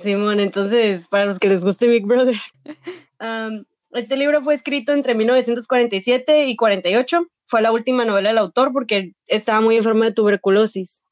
Simón, 0.00 0.38
entonces, 0.38 1.08
para 1.08 1.24
los 1.24 1.40
que 1.40 1.48
les 1.48 1.64
guste 1.64 1.88
Big 1.88 2.06
Brother. 2.06 2.38
este 3.92 4.16
libro 4.16 4.42
fue 4.42 4.54
escrito 4.54 4.92
entre 4.92 5.14
1947 5.14 6.46
y 6.46 6.56
48. 6.56 7.26
Fue 7.46 7.62
la 7.62 7.72
última 7.72 8.04
novela 8.04 8.30
del 8.30 8.38
autor 8.38 8.72
porque 8.72 9.12
estaba 9.26 9.60
muy 9.60 9.76
enfermo 9.76 10.04
de 10.04 10.12
tuberculosis. 10.12 11.02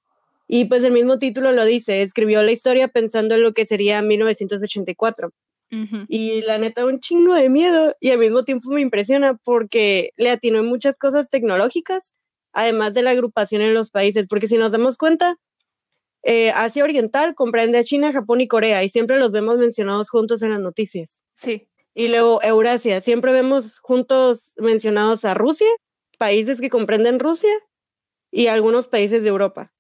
Y 0.47 0.65
pues 0.65 0.83
el 0.85 0.93
mismo 0.93 1.19
título 1.19 1.53
lo 1.53 1.65
dice, 1.65 2.03
escribió 2.03 2.43
la 2.43 2.53
historia 2.53 2.89
pensando 2.89 3.35
en 3.35 3.43
lo 3.43 3.53
que 3.53 3.67
sería 3.67 4.01
1984. 4.03 5.31
Y 6.09 6.41
la 6.43 6.57
neta, 6.57 6.87
un 6.87 6.99
chingo 6.99 7.35
de 7.35 7.51
miedo 7.51 7.95
y 8.01 8.11
al 8.11 8.19
mismo 8.19 8.43
tiempo 8.43 8.71
me 8.71 8.81
impresiona 8.81 9.35
porque 9.45 10.13
le 10.17 10.31
atinó 10.31 10.61
en 10.61 10.67
muchas 10.67 10.99
cosas 10.99 11.29
tecnológicas, 11.29 12.19
además 12.55 12.95
de 12.95 13.03
la 13.03 13.11
agrupación 13.11 13.61
en 13.61 13.75
los 13.75 13.91
países, 13.91 14.29
porque 14.29 14.49
si 14.49 14.57
nos 14.57 14.73
damos 14.73 14.97
cuenta, 14.97 15.37
eh, 16.23 16.53
Asia 16.53 16.85
Oriental 16.85 17.35
comprende 17.35 17.77
a 17.77 17.85
China, 17.85 18.13
Japón 18.13 18.41
y 18.41 18.49
Corea 18.49 18.83
y 18.83 18.89
siempre 18.89 19.19
los 19.19 19.31
vemos 19.31 19.59
mencionados 19.59 20.09
juntos 20.09 20.41
en 20.41 20.51
las 20.51 20.61
noticias. 20.61 21.23
Sí. 21.37 21.68
Y 21.99 22.07
luego 22.07 22.41
Eurasia, 22.45 23.01
siempre 23.01 23.33
vemos 23.33 23.81
juntos 23.81 24.55
mencionados 24.59 25.25
a 25.25 25.35
Rusia, 25.35 25.67
países 26.17 26.61
que 26.61 26.71
comprenden 26.71 27.19
Rusia 27.19 27.51
y 28.31 28.47
algunos 28.47 28.87
países 28.87 29.25
de 29.25 29.31
Europa. 29.31 29.73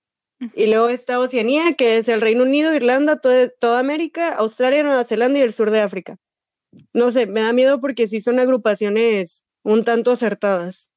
Y 0.56 0.66
luego 0.66 0.88
está 0.88 1.20
Oceanía, 1.20 1.74
que 1.74 1.96
es 1.96 2.08
el 2.08 2.20
Reino 2.20 2.42
Unido, 2.42 2.74
Irlanda, 2.74 3.20
toda 3.20 3.78
América, 3.78 4.34
Australia, 4.34 4.82
Nueva 4.82 5.04
Zelanda 5.04 5.38
y 5.38 5.42
el 5.42 5.52
sur 5.52 5.70
de 5.70 5.80
África. 5.80 6.16
No 6.92 7.12
sé, 7.12 7.26
me 7.26 7.42
da 7.42 7.52
miedo 7.52 7.80
porque 7.80 8.08
sí 8.08 8.20
son 8.20 8.40
agrupaciones 8.40 9.46
un 9.62 9.84
tanto 9.84 10.10
acertadas. 10.10 10.90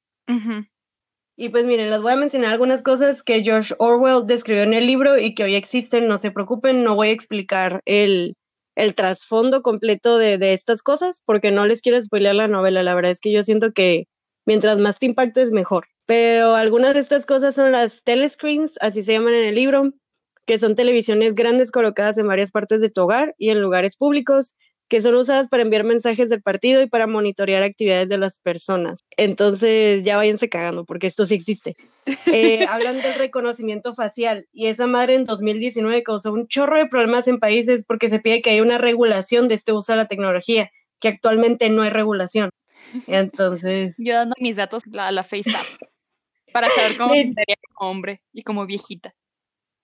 Y 1.38 1.50
pues 1.50 1.66
miren, 1.66 1.92
les 1.92 2.02
voy 2.02 2.14
a 2.14 2.16
mencionar 2.16 2.52
algunas 2.52 2.82
cosas 2.82 3.22
que 3.22 3.44
George 3.44 3.76
Orwell 3.78 4.26
describió 4.26 4.64
en 4.64 4.74
el 4.74 4.88
libro 4.88 5.20
y 5.20 5.36
que 5.36 5.44
hoy 5.44 5.54
existen. 5.54 6.08
No 6.08 6.18
se 6.18 6.32
preocupen, 6.32 6.84
no 6.84 6.96
voy 6.96 7.10
a 7.10 7.12
explicar 7.12 7.82
el, 7.86 8.36
el 8.76 8.96
trasfondo 8.96 9.62
completo 9.62 10.18
de, 10.18 10.38
de, 10.38 10.54
estas 10.54 10.82
cosas 10.82 11.22
porque 11.26 11.52
no 11.52 11.66
les 11.66 11.82
quiero 11.82 12.02
spoilear 12.02 12.36
la 12.36 12.48
novela. 12.48 12.84
La 12.84 12.96
verdad 12.96 13.12
es 13.12 13.20
que 13.20 13.32
yo 13.32 13.44
siento 13.44 13.74
que 13.74 14.08
mientras 14.46 14.78
más 14.78 15.00
te 15.00 15.08
impactes, 15.08 15.52
mejor. 15.52 15.86
Pero 16.06 16.56
algunas 16.56 16.94
de 16.94 17.00
estas 17.00 17.26
cosas 17.26 17.56
son 17.56 17.72
las 17.72 18.04
telescreens, 18.04 18.78
así 18.82 19.04
se 19.04 19.14
llaman 19.14 19.34
en 19.34 19.46
el 19.46 19.56
libro, 19.56 19.92
que 20.46 20.58
son 20.58 20.76
televisiones 20.76 21.36
grandes 21.36 21.72
colocadas 21.72 22.18
en 22.18 22.28
varias 22.28 22.52
partes 22.52 22.82
de 22.82 22.90
tu 22.90 23.02
hogar 23.04 23.36
y 23.38 23.50
en 23.50 23.62
lugares 23.62 23.96
públicos, 23.96 24.56
que 24.92 25.02
son 25.02 25.16
usadas 25.16 25.48
para 25.48 25.64
enviar 25.64 25.86
mensajes 25.86 26.30
del 26.30 26.42
partido 26.42 26.82
y 26.82 26.86
para 26.86 27.08
monitorear 27.08 27.64
actividades 27.64 28.10
de 28.10 28.18
las 28.18 28.40
personas. 28.40 29.06
Entonces 29.16 30.04
ya 30.04 30.18
váyanse 30.18 30.50
cagando, 30.50 30.84
porque 30.84 31.08
esto 31.08 31.26
sí 31.26 31.34
existe. 31.34 31.78
Eh, 32.26 32.66
hablan 32.70 33.02
del 33.02 33.14
reconocimiento 33.14 33.96
facial 33.96 34.50
y 34.52 34.68
esa 34.68 34.88
madre 34.88 35.16
en 35.16 35.26
2019 35.26 36.04
causó 36.04 36.34
un 36.34 36.46
chorro 36.50 36.76
de 36.76 36.88
problemas 36.88 37.30
en 37.30 37.40
países 37.40 37.86
porque 37.86 38.10
se 38.10 38.20
pide 38.20 38.42
que 38.42 38.50
haya 38.50 38.62
una 38.64 38.80
regulación 38.80 39.48
de 39.48 39.56
este 39.56 39.72
uso 39.72 39.94
de 39.94 39.98
la 39.98 40.10
tecnología, 40.10 40.72
que 41.00 41.08
actualmente 41.08 41.70
no 41.70 41.84
hay 41.84 41.90
regulación. 41.90 42.50
Entonces... 43.08 43.96
Yo 43.98 44.16
dando 44.16 44.36
mis 44.42 44.58
datos 44.58 44.84
a 45.00 45.12
la 45.14 45.24
FaceApp 45.24 45.66
para 46.52 46.68
saber 46.68 46.98
cómo 46.98 47.14
sería 47.14 47.56
como 47.78 47.92
hombre 47.92 48.22
y 48.34 48.44
como 48.44 48.66
viejita. 48.66 49.16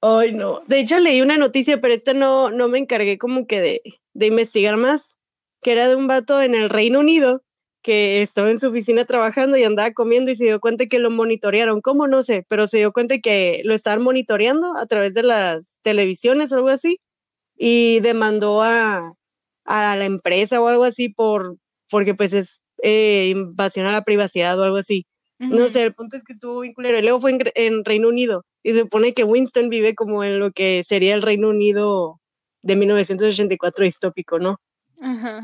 Ay, 0.01 0.33
no. 0.33 0.61
De 0.67 0.79
hecho, 0.79 0.99
leí 0.99 1.21
una 1.21 1.37
noticia, 1.37 1.81
pero 1.81 1.93
esta 1.93 2.13
no, 2.13 2.51
no 2.51 2.67
me 2.67 2.77
encargué 2.77 3.17
como 3.17 3.47
que 3.47 3.61
de, 3.61 3.81
de 4.17 4.25
investigar 4.25 4.77
más, 4.77 5.15
que 5.61 5.71
era 5.73 5.87
de 5.87 5.95
un 5.95 6.07
vato 6.07 6.41
en 6.41 6.55
el 6.55 6.69
Reino 6.69 6.99
Unido 6.99 7.43
que 7.83 8.21
estaba 8.21 8.49
en 8.49 8.59
su 8.59 8.67
oficina 8.67 9.05
trabajando 9.05 9.55
y 9.55 9.63
andaba 9.63 9.91
comiendo 9.91 10.31
y 10.31 10.35
se 10.35 10.45
dio 10.45 10.59
cuenta 10.59 10.87
que 10.87 10.99
lo 10.99 11.11
monitorearon. 11.11 11.81
¿Cómo? 11.81 12.07
No 12.07 12.23
sé, 12.23 12.45
pero 12.49 12.67
se 12.67 12.77
dio 12.77 12.91
cuenta 12.91 13.19
que 13.19 13.61
lo 13.63 13.73
estaban 13.73 14.03
monitoreando 14.03 14.75
a 14.75 14.85
través 14.87 15.13
de 15.13 15.23
las 15.23 15.79
televisiones 15.83 16.51
o 16.51 16.55
algo 16.55 16.69
así 16.69 16.99
y 17.55 17.99
demandó 18.01 18.63
a, 18.63 19.13
a 19.65 19.95
la 19.95 20.05
empresa 20.05 20.59
o 20.59 20.67
algo 20.67 20.83
así 20.83 21.09
por 21.09 21.57
porque 21.89 22.15
pues 22.15 22.33
es 22.33 22.59
eh, 22.83 23.29
invasión 23.29 23.85
a 23.85 23.91
la 23.91 24.03
privacidad 24.03 24.59
o 24.59 24.63
algo 24.63 24.77
así. 24.77 25.05
No 25.39 25.69
sé, 25.69 25.83
el 25.83 25.93
punto 25.93 26.17
es 26.17 26.23
que 26.23 26.33
estuvo 26.33 26.61
bien 26.61 26.73
culero. 26.73 26.97
Y 26.97 27.03
luego 27.03 27.21
fue 27.21 27.37
en, 27.53 27.85
Reino 27.85 28.09
Unido. 28.09 28.43
Y 28.63 28.73
se 28.73 28.79
supone 28.79 29.13
que 29.13 29.23
Winston 29.23 29.69
vive 29.69 29.93
como 29.93 30.23
en 30.23 30.39
lo 30.39 30.51
que 30.51 30.83
sería 30.83 31.13
el 31.13 31.21
Reino 31.21 31.49
Unido 31.49 32.19
de 32.67 32.75
1984 32.75 33.85
distópico, 33.85 34.39
¿no? 34.39 34.59
Ajá. 35.01 35.43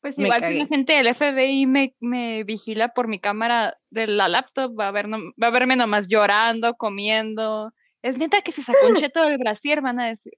pues 0.00 0.18
igual 0.18 0.44
si 0.44 0.58
la 0.58 0.66
gente 0.66 0.92
del 0.94 1.14
FBI 1.14 1.66
me, 1.66 1.94
me, 2.00 2.44
vigila 2.44 2.88
por 2.94 3.08
mi 3.08 3.20
cámara 3.20 3.76
de 3.90 4.06
la 4.06 4.28
laptop, 4.28 4.78
va 4.78 4.88
a, 4.88 4.92
ver 4.92 5.08
va 5.08 5.46
a 5.46 5.50
verme 5.50 5.76
nomás 5.76 6.08
llorando, 6.08 6.74
comiendo. 6.74 7.72
Es 8.02 8.16
neta 8.16 8.42
que 8.42 8.52
se 8.52 8.62
sacó 8.62 8.86
un 8.88 8.96
cheto 8.96 9.22
del 9.22 9.38
brasier, 9.38 9.82
van 9.82 10.00
a 10.00 10.08
decir. 10.08 10.32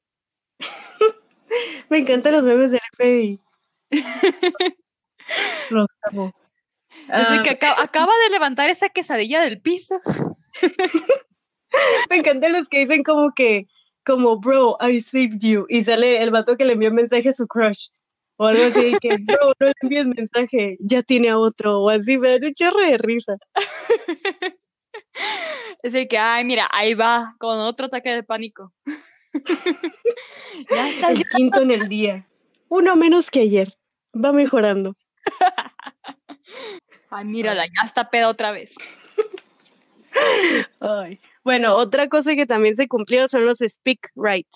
me 1.88 1.98
encantan 1.98 2.32
los 2.32 2.42
memes 2.42 2.72
del 2.72 2.80
FBI. 2.96 3.40
Los 5.70 5.86
amo. 6.02 6.34
Así 7.08 7.42
que 7.44 7.58
ah, 7.66 7.76
acaba, 7.78 8.12
de 8.24 8.30
levantar 8.30 8.68
esa 8.68 8.88
quesadilla 8.88 9.40
del 9.40 9.60
piso. 9.60 10.00
Me 12.10 12.16
encantan 12.16 12.52
los 12.52 12.68
que 12.68 12.80
dicen 12.80 13.04
como 13.04 13.32
que, 13.32 13.68
como, 14.10 14.40
bro, 14.40 14.76
I 14.80 15.00
saved 15.00 15.40
you. 15.40 15.66
Y 15.68 15.84
sale 15.84 16.20
el 16.20 16.30
vato 16.30 16.56
que 16.56 16.64
le 16.64 16.72
envió 16.72 16.90
mensaje 16.90 17.28
a 17.28 17.32
su 17.32 17.46
crush. 17.46 17.88
O 18.36 18.46
algo 18.46 18.64
así, 18.64 18.96
que, 19.00 19.18
bro, 19.18 19.52
no 19.60 19.66
le 19.66 19.74
envíes 19.82 20.06
mensaje, 20.06 20.76
ya 20.80 21.02
tiene 21.02 21.28
a 21.28 21.38
otro. 21.38 21.80
O 21.82 21.90
así, 21.90 22.18
me 22.18 22.38
da 22.40 22.46
un 22.46 22.54
chorro 22.54 22.80
de 22.80 22.98
risa. 22.98 23.36
Así 25.82 26.08
que, 26.08 26.18
ay, 26.18 26.44
mira, 26.44 26.68
ahí 26.72 26.92
va, 26.92 27.34
con 27.38 27.58
otro 27.58 27.86
ataque 27.86 28.10
de 28.10 28.22
pánico. 28.22 28.72
ya 30.70 30.88
está 30.88 31.10
el 31.10 31.26
quinto 31.28 31.62
en 31.62 31.70
el 31.70 31.88
día. 31.88 32.28
Uno 32.68 32.96
menos 32.96 33.30
que 33.30 33.40
ayer. 33.40 33.78
Va 34.12 34.32
mejorando. 34.32 34.94
Ay, 37.10 37.24
mírala, 37.24 37.64
ya 37.66 37.86
está 37.86 38.10
pedo 38.10 38.28
otra 38.28 38.52
vez. 38.52 38.74
Ay. 40.80 41.20
Bueno, 41.44 41.76
otra 41.76 42.08
cosa 42.08 42.34
que 42.34 42.46
también 42.46 42.76
se 42.76 42.88
cumplió 42.88 43.28
son 43.28 43.46
los 43.46 43.58
speak 43.58 44.10
right, 44.14 44.48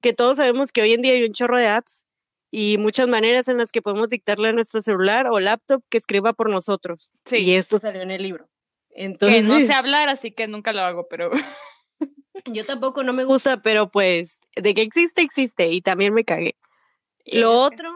que 0.00 0.12
todos 0.12 0.36
sabemos 0.36 0.72
que 0.72 0.82
hoy 0.82 0.92
en 0.92 1.02
día 1.02 1.14
hay 1.14 1.24
un 1.24 1.32
chorro 1.32 1.58
de 1.58 1.68
apps 1.68 2.06
y 2.50 2.76
muchas 2.78 3.08
maneras 3.08 3.48
en 3.48 3.56
las 3.56 3.72
que 3.72 3.82
podemos 3.82 4.08
dictarle 4.08 4.48
a 4.48 4.52
nuestro 4.52 4.82
celular 4.82 5.26
o 5.28 5.40
laptop 5.40 5.82
que 5.88 5.98
escriba 5.98 6.32
por 6.32 6.50
nosotros. 6.50 7.14
Sí. 7.24 7.38
Y 7.38 7.54
esto 7.54 7.78
salió 7.78 8.02
en 8.02 8.10
el 8.10 8.22
libro. 8.22 8.48
Entonces, 8.90 9.42
que 9.42 9.48
no 9.48 9.66
sé 9.66 9.72
hablar, 9.72 10.08
así 10.08 10.32
que 10.32 10.48
nunca 10.48 10.72
lo 10.72 10.82
hago, 10.82 11.08
pero... 11.08 11.30
Yo 12.46 12.66
tampoco 12.66 13.02
no 13.04 13.12
me 13.12 13.24
gusta, 13.24 13.62
pero 13.62 13.90
pues 13.90 14.40
de 14.56 14.74
que 14.74 14.82
existe, 14.82 15.22
existe 15.22 15.68
y 15.68 15.80
también 15.80 16.14
me 16.14 16.24
cagué. 16.24 16.56
Lo 17.26 17.52
otro 17.60 17.90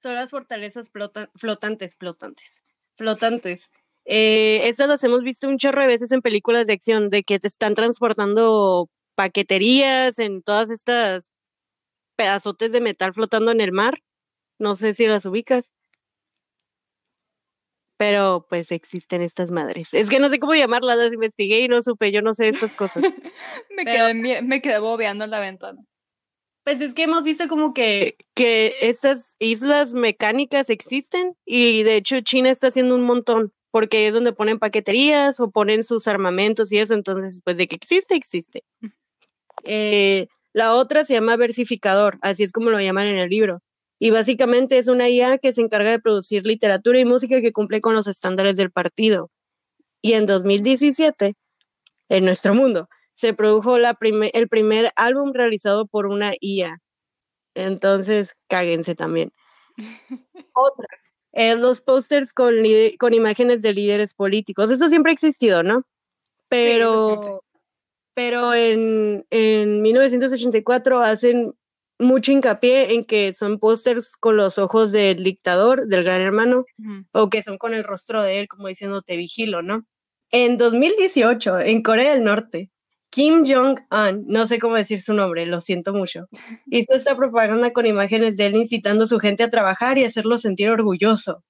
son 0.00 0.14
las 0.14 0.30
fortalezas 0.30 0.90
flotantes, 0.90 1.96
flotantes 1.96 2.62
flotantes. 2.96 3.70
Eh, 4.04 4.68
estas 4.68 4.88
las 4.88 5.04
hemos 5.04 5.22
visto 5.22 5.48
un 5.48 5.58
chorro 5.58 5.82
de 5.82 5.88
veces 5.88 6.12
en 6.12 6.22
películas 6.22 6.66
de 6.66 6.72
acción, 6.72 7.10
de 7.10 7.22
que 7.22 7.38
te 7.38 7.46
están 7.46 7.74
transportando 7.74 8.88
paqueterías 9.14 10.18
en 10.18 10.42
todas 10.42 10.70
estas 10.70 11.30
pedazotes 12.16 12.72
de 12.72 12.80
metal 12.80 13.14
flotando 13.14 13.52
en 13.52 13.60
el 13.60 13.72
mar. 13.72 14.00
No 14.58 14.76
sé 14.76 14.94
si 14.94 15.06
las 15.06 15.24
ubicas. 15.24 15.72
Pero 17.96 18.46
pues 18.48 18.72
existen 18.72 19.22
estas 19.22 19.52
madres. 19.52 19.94
Es 19.94 20.10
que 20.10 20.18
no 20.18 20.28
sé 20.28 20.40
cómo 20.40 20.54
llamarlas, 20.54 20.96
las 20.96 21.12
investigué 21.12 21.60
y 21.60 21.68
no 21.68 21.82
supe, 21.82 22.10
yo 22.10 22.20
no 22.20 22.34
sé 22.34 22.48
estas 22.48 22.72
cosas. 22.72 23.02
me, 23.70 23.84
quedé, 23.84 24.42
me 24.42 24.60
quedé 24.60 24.78
bobeando 24.78 25.24
en 25.24 25.30
la 25.30 25.38
ventana. 25.38 25.80
Pues 26.64 26.80
es 26.80 26.94
que 26.94 27.04
hemos 27.04 27.22
visto 27.24 27.48
como 27.48 27.74
que, 27.74 28.16
que 28.34 28.72
estas 28.82 29.36
islas 29.40 29.94
mecánicas 29.94 30.70
existen 30.70 31.36
y 31.44 31.82
de 31.82 31.96
hecho 31.96 32.20
China 32.20 32.50
está 32.50 32.68
haciendo 32.68 32.94
un 32.94 33.02
montón 33.02 33.52
porque 33.72 34.06
es 34.06 34.14
donde 34.14 34.34
ponen 34.34 34.58
paqueterías 34.58 35.40
o 35.40 35.50
ponen 35.50 35.82
sus 35.82 36.06
armamentos 36.06 36.70
y 36.70 36.78
eso, 36.78 36.94
entonces 36.94 37.40
pues 37.42 37.56
de 37.56 37.66
que 37.66 37.74
existe, 37.74 38.14
existe. 38.14 38.62
Eh, 39.64 40.28
la 40.52 40.74
otra 40.74 41.04
se 41.04 41.14
llama 41.14 41.36
versificador, 41.36 42.18
así 42.20 42.42
es 42.42 42.52
como 42.52 42.70
lo 42.70 42.78
llaman 42.78 43.08
en 43.08 43.18
el 43.18 43.30
libro. 43.30 43.62
Y 43.98 44.10
básicamente 44.10 44.76
es 44.76 44.88
una 44.88 45.08
IA 45.08 45.38
que 45.38 45.52
se 45.52 45.62
encarga 45.62 45.90
de 45.90 46.00
producir 46.00 46.44
literatura 46.44 46.98
y 47.00 47.06
música 47.06 47.40
que 47.40 47.52
cumple 47.52 47.80
con 47.80 47.94
los 47.94 48.06
estándares 48.06 48.56
del 48.56 48.70
partido. 48.70 49.30
Y 50.02 50.14
en 50.14 50.26
2017, 50.26 51.34
en 52.10 52.24
nuestro 52.24 52.54
mundo, 52.54 52.88
se 53.14 53.32
produjo 53.32 53.78
la 53.78 53.96
el 54.34 54.48
primer 54.48 54.92
álbum 54.96 55.32
realizado 55.32 55.86
por 55.86 56.06
una 56.06 56.32
IA. 56.40 56.78
Entonces, 57.54 58.34
cáguense 58.48 58.94
también. 58.94 59.32
Otra, 60.52 60.88
eh, 61.32 61.56
los 61.56 61.80
pósters 61.80 62.32
con, 62.32 62.54
con 62.98 63.14
imágenes 63.14 63.62
de 63.62 63.72
líderes 63.72 64.14
políticos. 64.14 64.70
Eso 64.70 64.88
siempre 64.88 65.10
ha 65.10 65.14
existido, 65.14 65.62
¿no? 65.62 65.84
Pero, 66.48 67.42
pero 68.14 68.52
en, 68.54 69.24
en 69.30 69.82
1984 69.82 71.00
hacen 71.00 71.54
mucho 71.98 72.32
hincapié 72.32 72.94
en 72.94 73.04
que 73.04 73.32
son 73.32 73.58
pósters 73.58 74.16
con 74.16 74.36
los 74.36 74.58
ojos 74.58 74.92
del 74.92 75.22
dictador, 75.22 75.86
del 75.86 76.04
gran 76.04 76.20
hermano, 76.20 76.66
o 77.12 77.30
que 77.30 77.42
son 77.42 77.58
con 77.58 77.74
el 77.74 77.84
rostro 77.84 78.22
de 78.22 78.40
él, 78.40 78.48
como 78.48 78.68
diciendo 78.68 79.02
te 79.02 79.16
vigilo, 79.16 79.62
¿no? 79.62 79.86
En 80.30 80.56
2018, 80.56 81.60
en 81.60 81.82
Corea 81.82 82.14
del 82.14 82.24
Norte, 82.24 82.70
Kim 83.12 83.44
Jong-un, 83.44 84.24
no 84.26 84.46
sé 84.46 84.58
cómo 84.58 84.74
decir 84.74 85.02
su 85.02 85.12
nombre, 85.12 85.44
lo 85.44 85.60
siento 85.60 85.92
mucho, 85.92 86.28
hizo 86.66 86.94
esta 86.94 87.14
propaganda 87.14 87.70
con 87.72 87.84
imágenes 87.84 88.38
de 88.38 88.46
él 88.46 88.56
incitando 88.56 89.04
a 89.04 89.06
su 89.06 89.20
gente 89.20 89.42
a 89.42 89.50
trabajar 89.50 89.98
y 89.98 90.04
hacerlo 90.04 90.38
sentir 90.38 90.70
orgulloso. 90.70 91.44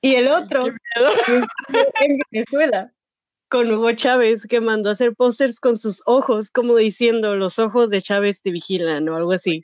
Y 0.00 0.14
el 0.14 0.28
otro, 0.28 0.68
en 0.68 2.18
Venezuela, 2.30 2.92
con 3.48 3.72
Hugo 3.72 3.90
Chávez, 3.92 4.46
que 4.46 4.60
mandó 4.60 4.90
a 4.90 4.92
hacer 4.92 5.16
pósters 5.16 5.58
con 5.58 5.76
sus 5.76 6.02
ojos, 6.06 6.52
como 6.52 6.76
diciendo, 6.76 7.34
los 7.34 7.58
ojos 7.58 7.90
de 7.90 8.00
Chávez 8.00 8.40
te 8.40 8.52
vigilan 8.52 9.08
o 9.08 9.16
algo 9.16 9.32
así. 9.32 9.60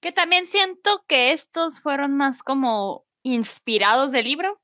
Que 0.00 0.10
también 0.10 0.46
siento 0.46 1.04
que 1.06 1.30
estos 1.30 1.78
fueron 1.78 2.16
más 2.16 2.42
como 2.42 3.06
inspirados 3.22 4.10
del 4.10 4.24
libro. 4.24 4.58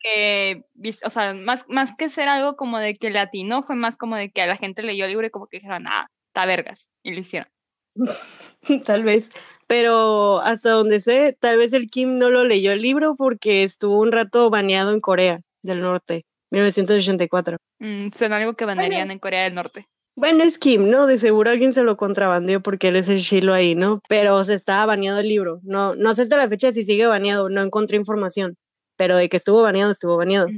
Que, 0.00 0.64
o 1.04 1.10
sea, 1.10 1.34
más, 1.34 1.64
más 1.68 1.92
que 1.96 2.08
ser 2.08 2.28
algo 2.28 2.56
como 2.56 2.78
de 2.78 2.94
que 2.94 3.10
latino, 3.10 3.62
fue 3.62 3.76
más 3.76 3.96
como 3.96 4.16
de 4.16 4.30
que 4.30 4.42
a 4.42 4.46
la 4.46 4.56
gente 4.56 4.82
leyó 4.82 5.04
el 5.04 5.10
libro 5.10 5.26
y 5.26 5.30
como 5.30 5.46
que 5.46 5.58
dijeron, 5.58 5.86
ah, 5.88 6.08
está 6.28 6.46
vergas, 6.46 6.88
y 7.02 7.12
lo 7.12 7.20
hicieron. 7.20 7.48
tal 8.84 9.02
vez, 9.02 9.30
pero 9.66 10.40
hasta 10.40 10.70
donde 10.70 11.00
sé, 11.00 11.36
tal 11.38 11.58
vez 11.58 11.72
el 11.72 11.90
Kim 11.90 12.18
no 12.18 12.30
lo 12.30 12.44
leyó 12.44 12.72
el 12.72 12.82
libro 12.82 13.16
porque 13.16 13.64
estuvo 13.64 14.00
un 14.00 14.12
rato 14.12 14.50
baneado 14.50 14.92
en 14.92 15.00
Corea 15.00 15.40
del 15.62 15.80
Norte. 15.80 16.24
1984. 16.50 17.58
Mm, 17.78 18.08
suena 18.16 18.36
algo 18.38 18.54
que 18.54 18.64
bandarían 18.64 19.10
en 19.10 19.18
Corea 19.18 19.44
del 19.44 19.54
Norte. 19.54 19.86
Bueno, 20.16 20.42
es 20.42 20.58
Kim, 20.58 20.90
¿no? 20.90 21.06
De 21.06 21.18
seguro 21.18 21.50
alguien 21.50 21.72
se 21.72 21.84
lo 21.84 21.96
contrabandeó 21.96 22.60
porque 22.60 22.88
él 22.88 22.96
es 22.96 23.08
el 23.08 23.18
Shiloh 23.18 23.54
ahí, 23.54 23.74
¿no? 23.74 24.00
Pero 24.08 24.44
se 24.44 24.54
estaba 24.54 24.86
baneado 24.86 25.20
el 25.20 25.28
libro. 25.28 25.60
No, 25.62 25.94
no 25.94 26.14
sé 26.14 26.22
hasta 26.22 26.36
la 26.36 26.48
fecha 26.48 26.72
si 26.72 26.82
sigue 26.82 27.06
baneado, 27.06 27.48
no 27.48 27.62
encontré 27.62 27.96
información. 27.96 28.56
Pero 28.98 29.16
de 29.16 29.30
que 29.30 29.38
estuvo 29.38 29.62
baneado, 29.62 29.92
estuvo 29.92 30.18
baneado. 30.18 30.48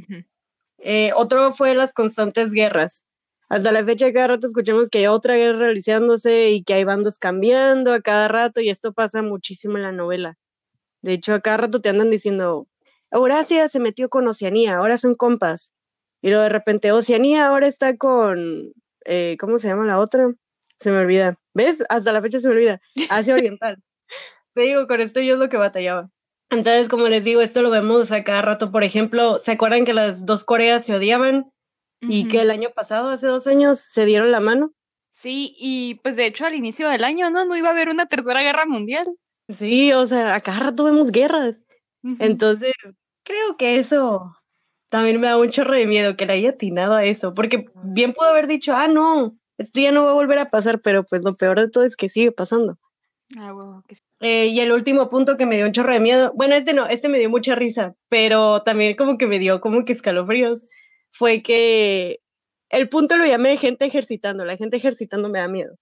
Eh, 0.79 1.13
otro 1.15 1.53
fue 1.53 1.75
las 1.75 1.93
constantes 1.93 2.53
guerras. 2.53 3.07
Hasta 3.49 3.71
la 3.71 3.85
fecha 3.85 4.13
cada 4.13 4.29
rato 4.29 4.47
escuchamos 4.47 4.89
que 4.89 4.99
hay 4.99 5.07
otra 5.07 5.37
guerra 5.37 5.59
realizándose 5.59 6.51
y 6.51 6.65
que 6.65 6.75
hay 6.75 6.85
bandos 6.85 7.19
cambiando 7.19 7.93
a 7.93 8.01
cada 8.01 8.29
rato 8.29 8.61
y 8.61 8.71
esto 8.71 8.93
pasa 8.93 9.23
muchísimo 9.23 9.77
en 9.77 9.83
la 9.83 9.93
novela. 9.93 10.39
De 11.03 11.13
hecho, 11.13 11.35
a 11.35 11.41
cada 11.41 11.59
rato 11.59 11.81
te 11.81 11.89
andan 11.91 12.11
diciendo, 12.11 12.67
Eurasia 13.11 13.69
se 13.69 13.81
metió 13.81 14.09
con 14.09 14.27
Oceanía, 14.27 14.77
ahora 14.77 14.99
son 14.99 15.15
compas. 15.15 15.75
Y 16.23 16.29
luego 16.29 16.45
de 16.45 16.49
repente 16.49 16.93
Oceanía 16.93 17.47
ahora 17.47 17.67
está 17.67 17.97
con, 17.97 18.73
eh, 19.05 19.37
¿cómo 19.39 19.59
se 19.59 19.69
llama 19.69 19.85
la 19.85 19.99
otra? 19.99 20.33
Se 20.79 20.91
me 20.91 20.99
olvida. 20.99 21.37
¿Ves? 21.53 21.85
Hasta 21.89 22.13
la 22.13 22.23
fecha 22.23 22.41
se 22.41 22.49
me 22.49 22.55
olvida. 22.55 22.81
Asia 23.11 23.35
Oriental. 23.35 23.83
Te 24.55 24.63
digo, 24.63 24.87
con 24.87 25.01
esto 25.01 25.21
yo 25.21 25.35
es 25.35 25.39
lo 25.39 25.49
que 25.49 25.57
batallaba. 25.57 26.11
Entonces, 26.51 26.89
como 26.89 27.09
les 27.09 27.25
digo, 27.25 27.41
esto 27.41 27.63
lo 27.63 27.71
vemos 27.71 28.13
a 28.13 28.25
cada 28.25 28.43
rato. 28.43 28.73
Por 28.73 28.85
ejemplo, 28.85 29.39
¿se 29.39 29.53
acuerdan 29.53 29.85
que 29.85 29.95
las 29.95 30.27
dos 30.27 30.45
Coreas 30.45 30.85
se 30.85 30.95
odiaban? 30.95 31.53
Y 32.03 32.29
que 32.29 32.41
el 32.41 32.51
año 32.51 32.71
pasado, 32.71 33.11
hace 33.11 33.27
dos 33.27 33.47
años, 33.47 33.79
se 33.79 34.07
dieron 34.07 34.33
la 34.33 34.41
mano. 34.41 34.73
Sí, 35.11 35.55
y 35.59 35.97
pues 35.97 36.17
de 36.17 36.27
hecho 36.27 36.47
al 36.47 36.55
inicio 36.55 36.89
del 36.89 37.05
año, 37.05 37.29
¿no? 37.29 37.45
No 37.45 37.57
iba 37.57 37.69
a 37.69 37.73
haber 37.73 37.91
una 37.91 38.07
tercera 38.07 38.43
guerra 38.43 38.65
mundial. 38.65 39.07
Sí, 39.51 39.93
o 39.93 40.07
sea, 40.07 40.35
a 40.35 40.41
cada 40.41 40.61
rato 40.61 40.85
vemos 40.85 41.11
guerras. 41.11 41.63
Entonces, 42.19 42.73
creo 43.23 43.59
que 43.59 43.79
eso 43.79 44.35
también 44.89 45.21
me 45.21 45.27
da 45.27 45.37
un 45.37 45.51
chorro 45.51 45.75
de 45.75 45.87
miedo 45.87 46.17
que 46.17 46.25
le 46.25 46.33
haya 46.33 46.51
atinado 46.51 46.95
a 46.95 47.05
eso, 47.05 47.35
porque 47.35 47.67
bien 47.85 48.15
pudo 48.15 48.29
haber 48.29 48.47
dicho, 48.47 48.75
ah, 48.75 48.89
no, 48.89 49.37
esto 49.59 49.81
ya 49.81 49.93
no 49.93 50.05
va 50.05 50.13
a 50.13 50.15
volver 50.15 50.39
a 50.39 50.51
pasar, 50.51 50.81
pero 50.81 51.05
pues 51.05 51.23
lo 51.23 51.37
peor 51.37 51.61
de 51.61 51.69
todo 51.69 51.85
es 51.85 51.97
que 51.97 52.09
sigue 52.09 52.33
pasando. 52.33 52.79
Ah, 53.39 53.53
bueno, 53.53 53.85
eh, 54.21 54.47
y 54.47 54.61
el 54.61 54.73
último 54.73 55.09
punto 55.09 55.37
que 55.37 55.47
me 55.47 55.57
dio 55.57 55.67
un 55.67 55.73
chorro 55.73 55.93
de 55.93 56.01
miedo, 56.01 56.33
bueno, 56.35 56.55
este 56.55 56.75
no, 56.75 56.87
este 56.87 57.09
me 57.09 57.19
dio 57.19 57.31
mucha 57.31 57.55
risa, 57.55 57.95
pero 58.09 58.63
también 58.63 58.97
como 58.97 59.19
que 59.19 59.27
me 59.27 59.39
dio 59.39 59.61
como 59.61 59.85
que 59.85 59.93
escalofríos, 59.93 60.71
fue 61.11 61.43
que 61.43 62.21
el 62.69 62.89
punto 62.89 63.17
lo 63.17 63.27
llamé 63.27 63.57
gente 63.57 63.87
ejercitando, 63.87 64.45
la 64.45 64.57
gente 64.57 64.77
ejercitando 64.77 65.29
me 65.29 65.41
da 65.41 65.49
miedo. 65.49 65.77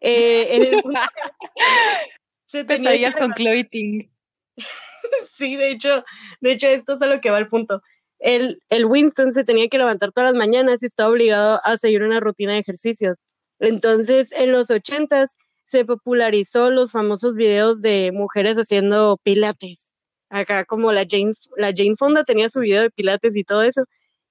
Eh, 0.00 0.54
en 0.54 0.62
el 0.62 0.82
punto 0.82 1.00
se 2.46 2.64
tenía 2.64 3.12
con 3.12 3.32
Chloe 3.34 3.68
sí, 5.32 5.56
de 5.56 5.70
hecho, 5.70 6.04
de 6.40 6.52
hecho 6.52 6.68
esto 6.68 6.94
es 6.94 7.02
a 7.02 7.06
lo 7.06 7.20
que 7.20 7.30
va 7.30 7.38
el 7.38 7.48
punto 7.48 7.82
el, 8.18 8.60
el 8.68 8.84
Winston 8.84 9.32
se 9.32 9.44
tenía 9.44 9.68
que 9.68 9.78
levantar 9.78 10.12
todas 10.12 10.32
las 10.32 10.38
mañanas 10.38 10.82
y 10.82 10.86
estaba 10.86 11.10
obligado 11.10 11.60
a 11.64 11.76
seguir 11.76 12.02
una 12.02 12.20
rutina 12.20 12.54
de 12.54 12.60
ejercicios. 12.60 13.18
Entonces, 13.60 14.32
en 14.32 14.52
los 14.52 14.70
ochentas 14.70 15.36
se 15.68 15.84
popularizó 15.84 16.70
los 16.70 16.92
famosos 16.92 17.34
videos 17.34 17.82
de 17.82 18.10
mujeres 18.10 18.56
haciendo 18.56 19.18
pilates. 19.22 19.92
Acá 20.30 20.64
como 20.64 20.92
la 20.92 21.04
Jane, 21.06 21.32
la 21.58 21.72
Jane 21.76 21.94
Fonda 21.94 22.24
tenía 22.24 22.48
su 22.48 22.60
video 22.60 22.80
de 22.80 22.90
pilates 22.90 23.36
y 23.36 23.44
todo 23.44 23.62
eso. 23.62 23.84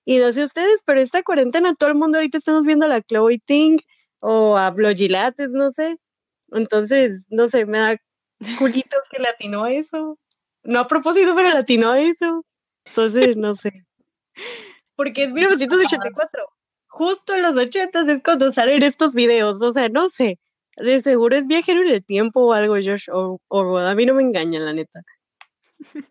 Y 0.04 0.18
no 0.18 0.34
sé 0.34 0.46
ustedes, 0.46 0.82
pero 0.84 1.00
esta 1.00 1.22
cuarentena 1.22 1.76
todo 1.76 1.90
el 1.90 1.96
mundo 1.96 2.18
ahorita 2.18 2.40
estamos 2.40 2.64
viendo 2.64 2.86
a 2.86 2.90
la 2.90 3.02
Chloe 3.02 3.40
Ting 3.46 3.78
o 4.20 4.58
a 4.58 4.72
Blogilates, 4.72 5.52
no 5.52 5.72
sé. 5.72 5.98
Entonces, 6.54 7.22
no 7.30 7.50
sé, 7.50 7.68
me 7.68 7.78
da 7.80 7.98
culito 8.58 8.98
que 9.12 9.20
latino 9.20 9.66
a 9.66 9.72
eso. 9.72 10.18
No 10.64 10.80
a 10.80 10.88
propósito, 10.88 11.36
pero 11.36 11.50
latino 11.50 11.92
a 11.92 12.00
eso. 12.00 12.44
Entonces, 12.86 13.38
no 13.38 13.56
sé. 13.56 13.86
Porque 14.96 15.26
es 15.26 15.32
1984. 15.32 16.44
Justo 16.88 17.36
en 17.36 17.44
los 17.44 17.56
80 17.56 18.12
es 18.12 18.22
cuando 18.24 18.52
salen 18.52 18.82
estos 18.82 19.14
videos. 19.14 19.62
O 19.62 19.72
sea, 19.72 19.88
no 19.90 20.10
sé. 20.10 20.40
De 20.78 21.02
seguro 21.02 21.36
es 21.36 21.48
viajero 21.48 21.82
en 21.82 21.90
el 21.90 22.06
tiempo 22.06 22.46
o 22.46 22.54
algo, 22.54 22.76
Josh. 22.76 23.10
O, 23.12 23.40
a 23.78 23.96
mí 23.96 24.06
no 24.06 24.14
me 24.14 24.22
engañan, 24.22 24.66
la 24.66 24.74
neta. 24.74 25.02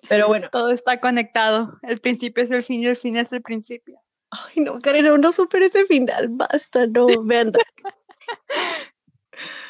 Pero 0.08 0.26
bueno. 0.28 0.48
Todo 0.50 0.70
está 0.70 1.00
conectado. 1.00 1.78
El 1.82 2.00
principio 2.00 2.42
es 2.44 2.50
el 2.50 2.62
fin 2.62 2.82
y 2.82 2.86
el 2.86 2.96
fin 2.96 3.16
es 3.16 3.32
el 3.32 3.42
principio. 3.42 4.00
Ay, 4.30 4.62
no, 4.62 4.80
Karen, 4.80 5.20
no 5.20 5.32
supera 5.32 5.66
ese 5.66 5.86
final. 5.86 6.28
Basta, 6.30 6.86
no, 6.86 7.06
vean. 7.22 7.52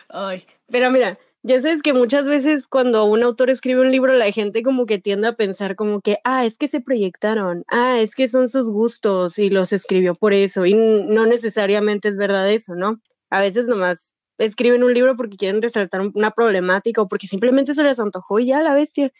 Ay, 0.08 0.46
pero 0.68 0.90
mira, 0.90 1.18
ya 1.42 1.60
sabes 1.60 1.82
que 1.82 1.92
muchas 1.92 2.24
veces 2.24 2.66
cuando 2.66 3.04
un 3.04 3.22
autor 3.22 3.50
escribe 3.50 3.82
un 3.82 3.92
libro, 3.92 4.12
la 4.14 4.32
gente 4.32 4.62
como 4.62 4.86
que 4.86 4.98
tiende 4.98 5.28
a 5.28 5.36
pensar 5.36 5.76
como 5.76 6.00
que, 6.00 6.18
ah, 6.24 6.46
es 6.46 6.58
que 6.58 6.68
se 6.68 6.80
proyectaron, 6.80 7.64
ah, 7.68 8.00
es 8.00 8.14
que 8.14 8.28
son 8.28 8.48
sus 8.48 8.70
gustos 8.70 9.38
y 9.38 9.50
los 9.50 9.72
escribió 9.72 10.14
por 10.14 10.32
eso. 10.32 10.64
Y 10.64 10.74
no 10.74 11.26
necesariamente 11.26 12.08
es 12.08 12.16
verdad 12.16 12.50
eso, 12.50 12.74
¿no? 12.74 13.00
A 13.30 13.40
veces 13.40 13.66
nomás 13.68 14.15
escriben 14.38 14.84
un 14.84 14.94
libro 14.94 15.16
porque 15.16 15.36
quieren 15.36 15.62
resaltar 15.62 16.00
una 16.14 16.30
problemática 16.30 17.02
o 17.02 17.08
porque 17.08 17.26
simplemente 17.26 17.74
se 17.74 17.82
les 17.82 17.98
antojó 17.98 18.38
y 18.38 18.46
ya 18.46 18.62
la 18.62 18.74
bestia. 18.74 19.10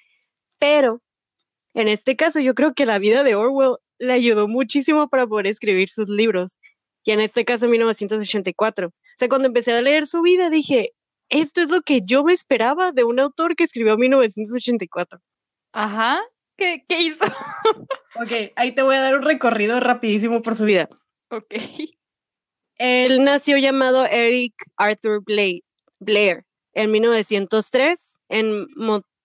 Pero 0.58 1.02
en 1.74 1.88
este 1.88 2.16
caso 2.16 2.40
yo 2.40 2.54
creo 2.54 2.74
que 2.74 2.86
la 2.86 2.98
vida 2.98 3.22
de 3.22 3.34
Orwell 3.34 3.76
le 3.98 4.12
ayudó 4.12 4.48
muchísimo 4.48 5.08
para 5.08 5.26
poder 5.26 5.46
escribir 5.46 5.88
sus 5.88 6.08
libros. 6.08 6.58
Y 7.04 7.12
en 7.12 7.20
este 7.20 7.44
caso 7.44 7.68
1984. 7.68 8.88
O 8.88 8.92
sea, 9.16 9.28
cuando 9.28 9.48
empecé 9.48 9.72
a 9.72 9.82
leer 9.82 10.06
su 10.06 10.22
vida 10.22 10.50
dije, 10.50 10.92
esto 11.28 11.60
es 11.60 11.68
lo 11.68 11.80
que 11.80 12.00
yo 12.04 12.24
me 12.24 12.32
esperaba 12.32 12.92
de 12.92 13.04
un 13.04 13.20
autor 13.20 13.56
que 13.56 13.64
escribió 13.64 13.96
1984. 13.96 15.20
Ajá. 15.72 16.20
¿Qué, 16.56 16.84
qué 16.88 17.02
hizo? 17.02 17.24
ok, 18.16 18.52
ahí 18.56 18.74
te 18.74 18.82
voy 18.82 18.96
a 18.96 19.00
dar 19.00 19.16
un 19.16 19.22
recorrido 19.22 19.78
rapidísimo 19.80 20.42
por 20.42 20.54
su 20.54 20.64
vida. 20.64 20.88
Ok. 21.30 21.54
Él 22.78 23.24
nació 23.24 23.56
llamado 23.58 24.06
Eric 24.06 24.54
Arthur 24.76 25.22
Blair, 25.24 26.44
en 26.74 26.90
1903 26.90 28.16
en 28.28 28.66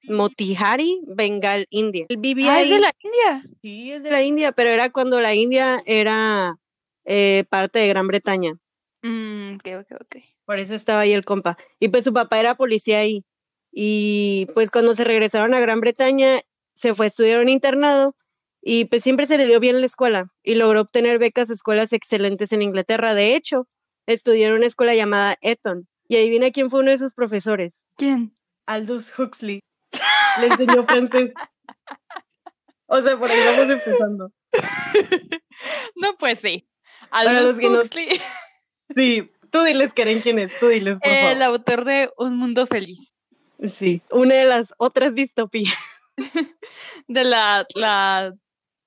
Motihari, 0.08 1.02
Bengal, 1.06 1.66
India. 1.70 2.06
Él 2.10 2.18
vivía 2.18 2.54
ah, 2.54 2.62
¿es 2.62 2.70
de 2.70 2.80
la 2.80 2.94
India? 3.04 3.44
Sí, 3.62 3.92
es 3.92 4.04
de 4.04 4.12
la 4.12 4.24
India, 4.24 4.52
pero 4.52 4.70
era 4.70 4.90
cuando 4.90 5.20
la 5.20 5.36
India 5.36 5.82
era 5.86 6.56
eh, 7.06 7.44
parte 7.50 7.80
de 7.80 7.88
Gran 7.88 8.08
Bretaña. 8.08 8.54
Mm, 9.04 9.56
ok, 9.56 9.68
ok, 9.82 10.02
ok. 10.02 10.16
Por 10.46 10.60
eso 10.60 10.76
estaba 10.76 11.02
ahí 11.02 11.14
el 11.14 11.26
compa. 11.26 11.58
Y 11.80 11.90
pues 11.90 12.04
su 12.04 12.14
papá 12.14 12.40
era 12.40 12.56
policía 12.56 13.00
ahí. 13.00 13.24
Y 13.72 14.48
pues 14.54 14.72
cuando 14.72 14.96
se 14.96 15.04
regresaron 15.04 15.54
a 15.54 15.60
Gran 15.60 15.80
Bretaña, 15.80 16.42
se 16.74 16.94
fue 16.94 17.06
a 17.06 17.08
estudiar 17.08 17.40
un 17.40 17.50
internado 17.50 18.16
y 18.62 18.86
pues 18.86 19.04
siempre 19.04 19.26
se 19.26 19.38
le 19.38 19.48
dio 19.48 19.60
bien 19.60 19.80
la 19.80 19.86
escuela 19.86 20.32
y 20.44 20.56
logró 20.56 20.82
obtener 20.82 21.18
becas 21.18 21.50
a 21.50 21.54
escuelas 21.54 21.94
excelentes 21.94 22.52
en 22.54 22.62
Inglaterra. 22.62 23.16
De 23.16 23.36
hecho, 23.36 23.68
estudió 24.06 24.50
en 24.50 24.54
una 24.54 24.68
escuela 24.68 24.94
llamada 24.94 25.36
Eton. 25.42 25.88
Y 26.08 26.18
adivina 26.18 26.52
quién 26.52 26.70
fue 26.70 26.82
uno 26.82 26.92
de 26.92 26.98
sus 26.98 27.14
profesores. 27.14 27.88
¿Quién? 27.96 28.36
Aldous 28.66 29.18
Huxley. 29.18 29.62
Le 30.40 30.48
enseñó 30.48 30.86
francés. 30.86 31.32
O 32.88 33.02
sea, 33.02 33.18
por 33.18 33.32
ahí 33.32 33.40
vamos 33.46 33.70
empezando. 33.70 34.32
No, 35.96 36.18
pues 36.18 36.40
sí. 36.40 36.68
Aldous 37.12 37.58
Huxley. 37.58 38.10
Sí, 38.96 39.32
tú 39.52 39.64
diles, 39.64 39.94
Karen, 39.94 40.20
quién 40.20 40.38
es, 40.38 40.52
tú 40.60 40.68
diles, 40.68 41.00
por 41.00 41.10
El 41.10 41.42
autor 41.44 41.86
de 41.86 42.12
Un 42.18 42.36
Mundo 42.36 42.68
Feliz. 42.68 43.14
Sí, 43.66 44.02
una 44.10 44.36
de 44.36 44.44
las 44.44 44.74
otras 44.78 45.16
distopías. 45.16 46.02
de 47.08 47.24
la, 47.24 47.66
la 47.76 48.34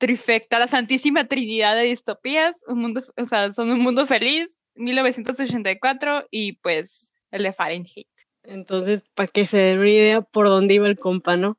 trifecta, 0.04 0.58
la 0.58 0.68
santísima 0.68 1.26
trinidad 1.28 1.74
de 1.74 1.84
distopías, 1.84 2.56
un 2.66 2.78
mundo, 2.78 3.02
o 3.16 3.24
sea, 3.24 3.50
son 3.52 3.70
Un 3.70 3.80
Mundo 3.80 4.06
Feliz, 4.06 4.60
1984 4.74 6.26
y 6.30 6.58
pues 6.58 7.10
el 7.30 7.44
de 7.44 7.54
Fahrenheit. 7.54 8.06
Entonces, 8.42 9.02
para 9.14 9.28
que 9.28 9.46
se 9.46 9.56
den 9.56 9.78
una 9.78 9.88
idea 9.88 10.20
por 10.20 10.48
dónde 10.48 10.74
iba 10.74 10.88
el 10.88 10.98
compa, 10.98 11.38
¿no? 11.38 11.56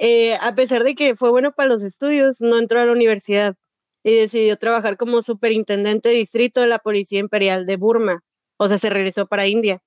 Eh, 0.00 0.36
a 0.40 0.52
pesar 0.56 0.82
de 0.82 0.96
que 0.96 1.14
fue 1.14 1.30
bueno 1.30 1.52
para 1.52 1.68
los 1.68 1.84
estudios, 1.84 2.40
no 2.40 2.58
entró 2.58 2.80
a 2.80 2.86
la 2.86 2.90
universidad 2.90 3.54
y 4.02 4.16
decidió 4.16 4.56
trabajar 4.56 4.96
como 4.96 5.22
superintendente 5.22 6.08
de 6.08 6.16
distrito 6.16 6.62
de 6.62 6.66
la 6.66 6.80
Policía 6.80 7.20
Imperial 7.20 7.66
de 7.66 7.76
Burma. 7.76 8.24
O 8.56 8.66
sea, 8.66 8.78
se 8.78 8.90
regresó 8.90 9.28
para 9.28 9.46
India, 9.46 9.80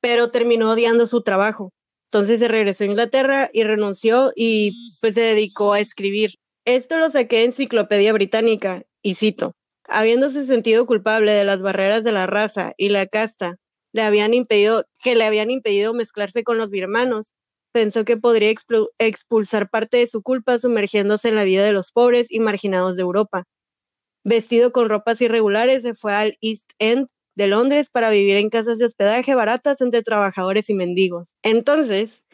pero 0.00 0.30
terminó 0.30 0.72
odiando 0.72 1.06
su 1.06 1.22
trabajo. 1.22 1.72
Entonces 2.10 2.40
se 2.40 2.48
regresó 2.48 2.84
a 2.84 2.88
Inglaterra 2.88 3.48
y 3.54 3.64
renunció 3.64 4.32
y 4.36 4.72
pues 5.00 5.14
se 5.14 5.22
dedicó 5.22 5.72
a 5.72 5.80
escribir. 5.80 6.34
Esto 6.66 6.98
lo 6.98 7.08
saqué 7.08 7.36
de 7.36 7.44
Enciclopedia 7.44 8.12
Británica 8.12 8.82
y 9.00 9.14
cito, 9.14 9.52
habiéndose 9.84 10.44
sentido 10.44 10.84
culpable 10.84 11.30
de 11.30 11.44
las 11.44 11.62
barreras 11.62 12.02
de 12.02 12.10
la 12.10 12.26
raza 12.26 12.72
y 12.76 12.88
la 12.88 13.06
casta, 13.06 13.54
le 13.92 14.02
habían 14.02 14.34
impedido, 14.34 14.84
que 15.00 15.14
le 15.14 15.22
habían 15.22 15.52
impedido 15.52 15.94
mezclarse 15.94 16.42
con 16.42 16.58
los 16.58 16.72
birmanos, 16.72 17.34
pensó 17.72 18.04
que 18.04 18.16
podría 18.16 18.52
expulsar 18.98 19.70
parte 19.70 19.98
de 19.98 20.08
su 20.08 20.22
culpa 20.22 20.58
sumergiéndose 20.58 21.28
en 21.28 21.36
la 21.36 21.44
vida 21.44 21.64
de 21.64 21.70
los 21.70 21.92
pobres 21.92 22.32
y 22.32 22.40
marginados 22.40 22.96
de 22.96 23.02
Europa. 23.02 23.44
Vestido 24.24 24.72
con 24.72 24.88
ropas 24.88 25.20
irregulares, 25.20 25.82
se 25.82 25.94
fue 25.94 26.14
al 26.14 26.36
East 26.40 26.72
End 26.80 27.06
de 27.36 27.46
Londres 27.46 27.90
para 27.90 28.10
vivir 28.10 28.38
en 28.38 28.50
casas 28.50 28.78
de 28.78 28.86
hospedaje 28.86 29.36
baratas 29.36 29.80
entre 29.82 30.02
trabajadores 30.02 30.68
y 30.68 30.74
mendigos. 30.74 31.36
Entonces, 31.44 32.24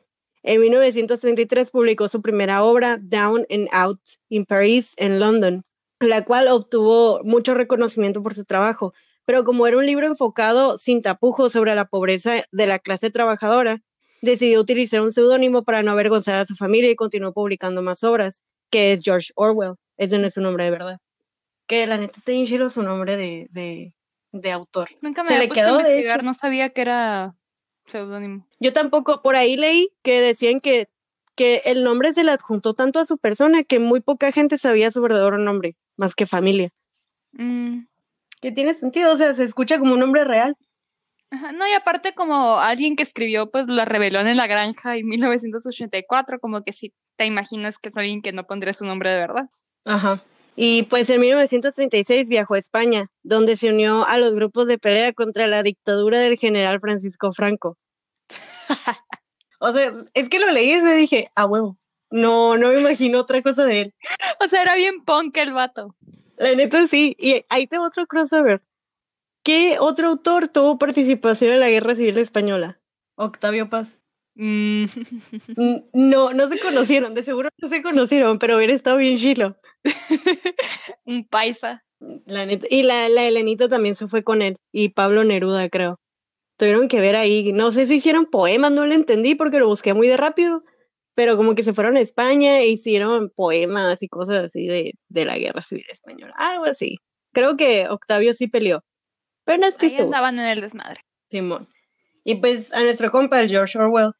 en 0.43 0.61
1933 0.61 1.70
publicó 1.70 2.09
su 2.09 2.20
primera 2.20 2.64
obra, 2.64 2.99
Down 3.01 3.47
and 3.51 3.68
Out, 3.70 4.01
in 4.28 4.45
Paris, 4.45 4.95
en 4.99 5.20
London, 5.20 5.64
la 6.01 6.24
cual 6.24 6.49
obtuvo 6.49 7.22
mucho 7.22 7.55
reconocimiento 7.55 8.22
por 8.22 8.34
su 8.34 8.45
trabajo. 8.45 8.93
Pero 9.24 9.45
como 9.45 9.68
era 9.68 9.78
un 9.78 9.86
libro 9.86 10.07
enfocado 10.07 10.78
sin 10.78 11.01
tapujos 11.01 11.53
sobre 11.53 11.76
la 11.76 11.84
pobreza 11.84 12.43
de 12.51 12.66
la 12.66 12.80
clase 12.80 13.11
trabajadora, 13.11 13.78
decidió 14.20 14.61
utilizar 14.61 15.01
un 15.01 15.12
seudónimo 15.12 15.62
para 15.62 15.84
no 15.84 15.93
avergonzar 15.93 16.34
a 16.36 16.45
su 16.45 16.57
familia 16.57 16.90
y 16.90 16.97
continuó 16.97 17.32
publicando 17.32 17.82
más 17.82 18.03
obras, 18.03 18.43
que 18.70 18.93
es 18.93 19.01
George 19.03 19.32
Orwell. 19.36 19.74
Ese 19.97 20.18
no 20.18 20.26
es 20.26 20.34
su 20.34 20.40
nombre 20.40 20.64
de 20.64 20.70
verdad. 20.72 20.99
Que 21.68 21.86
la 21.86 21.99
neta 21.99 22.18
está 22.18 22.70
su 22.70 22.82
nombre 22.82 23.16
de, 23.16 23.47
de, 23.51 23.95
de 24.32 24.51
autor. 24.51 24.88
Nunca 25.01 25.22
me 25.22 25.28
Se 25.28 25.34
había 25.34 25.47
le 25.47 25.49
puesto 25.49 25.62
a 25.62 25.66
quedó, 25.66 25.76
de 25.76 25.82
investigar, 25.90 26.24
no 26.24 26.34
sabía 26.34 26.70
que 26.70 26.80
era 26.80 27.36
seudónimo. 27.87 28.47
Yo 28.61 28.72
tampoco, 28.72 29.22
por 29.22 29.37
ahí 29.37 29.57
leí 29.57 29.91
que 30.03 30.20
decían 30.20 30.61
que, 30.61 30.89
que 31.37 31.62
el 31.64 31.85
nombre 31.85 32.12
se 32.12 32.24
le 32.24 32.30
adjuntó 32.33 32.74
tanto 32.74 32.99
a 32.99 33.05
su 33.05 33.18
persona 33.18 33.62
que 33.64 33.78
muy 33.78 34.01
poca 34.01 34.33
gente 34.33 34.59
sabía 34.59 34.91
su 34.91 35.01
verdadero 35.03 35.39
nombre, 35.39 35.76
más 35.97 36.14
que 36.14 36.26
familia. 36.26 36.70
Mm, 37.33 37.87
Que 38.41 38.53
tiene 38.53 38.74
sentido, 38.74 39.12
o 39.12 39.16
sea, 39.16 39.35
se 39.35 39.45
escucha 39.45 39.78
como 39.78 39.95
un 39.95 40.01
nombre 40.01 40.24
real. 40.24 40.57
ajá, 41.30 41.53
No, 41.53 41.66
y 41.66 41.72
aparte 41.72 42.14
como 42.14 42.59
alguien 42.59 42.97
que 42.97 43.03
escribió 43.03 43.51
pues 43.51 43.66
La 43.68 43.85
rebelión 43.85 44.26
en 44.26 44.37
la 44.37 44.47
granja 44.47 44.97
en 44.97 45.07
1984, 45.07 46.41
como 46.41 46.62
que 46.62 46.72
si 46.72 46.93
te 47.16 47.26
imaginas 47.26 47.78
que 47.78 47.89
es 47.91 47.97
alguien 47.97 48.22
que 48.22 48.33
no 48.33 48.47
pondría 48.47 48.74
su 48.74 48.85
nombre 48.85 49.11
de 49.11 49.16
verdad. 49.16 49.51
Ajá. 49.85 50.22
Y 50.55 50.84
pues 50.84 51.09
en 51.11 51.20
1936 51.20 52.28
viajó 52.28 52.55
a 52.55 52.59
España, 52.59 53.07
donde 53.22 53.57
se 53.57 53.70
unió 53.70 54.07
a 54.07 54.18
los 54.18 54.34
grupos 54.34 54.66
de 54.66 54.78
pelea 54.78 55.12
contra 55.12 55.46
la 55.46 55.62
dictadura 55.62 56.18
del 56.18 56.36
general 56.36 56.80
Francisco 56.80 57.32
Franco. 57.32 57.78
o 59.61 59.72
sea, 59.72 59.92
es 60.14 60.28
que 60.28 60.38
lo 60.38 60.50
leí 60.53 60.72
y 60.72 60.80
me 60.82 60.94
dije, 60.94 61.30
a 61.34 61.46
huevo. 61.46 61.78
No, 62.11 62.59
no 62.59 62.68
me 62.68 62.80
imagino 62.80 63.20
otra 63.20 63.40
cosa 63.40 63.64
de 63.64 63.80
él. 63.80 63.94
O 64.44 64.48
sea, 64.48 64.61
era 64.62 64.74
bien 64.74 65.03
punk 65.05 65.36
el 65.38 65.55
vato. 65.55 65.96
La 66.36 66.55
neta 66.55 66.86
sí. 66.86 67.16
Y 67.18 67.44
ahí 67.48 67.66
tengo 67.66 67.86
otro 67.86 68.07
crossover. 68.07 68.61
¿Qué 69.42 69.78
otro 69.80 70.09
autor 70.09 70.48
tuvo 70.48 70.78
participación 70.78 71.53
en 71.53 71.61
la 71.61 71.70
Guerra 71.70 71.96
Civil 71.96 72.18
Española? 72.18 72.80
Octavio 73.16 73.70
Paz. 73.70 73.98
Mm, 74.35 74.85
N- 75.57 75.85
No, 75.93 76.33
no 76.33 76.49
se 76.49 76.59
conocieron, 76.59 77.14
de 77.14 77.22
seguro 77.22 77.51
no 77.59 77.68
se 77.68 77.83
conocieron, 77.83 78.39
pero 78.39 78.57
hubiera 78.57 78.72
estado 78.72 78.97
bien 78.97 79.16
chilo. 79.16 79.57
Un 81.05 81.26
paisa. 81.28 81.85
La 82.26 82.47
neta. 82.47 82.66
Y 82.70 82.83
la, 82.83 83.09
la 83.09 83.26
Elenita 83.28 83.68
también 83.68 83.95
se 83.95 84.09
fue 84.09 84.24
con 84.24 84.43
él. 84.43 84.57
Y 84.72 84.91
Pablo 84.91 85.22
Neruda, 85.24 85.68
creo. 85.68 86.01
Tuvieron 86.59 86.89
que 86.89 87.01
ver 87.01 87.16
ahí. 87.16 87.53
No 87.53 87.72
sé 87.72 87.87
si 87.87 87.97
hicieron 87.97 88.26
poemas, 88.26 88.72
no 88.72 88.87
lo 88.87 88.95
entendí 88.95 89.35
porque 89.35 89.59
lo 89.59 89.68
busqué 89.68 89.95
muy 89.95 90.09
de 90.09 90.16
rápido. 90.16 90.62
Pero 91.14 91.37
como 91.37 91.55
que 91.55 91.62
se 91.62 91.74
fueron 91.74 91.97
a 91.97 92.01
España 92.01 92.61
e 92.61 92.68
hicieron 92.68 93.30
poemas 93.37 94.03
y 94.03 94.09
cosas 94.09 94.45
así 94.47 94.66
de, 94.66 94.93
de 95.09 95.24
la 95.26 95.37
Guerra 95.37 95.62
Civil 95.62 95.85
Española. 95.91 96.33
Algo 96.37 96.64
así. 96.64 96.97
Creo 97.35 97.57
que 97.57 97.87
Octavio 97.89 98.33
sí 98.35 98.47
peleó. 98.49 98.83
Pero 99.45 99.59
no 99.59 99.66
estoy 99.66 99.89
Ahí 99.91 99.97
segura. 99.97 100.18
andaban 100.18 100.39
en 100.39 100.47
el 100.47 100.61
desmadre. 100.62 101.01
Simón. 101.30 101.68
Y 102.24 102.37
pues 102.37 102.72
a 102.72 102.83
nuestro 102.83 103.11
compa, 103.11 103.41
el 103.43 103.51
George 103.51 103.78
Orwell, 103.78 104.12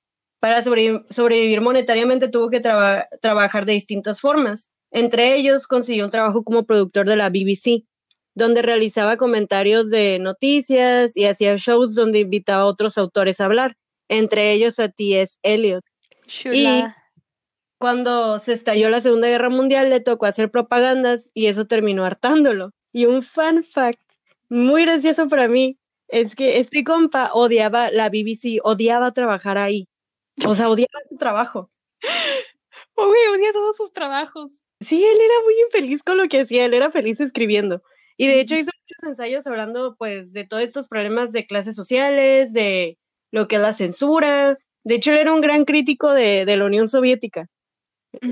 para 0.43 0.61
sobrevi- 0.65 1.07
sobrevivir 1.09 1.61
monetariamente 1.61 2.27
tuvo 2.27 2.51
que 2.51 2.59
traba- 2.59 3.07
trabajar 3.21 3.65
de 3.65 3.75
distintas 3.75 4.21
formas. 4.21 4.73
Entre 4.91 5.37
ellos 5.37 5.69
consiguió 5.69 6.05
un 6.05 6.11
trabajo 6.11 6.43
como 6.43 6.65
productor 6.65 7.07
de 7.07 7.15
la 7.15 7.31
BBC, 7.31 7.85
donde 8.35 8.61
realizaba 8.61 9.17
comentarios 9.17 9.89
de 9.89 10.19
noticias 10.19 11.17
y 11.17 11.27
hacía 11.27 11.55
shows 11.59 11.95
donde 11.95 12.19
invitaba 12.19 12.63
a 12.63 12.67
otros 12.67 12.99
autores 12.99 13.41
a 13.41 13.45
hablar, 13.45 13.77
entre 14.09 14.51
ellos 14.51 14.81
a 14.81 14.89
T.S. 14.89 15.39
Eliot. 15.45 15.85
Chula. 16.27 16.97
Cuando 17.79 18.41
se 18.41 18.53
estalló 18.53 18.91
la 18.91 19.01
Segunda 19.01 19.29
Guerra 19.29 19.49
Mundial 19.49 19.91
le 19.91 20.01
tocó 20.01 20.27
hacer 20.27 20.51
propagandas 20.51 21.31
y 21.35 21.47
eso 21.47 21.69
terminó 21.69 22.05
hartándolo. 22.05 22.73
Y 22.93 23.05
un 23.07 23.23
fun 23.23 23.63
fact 23.63 24.01
muy 24.49 24.83
gracioso 24.83 25.29
para 25.29 25.47
mí 25.47 25.79
es 26.09 26.35
que 26.35 26.59
este 26.59 26.83
compa 26.83 27.31
odiaba 27.33 27.93
la 27.93 28.09
BBC, 28.09 28.59
odiaba 28.65 29.13
trabajar 29.13 29.57
ahí. 29.57 29.87
O 30.53 30.55
sea, 30.55 30.71
odiaba 30.71 31.01
su 31.09 31.17
trabajo. 31.17 31.71
Uy, 32.97 33.19
odia 33.35 33.53
todos 33.53 33.77
sus 33.77 33.93
trabajos. 33.93 34.61
Sí, 34.81 35.03
él 35.05 35.19
era 35.21 35.35
muy 35.45 35.55
infeliz 35.67 36.03
con 36.03 36.17
lo 36.17 36.29
que 36.29 36.41
hacía, 36.41 36.65
él 36.65 36.75
era 36.75 36.91
feliz 36.91 37.21
escribiendo. 37.21 37.83
Y 38.17 38.27
de 38.27 38.41
hecho 38.41 38.57
hizo 38.57 38.71
muchos 38.83 39.09
ensayos 39.11 39.47
hablando 39.47 39.95
pues 39.97 40.33
de 40.33 40.45
todos 40.45 40.63
estos 40.63 40.89
problemas 40.89 41.33
de 41.33 41.47
clases 41.47 41.77
sociales, 41.77 42.53
de 42.53 42.99
lo 43.31 43.49
que 43.49 43.57
es 43.57 43.63
la 43.63 43.73
censura. 43.73 44.59
De 44.85 44.97
hecho, 44.97 45.13
él 45.13 45.19
era 45.19 45.33
un 45.33 45.41
gran 45.41 45.65
crítico 45.65 46.13
de, 46.13 46.45
de 46.45 46.57
la 46.57 46.65
Unión 46.65 46.89
Soviética. 46.89 47.47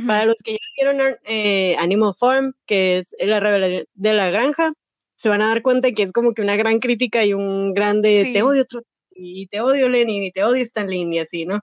Para 0.07 0.26
los 0.26 0.34
que 0.44 0.53
ya 0.53 0.59
vieron 0.76 1.16
eh, 1.24 1.74
Animal 1.78 2.12
Farm, 2.18 2.53
que 2.66 2.98
es 2.98 3.16
la 3.18 3.40
rebelión 3.40 3.84
de 3.94 4.12
la 4.12 4.30
granja, 4.30 4.74
se 5.16 5.30
van 5.30 5.40
a 5.40 5.48
dar 5.48 5.62
cuenta 5.62 5.90
que 5.92 6.03
es 6.03 6.12
como 6.12 6.34
que 6.34 6.42
una 6.42 6.57
gran 6.57 6.80
crítica 6.80 7.24
y 7.24 7.32
un 7.32 7.72
grande 7.72 8.24
Sí. 8.26 8.32
te 8.34 8.42
odio 8.42 8.66
Trotsky, 8.66 8.88
y 9.11 9.46
te 9.46 9.62
odio 9.62 9.88
Lenin 9.88 10.22
y 10.24 10.32
te 10.32 10.44
odio 10.44 10.62
Stalin 10.64 11.12
y 11.14 11.18
así, 11.20 11.46
¿no? 11.46 11.61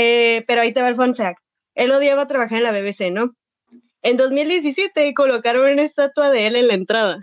Eh, 0.00 0.44
pero 0.46 0.60
ahí 0.60 0.72
te 0.72 0.80
va 0.80 0.88
el 0.88 0.94
fun 0.94 1.16
fact. 1.16 1.42
Él 1.74 1.90
odiaba 1.90 2.28
trabajar 2.28 2.58
en 2.58 2.62
la 2.64 2.70
BBC, 2.70 3.10
¿no? 3.10 3.34
En 4.02 4.16
2017 4.16 5.12
colocaron 5.12 5.72
una 5.72 5.82
estatua 5.82 6.30
de 6.30 6.46
él 6.46 6.54
en 6.54 6.68
la 6.68 6.74
entrada. 6.74 7.18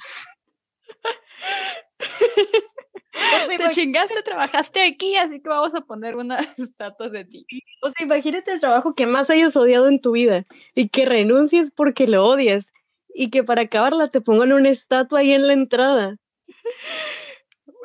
O 3.15 3.47
sea, 3.47 3.57
Te 3.57 3.69
chingaste, 3.69 4.21
trabajaste 4.23 4.85
aquí, 4.85 5.15
así 5.15 5.39
que 5.41 5.47
vamos 5.47 5.73
a 5.73 5.81
poner 5.81 6.17
unas 6.17 6.47
estatuas 6.59 7.13
de 7.13 7.23
ti. 7.23 7.45
o 7.81 7.87
sea, 7.91 8.05
imagínate 8.05 8.51
el 8.51 8.59
trabajo 8.59 8.93
que 8.93 9.07
más 9.07 9.29
hayas 9.29 9.55
odiado 9.55 9.87
en 9.87 10.01
tu 10.01 10.11
vida 10.11 10.43
y 10.73 10.89
que 10.89 11.05
renuncies 11.05 11.71
porque 11.71 12.07
lo 12.07 12.25
odias 12.25 12.73
y 13.13 13.29
que 13.29 13.45
para 13.45 13.61
acabarla 13.61 14.09
te 14.09 14.19
pongan 14.19 14.51
una 14.51 14.67
estatua 14.67 15.19
ahí 15.19 15.31
en 15.31 15.47
la 15.47 15.53
entrada. 15.53 16.17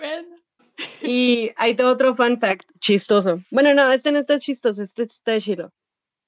Bueno. 0.01 0.39
Y 1.02 1.50
tengo 1.76 1.90
otro 1.90 2.14
fun 2.14 2.38
fact 2.38 2.68
chistoso. 2.78 3.40
Bueno, 3.50 3.74
no, 3.74 3.90
este 3.92 4.12
no 4.12 4.18
está 4.18 4.38
chistoso, 4.38 4.82
este 4.82 5.04
está 5.04 5.40
chilo. 5.40 5.70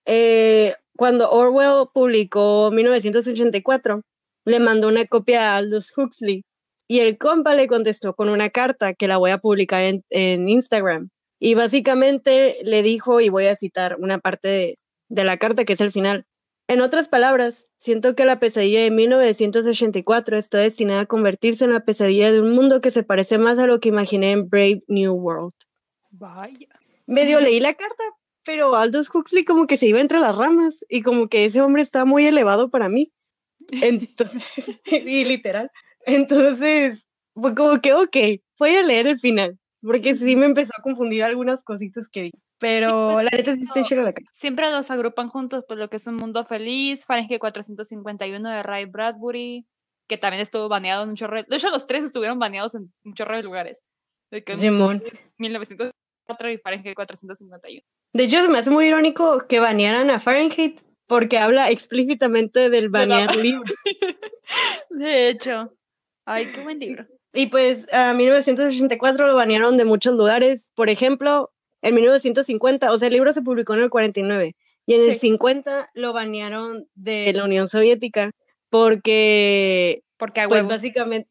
Eh, 0.07 0.75
cuando 0.97 1.31
Orwell 1.31 1.89
publicó 1.93 2.71
1984, 2.73 4.03
le 4.45 4.59
mandó 4.61 4.89
una 4.89 5.07
copia 5.07 5.53
a 5.53 5.57
Aldous 5.59 5.97
Huxley 5.97 6.45
y 6.89 7.01
el 7.01 7.17
compa 7.17 7.55
le 7.55 7.69
contestó 7.69 8.15
con 8.15 8.29
una 8.29 8.51
carta 8.51 8.95
que 8.95 9.09
la 9.09 9.17
voy 9.17 9.31
a 9.31 9.39
publicar 9.39 9.83
en, 9.83 10.03
en 10.11 10.49
Instagram. 10.49 11.11
Y 11.39 11.55
básicamente 11.55 12.57
le 12.65 12.83
dijo, 12.83 13.21
y 13.21 13.29
voy 13.29 13.47
a 13.47 13.57
citar 13.57 13.97
una 13.99 14.19
parte 14.19 14.49
de, 14.49 14.79
de 15.09 15.25
la 15.25 15.37
carta 15.39 15.65
que 15.65 15.73
es 15.73 15.81
el 15.81 15.91
final. 15.91 16.27
En 16.69 16.81
otras 16.81 17.09
palabras, 17.09 17.69
siento 17.79 18.15
que 18.15 18.25
la 18.25 18.39
pesadilla 18.39 18.83
de 18.83 18.91
1984 18.91 20.37
está 20.37 20.59
destinada 20.59 21.01
a 21.01 21.07
convertirse 21.07 21.65
en 21.65 21.73
la 21.73 21.85
pesadilla 21.85 22.33
de 22.33 22.41
un 22.41 22.53
mundo 22.53 22.81
que 22.81 22.91
se 22.91 23.03
parece 23.03 23.39
más 23.39 23.59
a 23.59 23.67
lo 23.67 23.81
que 23.81 23.89
imaginé 23.89 24.33
en 24.33 24.49
Brave 24.49 24.83
New 24.89 25.13
World. 25.15 25.53
Vaya. 26.11 26.69
Medio 27.07 27.41
leí 27.41 27.61
la 27.61 27.75
carta, 27.75 28.05
pero 28.45 28.77
Aldous 28.77 29.11
Huxley 29.13 29.45
como 29.45 29.67
que 29.67 29.77
se 29.77 29.87
iba 29.87 30.01
entre 30.01 30.21
las 30.21 30.37
ramas 30.37 30.85
y 30.89 31.03
como 31.03 31.29
que 31.29 31.45
ese 31.45 31.61
hombre 31.61 31.83
está 31.83 32.05
muy 32.05 32.27
elevado 32.27 32.71
para 32.71 32.89
mí. 32.89 33.13
Entonces, 33.71 34.81
y 34.87 35.25
literal. 35.25 35.71
Entonces, 36.07 37.07
fue 37.35 37.55
como 37.55 37.81
que, 37.81 37.93
ok, 37.95 38.17
voy 38.59 38.71
a 38.71 38.83
leer 38.83 39.07
el 39.07 39.19
final, 39.19 39.59
porque 39.81 40.15
sí 40.15 40.37
me 40.37 40.47
empezó 40.47 40.73
a 40.77 40.83
confundir 40.83 41.23
algunas 41.23 41.63
cositas 41.65 42.09
que 42.09 42.23
di. 42.23 42.33
Pero 42.63 43.11
pues, 43.15 43.25
la 43.25 43.31
neta 43.37 43.55
sí 43.55 43.63
está 43.63 43.81
no. 43.81 43.87
chida 43.87 44.03
la 44.03 44.13
carta. 44.13 44.31
Siempre 44.35 44.71
los 44.71 44.91
agrupan 44.91 45.29
juntos, 45.29 45.65
pues 45.67 45.79
lo 45.79 45.91
que 45.91 45.97
es 45.97 46.07
un 46.07 46.17
mundo 46.17 46.45
feliz, 46.47 47.05
Fahrenheit 47.05 47.41
451 47.41 48.49
de 48.51 48.63
Ray 48.63 48.85
Bradbury, 48.87 49.67
que 50.09 50.17
también 50.17 50.41
estuvo 50.41 50.69
baneado 50.69 51.03
en 51.03 51.11
un 51.11 51.17
chorro. 51.17 51.43
de- 51.43 51.57
hecho, 51.57 51.71
los 51.71 51.87
tres 51.87 52.05
estuvieron 52.05 52.39
baneados 52.39 52.75
en 52.75 52.93
un 53.05 53.15
chorro 53.15 53.37
de 53.37 53.43
lugares. 53.43 53.83
De 54.31 54.43
que 54.43 54.57
Simón. 54.57 55.03
1900 55.39 55.91
4 56.25 56.51
y 56.53 56.59
Fahrenheit 56.59 56.95
451. 56.95 57.83
De 58.15 58.25
hecho, 58.25 58.43
se 58.43 58.49
me 58.49 58.59
hace 58.59 58.71
muy 58.71 58.87
irónico 58.87 59.45
que 59.49 59.59
banearan 59.59 60.09
a 60.11 60.21
Fahrenheit 60.21 60.81
porque 61.09 61.39
habla 61.39 61.69
explícitamente 61.71 62.71
del 62.71 62.89
banear 62.89 63.35
libros. 63.37 63.71
De 64.91 65.29
hecho. 65.29 65.75
Ay, 66.25 66.47
qué 66.55 66.63
buen 66.63 66.79
libro. 66.79 67.07
Y 67.35 67.47
pues 67.47 67.93
a 67.93 68.15
1984 68.15 69.27
lo 69.27 69.35
banearon 69.35 69.77
de 69.77 69.85
muchos 69.85 70.15
lugares. 70.15 70.71
Por 70.75 70.91
ejemplo, 70.91 71.51
en 71.83 71.95
1950, 71.95 72.93
o 72.93 72.99
sea, 72.99 73.09
el 73.09 73.15
libro 73.15 73.33
se 73.33 73.43
publicó 73.43 73.75
en 73.75 73.81
el 73.81 73.91
49 73.91 74.57
y 74.87 74.95
en 74.95 75.11
el 75.11 75.17
50 75.17 75.91
lo 75.95 76.13
banearon 76.13 76.89
de 76.95 77.33
la 77.33 77.45
Unión 77.45 77.69
Soviética 77.69 78.33
porque, 78.71 80.03
porque 80.17 80.49
pues 80.49 80.67
básicamente 80.67 81.29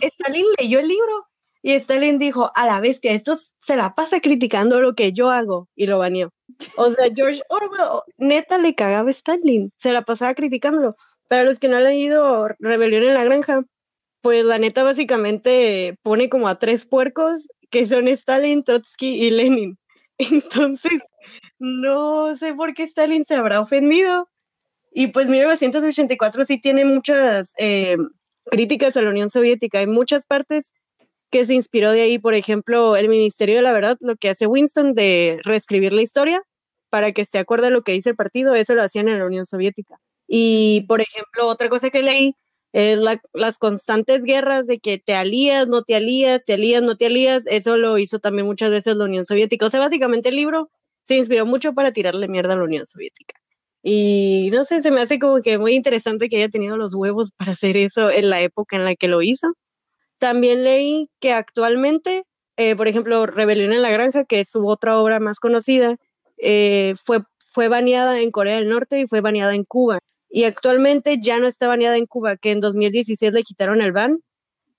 Stalin 0.00 0.46
leyó 0.58 0.80
el 0.80 0.88
libro 0.88 1.26
y 1.62 1.72
Stalin 1.74 2.18
dijo, 2.18 2.50
a 2.54 2.66
la 2.66 2.80
bestia, 2.80 3.12
esto 3.12 3.34
se 3.36 3.76
la 3.76 3.94
pasa 3.94 4.20
criticando 4.20 4.80
lo 4.80 4.94
que 4.94 5.12
yo 5.12 5.30
hago 5.30 5.68
y 5.76 5.86
lo 5.86 5.98
baneó. 5.98 6.30
O 6.76 6.90
sea, 6.92 7.08
George 7.14 7.42
Orwell 7.48 8.02
neta 8.16 8.58
le 8.58 8.74
cagaba 8.74 9.08
a 9.08 9.12
Stalin, 9.12 9.70
se 9.76 9.92
la 9.92 10.02
pasaba 10.02 10.34
criticándolo. 10.34 10.96
Para 11.28 11.44
los 11.44 11.58
que 11.58 11.68
no 11.68 11.76
han 11.76 11.84
leído 11.84 12.48
Rebelión 12.58 13.04
en 13.04 13.14
la 13.14 13.24
Granja, 13.24 13.62
pues 14.22 14.44
la 14.44 14.58
neta 14.58 14.82
básicamente 14.82 15.96
pone 16.02 16.28
como 16.28 16.48
a 16.48 16.58
tres 16.58 16.86
puercos 16.86 17.48
que 17.70 17.86
son 17.86 18.08
Stalin, 18.08 18.64
Trotsky 18.64 19.26
y 19.26 19.30
Lenin. 19.30 19.78
Entonces, 20.20 21.00
no 21.58 22.36
sé 22.36 22.54
por 22.54 22.74
qué 22.74 22.84
Stalin 22.84 23.24
se 23.26 23.34
habrá 23.34 23.60
ofendido. 23.60 24.28
Y 24.92 25.08
pues 25.08 25.28
1984 25.28 26.44
sí 26.44 26.60
tiene 26.60 26.84
muchas 26.84 27.54
eh, 27.58 27.96
críticas 28.46 28.96
a 28.96 29.02
la 29.02 29.10
Unión 29.10 29.30
Soviética. 29.30 29.78
Hay 29.78 29.86
muchas 29.86 30.26
partes 30.26 30.72
que 31.30 31.46
se 31.46 31.54
inspiró 31.54 31.92
de 31.92 32.02
ahí. 32.02 32.18
Por 32.18 32.34
ejemplo, 32.34 32.96
el 32.96 33.08
Ministerio 33.08 33.56
de 33.56 33.62
la 33.62 33.72
Verdad, 33.72 33.96
lo 34.00 34.16
que 34.16 34.28
hace 34.28 34.46
Winston 34.46 34.94
de 34.94 35.40
reescribir 35.44 35.92
la 35.92 36.02
historia 36.02 36.42
para 36.90 37.12
que 37.12 37.22
esté 37.22 37.38
acorde 37.38 37.68
a 37.68 37.70
lo 37.70 37.82
que 37.82 37.92
dice 37.92 38.10
el 38.10 38.16
partido, 38.16 38.54
eso 38.54 38.74
lo 38.74 38.82
hacían 38.82 39.08
en 39.08 39.20
la 39.20 39.26
Unión 39.26 39.46
Soviética. 39.46 40.00
Y, 40.26 40.84
por 40.88 41.00
ejemplo, 41.00 41.46
otra 41.46 41.68
cosa 41.68 41.90
que 41.90 42.02
leí 42.02 42.34
es 42.72 42.98
las 43.32 43.58
constantes 43.58 44.24
guerras 44.24 44.66
de 44.66 44.78
que 44.78 44.98
te 44.98 45.14
alías, 45.14 45.66
no 45.68 45.82
te 45.82 45.96
alías, 45.96 46.44
te 46.44 46.54
alías, 46.54 46.82
no 46.82 46.96
te 46.96 47.06
alías, 47.06 47.46
eso 47.46 47.76
lo 47.76 47.98
hizo 47.98 48.20
también 48.20 48.46
muchas 48.46 48.70
veces 48.70 48.96
la 48.96 49.04
Unión 49.04 49.24
Soviética. 49.24 49.66
O 49.66 49.70
sea, 49.70 49.80
básicamente 49.80 50.28
el 50.28 50.36
libro 50.36 50.70
se 51.02 51.16
inspiró 51.16 51.46
mucho 51.46 51.72
para 51.74 51.92
tirarle 51.92 52.28
mierda 52.28 52.52
a 52.54 52.56
la 52.56 52.64
Unión 52.64 52.86
Soviética. 52.86 53.34
Y 53.82 54.50
no 54.52 54.64
sé, 54.64 54.82
se 54.82 54.90
me 54.90 55.00
hace 55.00 55.18
como 55.18 55.40
que 55.40 55.58
muy 55.58 55.74
interesante 55.74 56.28
que 56.28 56.36
haya 56.36 56.48
tenido 56.48 56.76
los 56.76 56.94
huevos 56.94 57.32
para 57.36 57.52
hacer 57.52 57.76
eso 57.76 58.10
en 58.10 58.30
la 58.30 58.40
época 58.40 58.76
en 58.76 58.84
la 58.84 58.94
que 58.94 59.08
lo 59.08 59.22
hizo. 59.22 59.54
También 60.18 60.64
leí 60.64 61.08
que 61.20 61.32
actualmente, 61.32 62.24
eh, 62.56 62.76
por 62.76 62.88
ejemplo, 62.88 63.26
Rebelión 63.26 63.72
en 63.72 63.82
la 63.82 63.90
Granja, 63.90 64.24
que 64.24 64.40
es 64.40 64.50
su 64.50 64.66
otra 64.68 64.98
obra 65.00 65.18
más 65.18 65.40
conocida, 65.40 65.96
eh, 66.38 66.94
fue, 67.02 67.20
fue 67.38 67.68
baneada 67.68 68.20
en 68.20 68.30
Corea 68.30 68.56
del 68.56 68.68
Norte 68.68 69.00
y 69.00 69.06
fue 69.08 69.22
baneada 69.22 69.54
en 69.54 69.64
Cuba 69.64 70.00
y 70.30 70.44
actualmente 70.44 71.18
ya 71.20 71.38
no 71.40 71.48
está 71.48 71.66
baneada 71.66 71.96
en 71.96 72.06
Cuba, 72.06 72.36
que 72.36 72.52
en 72.52 72.60
2016 72.60 73.32
le 73.32 73.42
quitaron 73.42 73.82
el 73.82 73.92
ban, 73.92 74.20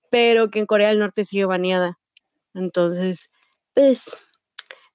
pero 0.10 0.49
que 0.49 0.60
en 0.60 0.66
Corea 0.66 0.89
del 0.89 0.99
Norte 0.99 1.26
sigue 1.26 1.45
baneada. 1.45 1.99
Entonces, 2.54 3.30
pues, 3.74 4.04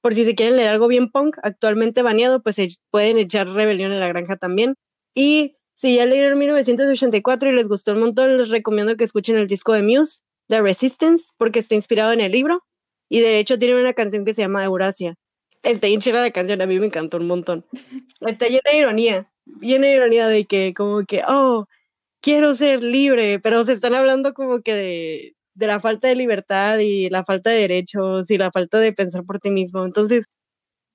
por 0.00 0.14
si 0.14 0.24
se 0.24 0.34
quieren 0.34 0.56
leer 0.56 0.68
algo 0.68 0.88
bien 0.88 1.10
punk, 1.10 1.36
actualmente 1.42 2.02
baneado, 2.02 2.42
pues 2.42 2.56
pueden 2.90 3.18
echar 3.18 3.48
Rebelión 3.48 3.92
en 3.92 4.00
la 4.00 4.08
Granja 4.08 4.36
también. 4.36 4.76
Y 5.14 5.56
si 5.74 5.96
ya 5.96 6.06
leyeron 6.06 6.38
1984 6.38 7.50
y 7.50 7.52
les 7.52 7.68
gustó 7.68 7.92
un 7.92 8.00
montón, 8.00 8.38
les 8.38 8.48
recomiendo 8.48 8.96
que 8.96 9.04
escuchen 9.04 9.36
el 9.36 9.46
disco 9.46 9.74
de 9.74 9.82
Muse, 9.82 10.20
The 10.48 10.62
Resistance, 10.62 11.34
porque 11.36 11.58
está 11.58 11.74
inspirado 11.74 12.12
en 12.12 12.20
el 12.20 12.32
libro. 12.32 12.64
Y 13.10 13.20
de 13.20 13.38
hecho 13.38 13.58
tiene 13.58 13.78
una 13.78 13.92
canción 13.92 14.24
que 14.24 14.32
se 14.32 14.42
llama 14.42 14.64
Eurasia. 14.64 15.16
Está 15.62 15.86
bien 15.88 16.00
la 16.12 16.30
canción, 16.30 16.62
a 16.62 16.66
mí 16.66 16.78
me 16.78 16.86
encantó 16.86 17.18
un 17.18 17.26
montón. 17.26 17.66
Está 18.20 18.46
llena 18.46 18.70
de 18.70 18.78
ironía 18.78 19.30
viene 19.46 19.94
ironía 19.94 20.28
de 20.28 20.44
que 20.44 20.74
como 20.74 21.04
que, 21.04 21.22
oh, 21.26 21.66
quiero 22.20 22.54
ser 22.54 22.82
libre, 22.82 23.38
pero 23.38 23.64
se 23.64 23.72
están 23.72 23.94
hablando 23.94 24.34
como 24.34 24.60
que 24.60 24.74
de, 24.74 25.36
de 25.54 25.66
la 25.66 25.80
falta 25.80 26.08
de 26.08 26.16
libertad 26.16 26.78
y 26.78 27.08
la 27.08 27.24
falta 27.24 27.50
de 27.50 27.60
derechos 27.60 28.30
y 28.30 28.38
la 28.38 28.50
falta 28.50 28.78
de 28.78 28.92
pensar 28.92 29.24
por 29.24 29.38
ti 29.38 29.50
mismo. 29.50 29.84
Entonces, 29.84 30.26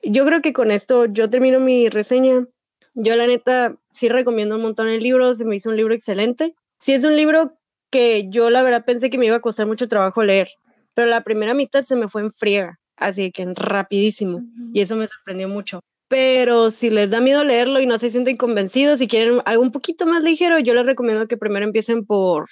yo 0.04 0.26
creo 0.26 0.42
que 0.42 0.54
con 0.54 0.72
esto 0.72 1.06
yo 1.06 1.30
termino 1.30 1.60
mi 1.60 1.90
reseña. 1.90 2.46
Yo 2.94 3.16
la 3.16 3.28
neta 3.28 3.78
sí 3.92 4.10
recomiendo 4.10 4.56
un 4.56 4.62
montón 4.62 4.88
el 4.88 5.02
libro, 5.02 5.34
se 5.36 5.46
me 5.46 5.56
hizo 5.56 5.70
un 5.70 5.78
libro 5.78 5.94
excelente. 5.94 6.56
Sí 6.78 6.94
es 6.94 7.04
un 7.04 7.16
libro 7.16 7.58
que 7.90 8.28
yo 8.30 8.50
la 8.50 8.64
verdad 8.64 8.86
pensé 8.86 9.10
que 9.10 9.18
me 9.18 9.28
iba 9.28 9.36
a 9.36 9.42
costar 9.42 9.68
mucho 9.68 9.88
trabajo 9.88 10.24
leer, 10.24 10.50
pero 10.94 11.08
la 11.08 11.24
primera 11.24 11.54
mitad 11.54 11.84
se 11.84 11.96
me 11.96 12.10
fue 12.10 12.22
en 12.22 12.32
friega, 12.32 12.80
así 12.96 13.32
que 13.32 13.44
en 13.44 13.56
rapidísimo, 13.56 14.42
y 14.74 14.82
eso 14.82 14.96
me 14.96 15.08
sorprendió 15.08 15.50
mucho 15.50 15.82
pero 16.12 16.72
si 16.72 16.90
les 16.90 17.10
da 17.10 17.22
miedo 17.22 17.46
leerlo 17.46 17.80
y 17.80 17.86
no 17.86 17.98
se 17.98 18.12
sienten 18.12 18.36
convencidos, 18.36 19.00
si 19.00 19.08
quieren 19.08 19.40
algo 19.46 19.64
un 19.64 19.72
poquito 19.72 20.06
más 20.06 20.22
ligero, 20.22 20.60
yo 20.60 20.74
les 20.74 20.86
recomiendo 20.86 21.26
que 21.26 21.38
primero 21.38 21.66
empiecen 21.66 22.06
por 22.06 22.48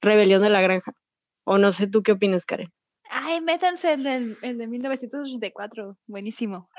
Rebelión 0.00 0.40
de 0.40 0.48
la 0.48 0.62
Granja. 0.62 0.94
O 1.44 1.58
no 1.58 1.70
sé 1.72 1.86
tú 1.86 2.02
qué 2.02 2.12
opinas, 2.12 2.46
Karen. 2.46 2.72
Ay, 3.10 3.42
métanse 3.42 3.92
en 3.92 4.06
el, 4.06 4.38
de 4.40 4.66
1984, 4.66 5.98
buenísimo. 6.06 6.70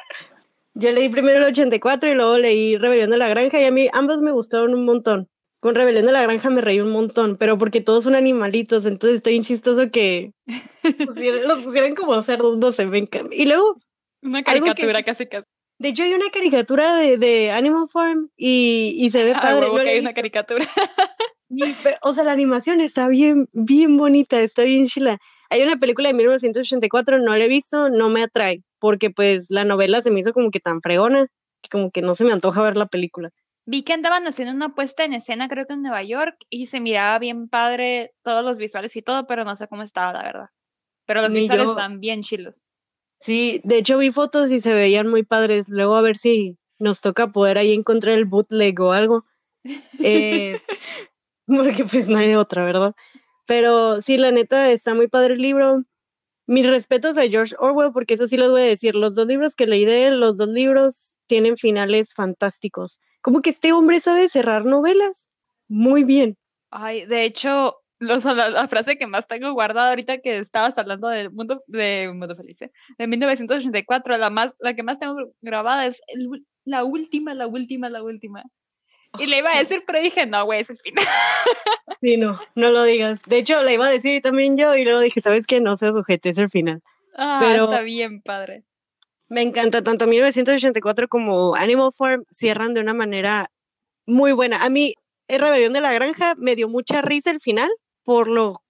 Yo 0.74 0.92
leí 0.92 1.10
primero 1.10 1.38
el 1.38 1.44
84 1.44 2.10
y 2.10 2.16
luego 2.16 2.40
leí 2.40 2.76
Rebelión 2.76 3.12
de 3.12 3.18
la 3.18 3.28
Granja 3.28 3.62
y 3.62 3.66
a 3.66 3.72
mí 3.72 3.88
ambos 3.94 4.20
me 4.22 4.32
gustaron 4.32 4.74
un 4.74 4.84
montón. 4.84 5.30
Con 5.60 5.76
Rebelión 5.76 6.08
de 6.08 6.12
la 6.12 6.24
Granja 6.24 6.50
me 6.50 6.62
reí 6.62 6.80
un 6.80 6.92
montón, 6.92 7.38
pero 7.38 7.60
porque 7.60 7.82
todos 7.82 8.04
son 8.04 8.16
animalitos, 8.16 8.88
entonces 8.88 9.18
estoy 9.18 9.42
chistoso 9.42 9.92
que 9.92 10.34
los 11.46 11.62
pusieran 11.62 11.94
como 11.94 12.20
cerdos, 12.24 12.58
no 12.58 12.72
sé, 12.72 12.88
me 12.88 13.06
Y 13.32 13.46
luego... 13.46 13.76
Una 14.24 14.42
caricatura 14.42 15.04
casi 15.04 15.28
casi. 15.28 15.46
De 15.86 15.90
hecho, 15.90 16.02
hay 16.02 16.16
una 16.16 16.32
caricatura 16.32 16.96
de, 16.96 17.20
de 17.20 17.52
Animal 17.52 17.88
Farm 17.92 18.32
y, 18.36 18.96
y 18.98 19.12
se 19.12 19.24
ve 19.24 19.34
ah, 19.36 19.40
padre. 19.40 19.68
que 19.84 19.90
hay 19.92 20.00
una 20.00 20.16
caricatura. 20.16 20.66
o 22.02 22.14
sea, 22.16 22.24
la 22.24 22.32
animación 22.32 22.82
está 22.82 23.08
bien, 23.08 23.48
bien 23.54 23.96
bonita, 23.96 24.42
está 24.42 24.64
bien 24.64 24.88
chila. 24.88 25.20
Hay 25.52 25.62
una 25.62 25.78
película 25.78 26.08
de 26.08 26.16
1984, 26.16 27.20
no 27.20 27.36
la 27.36 27.44
he 27.44 27.48
visto, 27.48 27.90
no 27.90 28.10
me 28.10 28.24
atrae, 28.24 28.64
porque 28.80 29.12
pues 29.12 29.46
la 29.52 29.64
novela 29.64 30.02
se 30.02 30.10
me 30.10 30.22
hizo 30.22 30.34
como 30.34 30.50
que 30.50 30.60
tan 30.60 30.82
fregona, 30.82 31.28
que 31.62 31.70
como 31.70 31.92
que 31.92 32.02
no 32.02 32.16
se 32.16 32.24
me 32.24 32.32
antoja 32.32 32.64
ver 32.64 32.78
la 32.78 32.88
película. 32.88 33.30
Vi 33.68 33.84
que 33.84 33.94
andaban 33.94 34.26
haciendo 34.26 34.56
una 34.56 34.74
puesta 34.74 35.04
en 35.04 35.14
escena, 35.14 35.48
creo 35.50 35.68
que 35.68 35.74
en 35.74 35.84
Nueva 35.84 36.02
York, 36.02 36.36
y 36.50 36.66
se 36.66 36.80
miraba 36.80 37.20
bien 37.20 37.48
padre 37.48 38.16
todos 38.24 38.44
los 38.44 38.58
visuales 38.58 38.96
y 38.96 39.04
todo, 39.04 39.28
pero 39.28 39.46
no 39.46 39.56
sé 39.56 39.68
cómo 39.68 39.84
estaba, 39.84 40.14
la 40.14 40.24
verdad. 40.24 40.50
Pero 41.06 41.22
los 41.22 41.32
visuales 41.32 41.70
están 41.70 42.00
bien 42.00 42.24
chilos. 42.24 42.64
Sí, 43.20 43.61
de 43.63 43.78
hecho 43.78 43.97
vi 43.97 44.11
fotos 44.11 44.51
y 44.51 44.61
se 44.61 44.74
veían 44.74 45.07
muy 45.07 45.24
padres. 45.24 45.70
Luego 45.70 45.95
a 45.95 46.01
ver 46.01 46.18
si 46.18 46.57
nos 46.80 47.01
toca 47.01 47.32
poder 47.32 47.57
ahí 47.57 47.74
encontrar 47.74 48.16
el 48.16 48.26
bootleg 48.26 48.80
o 48.82 48.91
algo. 48.91 49.26
Eh, 49.99 50.59
porque 51.47 51.86
pues 51.86 52.07
no 52.07 52.18
hay 52.18 52.28
de 52.28 52.38
otra, 52.38 52.66
¿verdad? 52.66 52.93
Pero 53.45 54.01
sí, 54.01 54.18
la 54.18 54.32
neta 54.32 54.72
está 54.72 54.93
muy 54.93 55.07
padre 55.07 55.36
el 55.36 55.41
libro. 55.41 55.84
Mis 56.47 56.68
respetos 56.68 57.18
a 57.18 57.28
George 57.28 57.55
Orwell, 57.57 57.91
porque 57.91 58.13
eso 58.13 58.28
sí 58.28 58.38
les 58.38 58.49
voy 58.49 58.61
a 58.61 58.66
decir. 58.66 58.95
Los 58.95 59.16
dos 59.16 59.28
libros 59.28 59.55
que 59.55 59.66
leí 59.66 59.86
de 59.86 60.07
él, 60.07 60.20
los 60.20 60.38
dos 60.38 60.49
libros 60.49 61.20
tienen 61.28 61.57
finales 61.57 62.13
fantásticos. 62.13 62.99
Como 63.22 63.41
que 63.41 63.49
este 63.49 63.74
hombre 63.74 63.99
sabe 63.99 64.30
cerrar 64.30 64.66
novelas 64.66 65.32
muy 65.68 66.03
bien. 66.03 66.38
Ay, 66.70 67.05
de 67.05 67.26
hecho, 67.26 67.78
la, 68.00 68.68
frase 68.68 68.98
que 68.98 69.08
más 69.08 69.28
tengo 69.28 69.52
guardada 69.54 69.89
ahorita 69.89 70.20
que 70.20 70.38
estabas 70.38 70.78
hablando 70.78 71.08
del 71.08 71.32
mundo 71.32 71.64
de 71.68 72.12
mundo 72.14 72.36
feliz 72.36 72.62
¿eh? 72.62 72.72
de 72.98 73.08
1984 73.08 74.18
la 74.18 74.30
más 74.30 74.56
la 74.60 74.76
que 74.76 74.84
más 74.84 75.00
tengo 75.00 75.16
grabada 75.41 75.86
es 75.86 76.02
la 76.66 76.84
última 76.84 77.34
la 77.34 77.48
última 77.48 77.89
la 77.89 78.04
última. 78.04 78.43
Y 79.18 79.28
le 79.28 79.38
iba 79.38 79.56
a 79.56 79.60
decir 79.60 79.84
pero 79.88 80.02
dije 80.02 80.26
no 80.26 80.43
güey 80.46 80.62
es 80.62 80.70
el 80.70 80.78
final 80.78 81.06
sí 82.02 82.18
no 82.18 82.39
no 82.56 82.72
lo 82.72 82.84
digas. 82.84 83.24
De 83.24 83.38
hecho 83.38 83.62
la 83.62 83.72
iba 83.72 83.88
a 83.88 83.91
decir 83.91 84.22
también 84.22 84.58
yo 84.58 84.76
y 84.76 84.84
luego 84.84 85.00
dije 85.00 85.22
sabes 85.22 85.48
qué 85.48 85.62
no 85.62 85.78
se 85.78 85.91
sujete 85.91 86.30
es 86.30 86.38
el 86.38 86.50
final 86.50 86.82
ah, 87.16 87.38
pero 87.39 87.66
está 87.66 87.82
bien 87.82 88.22
padre. 88.22 88.66
me 89.30 89.41
encanta 89.41 89.82
tanto 89.82 90.06
1984 90.06 91.08
como 91.08 91.56
Animal 91.56 91.91
Farm 91.96 92.26
cierran 92.30 92.74
de 92.74 92.82
una 92.82 92.93
manera 92.93 93.50
muy 94.06 94.34
buena. 94.34 94.64
A 94.64 94.70
mí 94.70 94.93
el 95.28 95.41
Rebelión 95.41 95.74
de 95.74 95.82
la 95.82 95.93
Granja 95.93 96.36
me 96.38 96.56
dio 96.56 96.70
mucha 96.70 97.02
risa 97.02 97.32
el 97.32 97.39
final 97.39 97.70
por 98.06 98.30
lo 98.30 98.64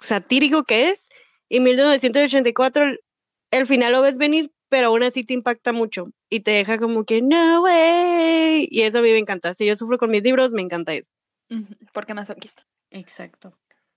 satírico 0.00 0.64
que 0.64 0.90
es. 0.90 1.08
Y 1.48 1.60
1984, 1.60 2.96
el 3.50 3.66
final 3.66 3.92
lo 3.92 4.02
ves 4.02 4.18
venir, 4.18 4.52
pero 4.68 4.88
aún 4.88 5.02
así 5.02 5.24
te 5.24 5.32
impacta 5.32 5.72
mucho 5.72 6.04
y 6.28 6.40
te 6.40 6.50
deja 6.50 6.78
como 6.78 7.04
que, 7.04 7.22
no 7.22 7.62
way. 7.62 8.68
Y 8.70 8.82
eso 8.82 8.98
a 8.98 9.02
mí 9.02 9.10
me 9.10 9.18
encanta. 9.18 9.54
Si 9.54 9.64
yo 9.64 9.76
sufro 9.76 9.96
con 9.96 10.10
mis 10.10 10.22
libros, 10.22 10.52
me 10.52 10.62
encanta 10.62 10.92
eso. 10.92 11.10
Porque 11.92 12.12
masoquista. 12.12 12.66
Exacto. 12.90 13.56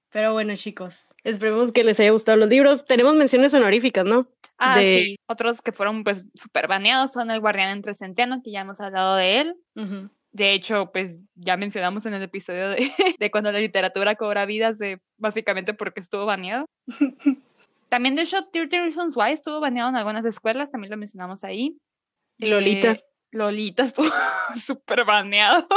Pero 0.09 0.34
bueno, 0.34 0.55
chicos, 0.55 1.13
esperemos 1.23 1.71
que 1.71 1.84
les 1.84 1.99
haya 1.99 2.11
gustado 2.11 2.38
los 2.38 2.47
libros. 2.47 2.86
Tenemos 2.86 3.15
menciones 3.15 3.53
honoríficas, 3.53 4.05
¿no? 4.05 4.25
Ah, 4.57 4.80
sí. 4.80 5.17
Otros 5.28 5.61
que 5.61 5.71
fueron 5.71 6.03
pues 6.03 6.23
súper 6.34 6.67
baneados 6.67 7.11
son 7.11 7.30
El 7.30 7.41
Guardián 7.41 7.69
entre 7.69 7.93
Centeno, 7.93 8.41
que 8.41 8.51
ya 8.51 8.61
hemos 8.61 8.80
hablado 8.80 9.15
de 9.15 9.41
él. 9.41 9.55
De 10.38 10.53
hecho, 10.53 10.91
pues 10.91 11.15
ya 11.33 11.57
mencionamos 11.57 12.05
en 12.05 12.13
el 12.13 12.21
episodio 12.21 12.69
de, 12.69 12.77
de, 13.19 13.31
cuando 13.31 13.51
la 13.51 13.57
literatura 13.57 14.13
cobra 14.13 14.45
vidas, 14.45 14.77
de 14.77 14.99
básicamente 15.17 15.73
porque 15.73 15.99
estuvo 15.99 16.27
baneado. 16.27 16.67
También, 17.89 18.13
de 18.13 18.21
hecho, 18.21 18.45
13 18.53 18.81
Reasons 18.81 19.17
Why 19.17 19.31
estuvo 19.31 19.59
baneado 19.59 19.89
en 19.89 19.95
algunas 19.95 20.25
escuelas, 20.25 20.69
también 20.69 20.91
lo 20.91 20.97
mencionamos 20.97 21.43
ahí. 21.43 21.79
Lolita. 22.38 22.91
Eh, 22.91 23.03
Lolita 23.31 23.83
estuvo 23.83 24.09
súper 24.63 25.05
baneado. 25.05 25.67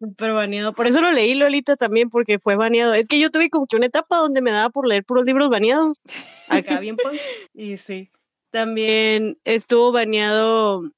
Súper 0.00 0.32
baneado. 0.32 0.72
Por 0.72 0.88
eso 0.88 1.00
lo 1.00 1.12
leí, 1.12 1.34
Lolita, 1.34 1.76
también, 1.76 2.10
porque 2.10 2.40
fue 2.40 2.56
baneado. 2.56 2.94
Es 2.94 3.06
que 3.06 3.20
yo 3.20 3.30
tuve 3.30 3.50
como 3.50 3.66
que 3.66 3.76
una 3.76 3.86
etapa 3.86 4.16
donde 4.16 4.42
me 4.42 4.50
daba 4.50 4.70
por 4.70 4.88
leer 4.88 5.04
puros 5.04 5.26
libros 5.26 5.48
baneados. 5.48 5.98
Acá 6.48 6.80
bien 6.80 6.96
punk. 6.96 7.20
Y 7.54 7.76
sí. 7.76 8.10
También 8.50 9.38
estuvo 9.44 9.92
baneado 9.92 10.90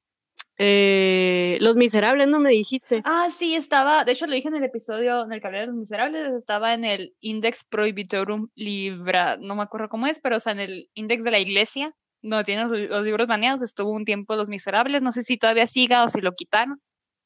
eh, 0.62 1.56
Los 1.60 1.76
Miserables, 1.76 2.28
¿no 2.28 2.38
me 2.38 2.50
dijiste? 2.50 3.00
Ah, 3.04 3.28
sí, 3.34 3.54
estaba, 3.54 4.04
de 4.04 4.12
hecho 4.12 4.26
lo 4.26 4.34
dije 4.34 4.48
en 4.48 4.56
el 4.56 4.64
episodio 4.64 5.24
en 5.24 5.32
el 5.32 5.40
que 5.40 5.46
hablé 5.46 5.60
de 5.60 5.66
Los 5.68 5.76
Miserables, 5.76 6.34
estaba 6.34 6.74
en 6.74 6.84
el 6.84 7.14
Index 7.20 7.64
Prohibitorum 7.64 8.48
Libra, 8.54 9.38
no 9.38 9.54
me 9.54 9.62
acuerdo 9.62 9.88
cómo 9.88 10.06
es, 10.06 10.20
pero 10.20 10.36
o 10.36 10.40
sea, 10.40 10.52
en 10.52 10.60
el 10.60 10.90
Index 10.92 11.24
de 11.24 11.30
la 11.30 11.38
Iglesia, 11.38 11.94
donde 12.20 12.44
tienen 12.44 12.68
los, 12.68 12.78
los 12.90 13.04
libros 13.04 13.26
baneados, 13.26 13.62
estuvo 13.62 13.90
un 13.90 14.04
tiempo 14.04 14.36
Los 14.36 14.50
Miserables, 14.50 15.00
no 15.00 15.12
sé 15.12 15.22
si 15.22 15.38
todavía 15.38 15.66
siga 15.66 16.04
o 16.04 16.10
si 16.10 16.20
lo 16.20 16.32
quitaron, 16.32 16.78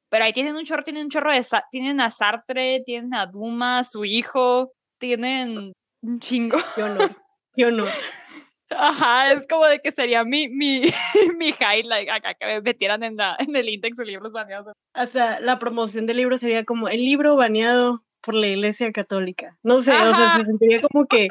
pero 0.09 0.27
ahí 0.27 0.33
tienen 0.33 0.55
un 0.55 0.65
chorro, 0.65 0.85
tienen 0.85 1.07
un 1.07 1.11
chorro 1.11 1.33
de, 1.33 1.45
tienen 1.73 2.01
a 2.01 2.09
Sartre, 2.13 2.85
tienen 2.87 3.15
a 3.15 3.27
Dumas, 3.27 3.91
su 3.91 4.05
hijo, 4.05 4.73
tienen 5.01 5.73
un 6.03 6.21
chingo. 6.21 6.59
Qué 6.77 6.85
honor. 6.85 7.17
Qué 7.53 7.67
honor. 7.67 7.89
Ajá, 8.79 9.33
es 9.33 9.47
como 9.47 9.67
de 9.67 9.81
que 9.81 9.93
sería 9.93 10.25
mi, 10.25 10.49
mi, 10.49 10.83
mi 11.39 11.49
highlight 11.49 12.09
acá 12.09 12.35
que 12.35 12.47
me 12.47 12.61
metieran 12.61 13.03
en, 13.03 13.17
la, 13.17 13.37
en 13.39 13.55
el 13.57 13.69
Index 13.69 13.97
de 13.97 14.05
libros 14.05 14.33
baneados. 14.33 14.75
Hasta 14.93 15.41
la 15.41 15.59
promoción 15.59 16.07
del 16.07 16.19
libro 16.19 16.39
sería 16.39 16.65
como 16.65 16.89
el 16.89 17.05
libro 17.05 17.37
baneado 17.37 17.99
por 18.21 18.35
la 18.35 18.47
Iglesia 18.49 18.93
Católica. 18.93 19.59
No 19.63 19.83
sé, 19.83 19.93
o 19.93 20.15
sea, 20.15 20.37
se 20.39 20.45
sentiría 20.45 20.81
como 20.81 21.07
que, 21.07 21.29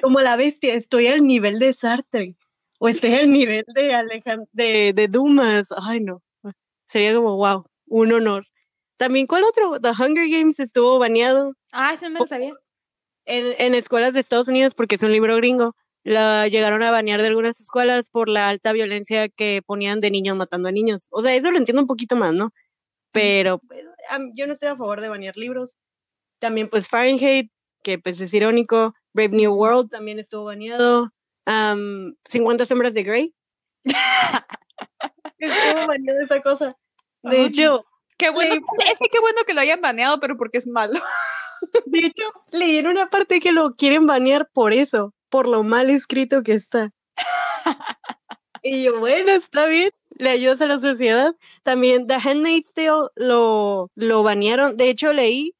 como 0.00 0.20
la 0.20 0.36
bestia, 0.36 0.74
estoy 0.74 1.08
al 1.08 1.26
nivel 1.26 1.58
de 1.58 1.72
Sartre 1.72 2.36
o 2.78 2.88
estoy 2.88 3.14
al 3.14 3.30
nivel 3.30 3.64
de 3.74 3.94
Alejan 3.94 4.46
de, 4.52 4.92
de 4.94 5.08
Dumas. 5.08 5.68
Ay, 5.82 6.00
no. 6.00 6.22
Sería 6.86 7.14
como, 7.14 7.36
wow, 7.36 7.64
un 7.86 8.12
honor. 8.12 8.46
También, 8.96 9.26
¿cuál 9.26 9.44
otro? 9.44 9.80
The 9.80 9.90
Hunger 9.90 10.28
Games 10.28 10.60
estuvo 10.60 10.98
baneado 10.98 11.52
Ah, 11.72 11.92
eso 11.94 12.08
me 12.08 12.20
lo 12.20 12.26
sabía. 12.26 12.54
en, 13.24 13.54
en 13.58 13.74
escuelas 13.74 14.14
de 14.14 14.20
Estados 14.20 14.48
Unidos 14.48 14.74
porque 14.74 14.94
es 14.94 15.02
un 15.02 15.12
libro 15.12 15.36
gringo. 15.36 15.74
La 16.04 16.48
llegaron 16.48 16.82
a 16.82 16.90
banear 16.90 17.20
de 17.20 17.28
algunas 17.28 17.60
escuelas 17.60 18.08
por 18.08 18.28
la 18.28 18.48
alta 18.48 18.72
violencia 18.72 19.28
que 19.28 19.62
ponían 19.64 20.00
de 20.00 20.10
niños 20.10 20.36
matando 20.36 20.68
a 20.68 20.72
niños. 20.72 21.06
O 21.10 21.22
sea, 21.22 21.34
eso 21.34 21.50
lo 21.50 21.58
entiendo 21.58 21.82
un 21.82 21.86
poquito 21.86 22.16
más, 22.16 22.34
¿no? 22.34 22.50
Pero 23.12 23.58
pues, 23.58 23.84
yo 24.34 24.46
no 24.46 24.54
estoy 24.54 24.68
a 24.68 24.76
favor 24.76 25.00
de 25.00 25.08
banear 25.08 25.36
libros. 25.36 25.76
También 26.40 26.68
pues 26.68 26.88
Fahrenheit, 26.88 27.50
que 27.82 27.98
pues 27.98 28.20
es 28.20 28.34
irónico. 28.34 28.94
Brave 29.12 29.36
New 29.36 29.52
World 29.54 29.90
también 29.90 30.18
estuvo 30.18 30.44
baneado. 30.44 31.10
Am, 31.46 32.16
50 32.24 32.66
sombras 32.66 32.94
de 32.94 33.02
Grey. 33.04 33.34
estuvo 35.38 35.86
baneado 35.86 36.20
esa 36.22 36.42
cosa. 36.42 36.76
De 37.22 37.44
hecho, 37.44 37.84
Qué 38.22 38.30
bueno, 38.30 38.54
es 38.54 38.98
que 39.00 39.08
qué 39.08 39.18
bueno 39.18 39.40
que 39.44 39.52
lo 39.52 39.60
hayan 39.60 39.80
baneado, 39.80 40.20
pero 40.20 40.36
porque 40.36 40.58
es 40.58 40.66
malo. 40.68 40.92
de 41.86 41.98
hecho, 42.06 42.22
leí 42.52 42.76
en 42.76 42.86
una 42.86 43.10
parte 43.10 43.40
que 43.40 43.50
lo 43.50 43.74
quieren 43.74 44.06
banear 44.06 44.48
por 44.52 44.72
eso, 44.72 45.12
por 45.32 45.48
lo 45.48 45.62
mal 45.64 45.88
escrito 45.88 46.42
que 46.42 46.52
está. 46.52 46.90
Y 48.62 48.84
yo, 48.84 49.00
bueno, 49.00 49.32
está 49.32 49.66
bien, 49.66 49.90
le 50.18 50.28
ayudas 50.30 50.60
a 50.60 50.66
la 50.66 50.78
sociedad. 50.78 51.34
También 51.64 52.06
The 52.06 52.14
Handmaid's 52.22 52.72
Tale 52.74 53.08
lo, 53.16 53.90
lo 53.96 54.22
banearon. 54.22 54.76
De 54.76 54.88
hecho, 54.90 55.12
leí 55.12 55.54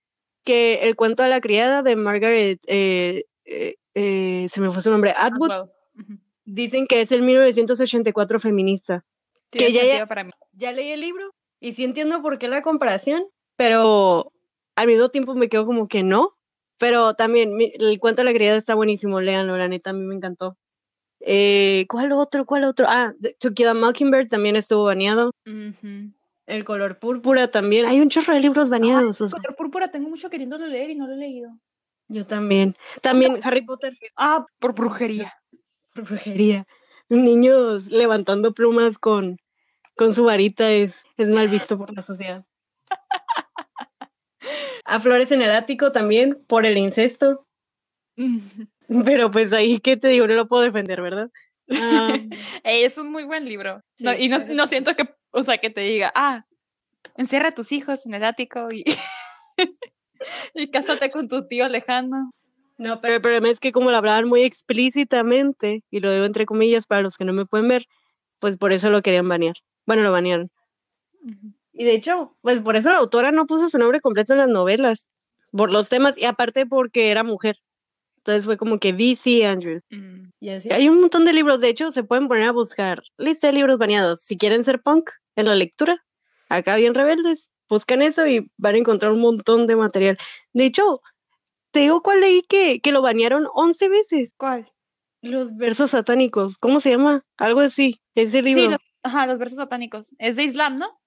que 0.44 0.80
el 0.82 0.94
cuento 0.94 1.22
de 1.22 1.30
la 1.30 1.40
criada 1.40 1.82
de 1.82 1.96
Margaret, 1.96 2.60
eh, 2.68 3.24
eh, 3.46 3.74
eh, 3.94 4.46
se 4.48 4.60
me 4.60 4.70
fue 4.70 4.82
su 4.82 4.90
nombre, 4.90 5.14
Atwood, 5.16 5.48
Wow. 5.48 5.70
Dicen 6.44 6.86
que 6.86 7.00
es 7.00 7.12
el 7.12 7.22
1984 7.22 8.40
feminista. 8.40 9.04
Tiene 9.50 9.66
Que 9.68 9.72
ya- 9.72 9.80
sentido 9.82 10.06
para 10.08 10.24
mí. 10.24 10.30
Ya 10.52 10.72
leí 10.72 10.90
el 10.90 11.00
libro 11.00 11.32
y 11.60 11.72
sí 11.72 11.84
entiendo 11.84 12.20
por 12.20 12.38
qué 12.38 12.48
la 12.48 12.62
comparación, 12.62 13.24
pero 13.56 14.32
al 14.76 14.86
mismo 14.86 15.08
tiempo 15.08 15.34
me 15.34 15.48
quedo 15.48 15.64
como 15.64 15.86
que 15.88 16.02
no. 16.02 16.28
Pero 16.78 17.14
también 17.14 17.54
mi- 17.56 17.72
el 17.78 17.98
cuento 17.98 18.20
de 18.22 18.24
la 18.24 18.32
criada 18.34 18.56
está 18.58 18.74
buenísimo, 18.74 19.20
léanlo, 19.20 19.56
la 19.56 19.68
neta, 19.68 19.90
a 19.90 19.92
mí 19.92 20.00
me 20.04 20.14
encantó. 20.14 20.56
Eh, 21.20 21.86
¿Cuál 21.88 22.10
otro? 22.12 22.44
¿Cuál 22.46 22.64
otro? 22.64 22.86
Ah, 22.88 23.14
To 23.38 23.52
Kill 23.52 23.68
a 23.68 23.74
Mockingbird 23.74 24.28
también 24.28 24.56
estuvo 24.56 24.84
baneado. 24.84 25.30
El 26.46 26.64
color 26.64 26.98
púrpura 26.98 27.48
también. 27.50 27.86
Hay 27.86 28.00
un 28.00 28.08
chorro 28.08 28.34
de 28.34 28.40
libros 28.40 28.68
baneados. 28.68 29.20
o 29.20 29.28
sea, 29.28 29.38
Color 29.38 29.56
púrpura, 29.56 29.90
tengo 29.92 30.08
mucho 30.08 30.28
queriéndolo 30.28 30.66
leer 30.66 30.90
y 30.90 30.94
no 30.96 31.06
lo 31.06 31.14
he 31.14 31.16
leído. 31.18 31.50
yo 32.08 32.26
también. 32.26 32.74
También 33.00 33.38
Harry 33.44 33.62
Potter 33.62 33.96
Ah, 34.16 34.44
por 34.58 34.74
brujería. 34.74 35.32
por 35.94 36.04
brujería. 36.04 36.64
Niños 37.08 37.88
levantando 37.92 38.52
plumas 38.52 38.98
con, 38.98 39.38
con 39.96 40.12
su 40.14 40.24
varita 40.24 40.70
es, 40.72 41.04
es 41.16 41.28
mal 41.28 41.46
visto 41.48 41.78
por 41.78 41.94
la 41.94 42.02
sociedad. 42.02 42.44
A 44.84 45.00
Flores 45.00 45.30
en 45.32 45.42
el 45.42 45.50
Ático 45.50 45.92
también 45.92 46.42
por 46.46 46.66
el 46.66 46.76
incesto. 46.76 47.46
Pero 49.04 49.30
pues 49.30 49.52
ahí, 49.52 49.78
¿qué 49.78 49.96
te 49.96 50.08
digo? 50.08 50.26
No 50.26 50.34
lo 50.34 50.46
puedo 50.46 50.62
defender, 50.62 51.00
¿verdad? 51.00 51.30
Ah, 51.70 52.16
Ey, 52.64 52.84
es 52.84 52.98
un 52.98 53.10
muy 53.10 53.24
buen 53.24 53.44
libro. 53.44 53.82
No, 53.98 54.14
y 54.14 54.28
no, 54.28 54.66
siento 54.66 54.94
que, 54.96 55.08
o 55.30 55.42
sea, 55.42 55.58
que 55.58 55.70
te 55.70 55.80
diga, 55.82 56.12
ah, 56.14 56.44
encierra 57.16 57.48
a 57.48 57.54
tus 57.54 57.72
hijos 57.72 58.06
en 58.06 58.14
el 58.14 58.24
ático 58.24 58.70
y, 58.72 58.84
y 60.54 60.70
cásate 60.70 61.10
con 61.10 61.28
tu 61.28 61.46
tío 61.46 61.68
lejano. 61.68 62.30
no, 62.78 63.00
pero 63.00 63.14
el 63.14 63.22
problema 63.22 63.48
es 63.48 63.60
que 63.60 63.72
como 63.72 63.90
lo 63.90 63.96
hablaban 63.96 64.28
muy 64.28 64.42
explícitamente, 64.42 65.82
y 65.90 66.00
lo 66.00 66.12
digo 66.12 66.24
entre 66.24 66.46
comillas 66.46 66.86
para 66.86 67.02
los 67.02 67.16
que 67.16 67.24
no 67.24 67.32
me 67.32 67.46
pueden 67.46 67.68
ver, 67.68 67.86
pues 68.38 68.56
por 68.56 68.72
eso 68.72 68.90
lo 68.90 69.02
querían 69.02 69.28
banear. 69.28 69.54
Bueno, 69.86 70.02
lo 70.02 70.12
banearon. 70.12 70.48
Y 71.72 71.84
de 71.84 71.94
hecho, 71.94 72.36
pues 72.42 72.60
por 72.60 72.76
eso 72.76 72.90
la 72.90 72.98
autora 72.98 73.32
no 73.32 73.46
puso 73.46 73.68
su 73.68 73.78
nombre 73.78 74.00
completo 74.00 74.32
en 74.32 74.40
las 74.40 74.48
novelas, 74.48 75.08
por 75.50 75.70
los 75.70 75.88
temas, 75.88 76.18
y 76.18 76.24
aparte 76.24 76.66
porque 76.66 77.10
era 77.10 77.24
mujer. 77.24 77.56
Entonces 78.18 78.44
fue 78.44 78.56
como 78.56 78.78
que 78.78 78.92
V.C. 78.92 79.44
Andrews. 79.44 79.82
Mm. 79.90 80.30
Y 80.38 80.50
así. 80.50 80.72
Hay 80.72 80.88
un 80.88 81.00
montón 81.00 81.24
de 81.24 81.32
libros, 81.32 81.60
de 81.60 81.68
hecho, 81.68 81.90
se 81.90 82.04
pueden 82.04 82.28
poner 82.28 82.44
a 82.44 82.52
buscar 82.52 83.02
lista 83.18 83.48
de 83.48 83.54
libros 83.54 83.78
baneados. 83.78 84.20
Si 84.20 84.36
quieren 84.36 84.62
ser 84.62 84.80
punk 84.80 85.10
en 85.34 85.46
la 85.46 85.56
lectura, 85.56 85.98
acá 86.48 86.76
bien 86.76 86.94
rebeldes, 86.94 87.50
buscan 87.68 88.00
eso 88.00 88.26
y 88.26 88.50
van 88.58 88.76
a 88.76 88.78
encontrar 88.78 89.12
un 89.12 89.20
montón 89.20 89.66
de 89.66 89.74
material. 89.74 90.18
De 90.52 90.66
hecho, 90.66 91.00
te 91.72 91.80
digo 91.80 92.02
cuál 92.02 92.20
leí 92.20 92.42
que, 92.42 92.80
que 92.80 92.92
lo 92.92 93.02
banearon 93.02 93.46
11 93.54 93.88
veces. 93.88 94.34
¿Cuál? 94.36 94.70
Los 95.22 95.56
versos 95.56 95.90
satánicos. 95.90 96.58
¿Cómo 96.58 96.80
se 96.80 96.90
llama? 96.90 97.22
Algo 97.38 97.60
así. 97.60 98.00
Ese 98.14 98.42
libro. 98.42 98.62
Sí, 98.62 98.68
los, 98.68 98.80
ajá, 99.02 99.26
los 99.26 99.38
versos 99.38 99.56
satánicos. 99.56 100.14
Es 100.18 100.36
de 100.36 100.44
Islam, 100.44 100.78
¿no? 100.78 101.01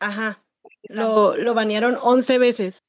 Ajá. 0.00 0.42
Lo, 0.82 1.36
lo 1.36 1.54
banearon 1.54 1.96
11 2.00 2.38
veces. 2.38 2.82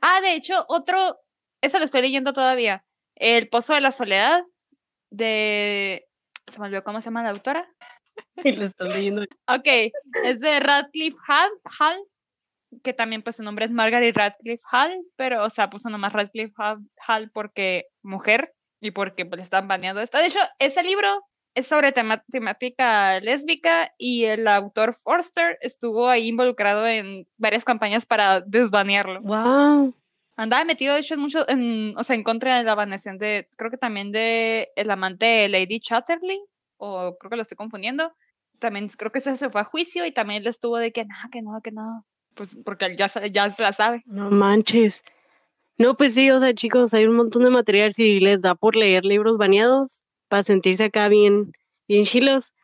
Ah, 0.00 0.20
de 0.20 0.34
hecho, 0.34 0.64
otro, 0.68 1.18
eso 1.60 1.78
lo 1.78 1.84
estoy 1.84 2.02
leyendo 2.02 2.32
todavía. 2.32 2.84
El 3.16 3.48
Pozo 3.48 3.74
de 3.74 3.80
la 3.80 3.92
Soledad, 3.92 4.44
de... 5.10 6.06
Se 6.46 6.58
me 6.58 6.66
olvidó 6.66 6.84
cómo 6.84 7.00
se 7.00 7.06
llama 7.06 7.22
la 7.22 7.30
autora. 7.30 7.68
Y 8.44 8.52
lo 8.52 8.64
estás 8.64 8.88
leyendo. 8.88 9.22
Ok, 9.46 9.66
es 10.24 10.40
de 10.40 10.60
Radcliffe 10.60 11.18
Hall, 11.28 11.50
Hall, 11.78 11.96
que 12.82 12.92
también 12.92 13.22
pues 13.22 13.36
su 13.36 13.42
nombre 13.42 13.64
es 13.64 13.70
Margaret 13.70 14.16
Radcliffe 14.16 14.62
Hall, 14.70 15.06
pero 15.16 15.44
o 15.44 15.50
sea, 15.50 15.70
puso 15.70 15.90
nomás 15.90 16.12
Radcliffe 16.12 16.52
Hall, 16.56 16.78
Hall 17.06 17.30
porque 17.32 17.86
mujer 18.02 18.54
y 18.80 18.90
porque 18.90 19.24
pues 19.26 19.42
están 19.42 19.68
baneando 19.68 20.00
esto. 20.00 20.18
De 20.18 20.26
hecho, 20.26 20.40
ese 20.58 20.82
libro 20.82 21.24
es 21.54 21.66
sobre 21.66 21.92
tema- 21.92 22.24
temática 22.30 23.20
lésbica 23.20 23.92
y 23.98 24.24
el 24.24 24.48
autor 24.48 24.94
Forster 24.94 25.58
estuvo 25.60 26.08
ahí 26.08 26.28
involucrado 26.28 26.86
en 26.86 27.26
varias 27.36 27.64
campañas 27.64 28.06
para 28.06 28.40
desbanearlo. 28.40 29.20
¡Wow! 29.22 29.94
Andaba 30.36 30.64
metido, 30.64 30.94
de 30.94 31.00
hecho, 31.00 31.14
en 31.14 31.20
mucho, 31.20 31.48
en, 31.48 31.94
o 31.96 32.04
sea, 32.04 32.16
en 32.16 32.24
contra 32.24 32.56
de 32.56 32.64
la 32.64 32.74
baneación 32.74 33.18
de, 33.18 33.48
creo 33.56 33.70
que 33.70 33.76
también 33.76 34.12
de 34.12 34.70
el 34.76 34.90
amante 34.90 35.26
de 35.26 35.48
Lady 35.48 35.78
Chatterley, 35.78 36.40
o 36.78 37.16
creo 37.18 37.30
que 37.30 37.36
lo 37.36 37.42
estoy 37.42 37.56
confundiendo. 37.56 38.12
También 38.58 38.88
creo 38.88 39.12
que 39.12 39.18
ese 39.18 39.36
se 39.36 39.50
fue 39.50 39.60
a 39.60 39.64
juicio 39.64 40.06
y 40.06 40.12
también 40.12 40.44
le 40.44 40.50
estuvo 40.50 40.78
de 40.78 40.92
que 40.92 41.04
no, 41.04 41.14
que 41.30 41.42
no, 41.42 41.60
que 41.62 41.70
no. 41.70 42.06
Pues 42.34 42.56
porque 42.64 42.96
ya, 42.96 43.08
ya 43.30 43.50
se 43.50 43.62
la 43.62 43.72
sabe. 43.72 44.02
No 44.06 44.30
manches. 44.30 45.04
No, 45.76 45.96
pues 45.96 46.14
sí, 46.14 46.30
o 46.30 46.40
sea, 46.40 46.54
chicos, 46.54 46.94
hay 46.94 47.04
un 47.04 47.16
montón 47.16 47.42
de 47.42 47.50
material 47.50 47.92
si 47.92 48.20
les 48.20 48.40
da 48.40 48.54
por 48.54 48.74
leer 48.74 49.04
libros 49.04 49.36
baneados 49.36 50.04
para 50.32 50.44
sentirse 50.44 50.84
acá 50.84 51.10
bien, 51.10 51.52
bien 51.86 52.04
chilos. 52.04 52.54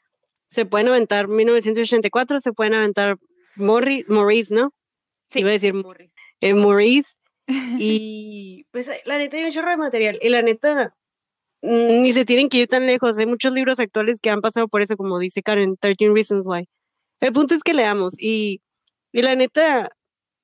Se 0.48 0.64
pueden 0.64 0.88
aventar 0.88 1.28
1984, 1.28 2.40
se 2.40 2.54
pueden 2.54 2.72
aventar 2.72 3.18
Morris, 3.56 4.06
Maurice, 4.08 4.54
¿no? 4.54 4.72
Sí. 5.28 5.40
Iba 5.40 5.50
a 5.50 5.52
decir 5.52 5.74
Morris. 5.74 6.16
Eh, 6.40 6.54
Maurice. 6.54 7.10
Y 7.78 8.64
pues 8.70 8.90
la 9.04 9.18
neta 9.18 9.36
hay 9.36 9.44
un 9.44 9.52
chorro 9.52 9.68
de 9.68 9.76
material. 9.76 10.18
Y 10.22 10.30
la 10.30 10.40
neta, 10.40 10.96
mm, 11.60 12.00
ni 12.00 12.12
se 12.14 12.24
tienen 12.24 12.48
que 12.48 12.56
ir 12.56 12.68
tan 12.68 12.86
lejos. 12.86 13.18
Hay 13.18 13.26
muchos 13.26 13.52
libros 13.52 13.78
actuales 13.80 14.22
que 14.22 14.30
han 14.30 14.40
pasado 14.40 14.68
por 14.68 14.80
eso, 14.80 14.96
como 14.96 15.18
dice 15.18 15.42
Karen, 15.42 15.76
13 15.76 16.08
Reasons 16.14 16.46
Why. 16.46 16.66
El 17.20 17.32
punto 17.34 17.54
es 17.54 17.62
que 17.62 17.74
leamos. 17.74 18.14
Y, 18.18 18.62
y 19.12 19.20
la 19.20 19.36
neta, 19.36 19.90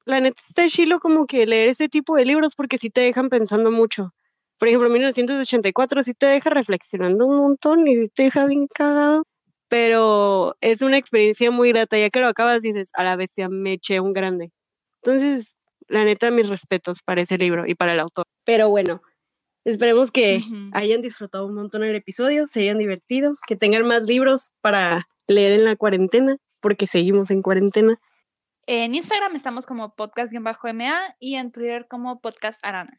la 0.04 0.20
neta 0.20 0.42
está 0.46 0.68
chilo 0.68 1.00
como 1.00 1.24
que 1.26 1.46
leer 1.46 1.70
ese 1.70 1.88
tipo 1.88 2.16
de 2.16 2.26
libros 2.26 2.52
porque 2.54 2.76
sí 2.76 2.90
te 2.90 3.00
dejan 3.00 3.30
pensando 3.30 3.70
mucho. 3.70 4.12
Por 4.58 4.68
ejemplo, 4.68 4.88
1984 4.90 6.02
sí 6.02 6.14
te 6.14 6.26
deja 6.26 6.50
reflexionando 6.50 7.26
un 7.26 7.36
montón 7.36 7.86
y 7.86 8.08
te 8.08 8.24
deja 8.24 8.46
bien 8.46 8.66
cagado, 8.66 9.26
pero 9.68 10.56
es 10.60 10.82
una 10.82 10.96
experiencia 10.96 11.50
muy 11.50 11.70
grata, 11.70 11.98
ya 11.98 12.10
que 12.10 12.20
lo 12.20 12.28
acabas 12.28 12.62
dices, 12.62 12.90
a 12.94 13.04
la 13.04 13.16
bestia 13.16 13.48
me 13.48 13.72
eché 13.74 14.00
un 14.00 14.12
grande. 14.12 14.52
Entonces, 15.02 15.56
la 15.88 16.04
neta, 16.04 16.30
mis 16.30 16.48
respetos 16.48 17.02
para 17.02 17.22
ese 17.22 17.38
libro 17.38 17.66
y 17.66 17.74
para 17.74 17.94
el 17.94 18.00
autor. 18.00 18.24
Pero 18.44 18.68
bueno, 18.68 19.02
esperemos 19.64 20.10
que 20.10 20.42
hayan 20.72 21.02
disfrutado 21.02 21.46
un 21.46 21.54
montón 21.54 21.82
el 21.82 21.94
episodio, 21.94 22.46
se 22.46 22.60
hayan 22.60 22.78
divertido, 22.78 23.34
que 23.46 23.56
tengan 23.56 23.86
más 23.86 24.02
libros 24.02 24.54
para 24.60 25.06
leer 25.26 25.52
en 25.52 25.64
la 25.64 25.76
cuarentena, 25.76 26.36
porque 26.60 26.86
seguimos 26.86 27.30
en 27.30 27.42
cuarentena. 27.42 27.98
En 28.66 28.94
Instagram 28.94 29.36
estamos 29.36 29.66
como 29.66 29.94
podcast-ma 29.94 30.56
y 31.18 31.34
en 31.34 31.52
Twitter 31.52 31.86
como 31.88 32.20
podcast 32.20 32.58
arana. 32.62 32.98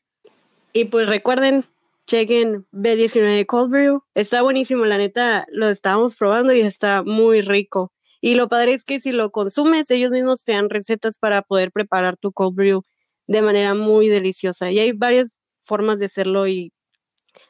Y 0.78 0.84
pues 0.84 1.07
recuerden, 1.07 1.63
chequen 2.05 2.67
B19 2.73 3.45
Cold 3.45 3.71
Brew. 3.71 4.03
Está 4.13 4.41
buenísimo, 4.41 4.84
la 4.84 4.97
neta, 4.97 5.47
lo 5.49 5.69
estábamos 5.69 6.17
probando 6.17 6.51
y 6.51 6.59
está 6.59 7.01
muy 7.01 7.39
rico. 7.39 7.93
Y 8.19 8.36
lo 8.36 8.49
padre 8.49 8.73
es 8.73 8.84
que 8.84 8.99
si 8.99 9.13
lo 9.13 9.32
consumes, 9.32 9.89
ellos 9.89 10.11
mismos 10.11 10.43
te 10.43 10.51
dan 10.51 10.69
recetas 10.69 11.17
para 11.17 11.43
poder 11.43 11.71
preparar 11.71 12.17
tu 12.17 12.34
cold 12.34 12.55
brew 12.55 12.84
de 13.26 13.41
manera 13.41 13.73
muy 13.73 14.09
deliciosa. 14.09 14.69
Y 14.69 14.80
hay 14.80 14.91
varias 14.91 15.38
formas 15.55 15.97
de 15.99 16.07
hacerlo 16.07 16.45
y 16.45 16.73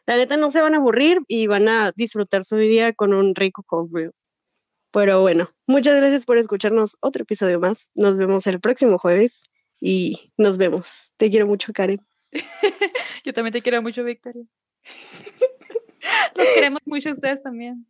la 0.06 0.18
neta 0.18 0.38
no 0.38 0.52
se 0.52 0.62
van 0.62 0.76
a 0.76 0.78
aburrir 0.78 1.18
y 1.28 1.48
van 1.48 1.68
a 1.68 1.94
disfrutar 1.96 2.46
su 2.46 2.58
día 2.58 2.94
con 2.94 3.12
un 3.12 3.34
rico 3.34 3.64
cold 3.66 3.90
brew. 3.90 4.12
Pero 4.92 5.22
bueno, 5.22 5.50
muchas 5.66 5.96
gracias 5.96 6.26
por 6.26 6.38
escucharnos 6.38 6.96
otro 7.00 7.24
episodio 7.24 7.60
más. 7.60 7.90
Nos 7.96 8.18
vemos 8.18 8.46
el 8.46 8.60
próximo 8.60 9.00
jueves 9.00 9.42
y 9.82 10.32
nos 10.38 10.58
vemos. 10.58 11.12
Te 11.18 11.32
quiero 11.32 11.48
mucho, 11.48 11.74
Karen. 11.74 12.06
Yo 13.24 13.34
también 13.34 13.54
te 13.54 13.62
quiero 13.62 13.82
mucho, 13.82 14.04
Victoria. 14.04 14.44
Los 16.36 16.48
queremos 16.54 16.82
mucho 16.86 17.10
a 17.10 17.14
ustedes 17.14 17.42
también. 17.42 17.88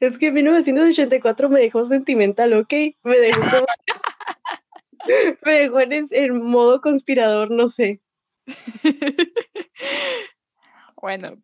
Es 0.00 0.18
que 0.18 0.30
1984 0.30 1.48
me 1.48 1.60
dejó 1.60 1.84
sentimental, 1.86 2.52
¿ok? 2.54 2.72
Me 3.02 3.18
dejó 3.18 3.42
me 5.44 5.52
dejó 5.52 5.80
en, 5.80 6.06
en 6.10 6.42
modo 6.42 6.80
conspirador, 6.80 7.50
no 7.50 7.68
sé. 7.68 8.00
bueno, 11.00 11.42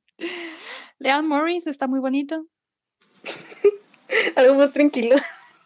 Leon 0.99 1.27
Morris 1.27 1.67
está 1.67 1.87
muy 1.87 2.01
bonito. 2.01 2.47
Algo 4.37 4.55
más 4.55 4.73
tranquilo. 4.73 5.17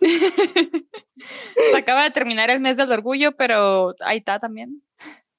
Se 0.01 1.77
acaba 1.77 2.05
de 2.05 2.11
terminar 2.11 2.51
el 2.51 2.61
mes 2.61 2.77
del 2.77 2.93
orgullo, 2.93 3.37
pero 3.37 3.95
ahí 4.01 4.19
está 4.19 4.39
también. 4.39 4.83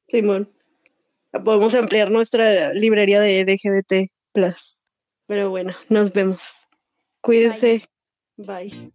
Simón. 0.08 0.52
Podemos 1.32 1.74
ampliar 1.76 2.10
nuestra 2.12 2.74
librería 2.74 3.22
de 3.22 3.44
LGBT. 3.44 4.12
Pero 5.28 5.50
bueno, 5.50 5.76
nos 5.90 6.12
vemos. 6.12 6.44
Cuídense. 7.22 7.86
Bye. 8.38 8.92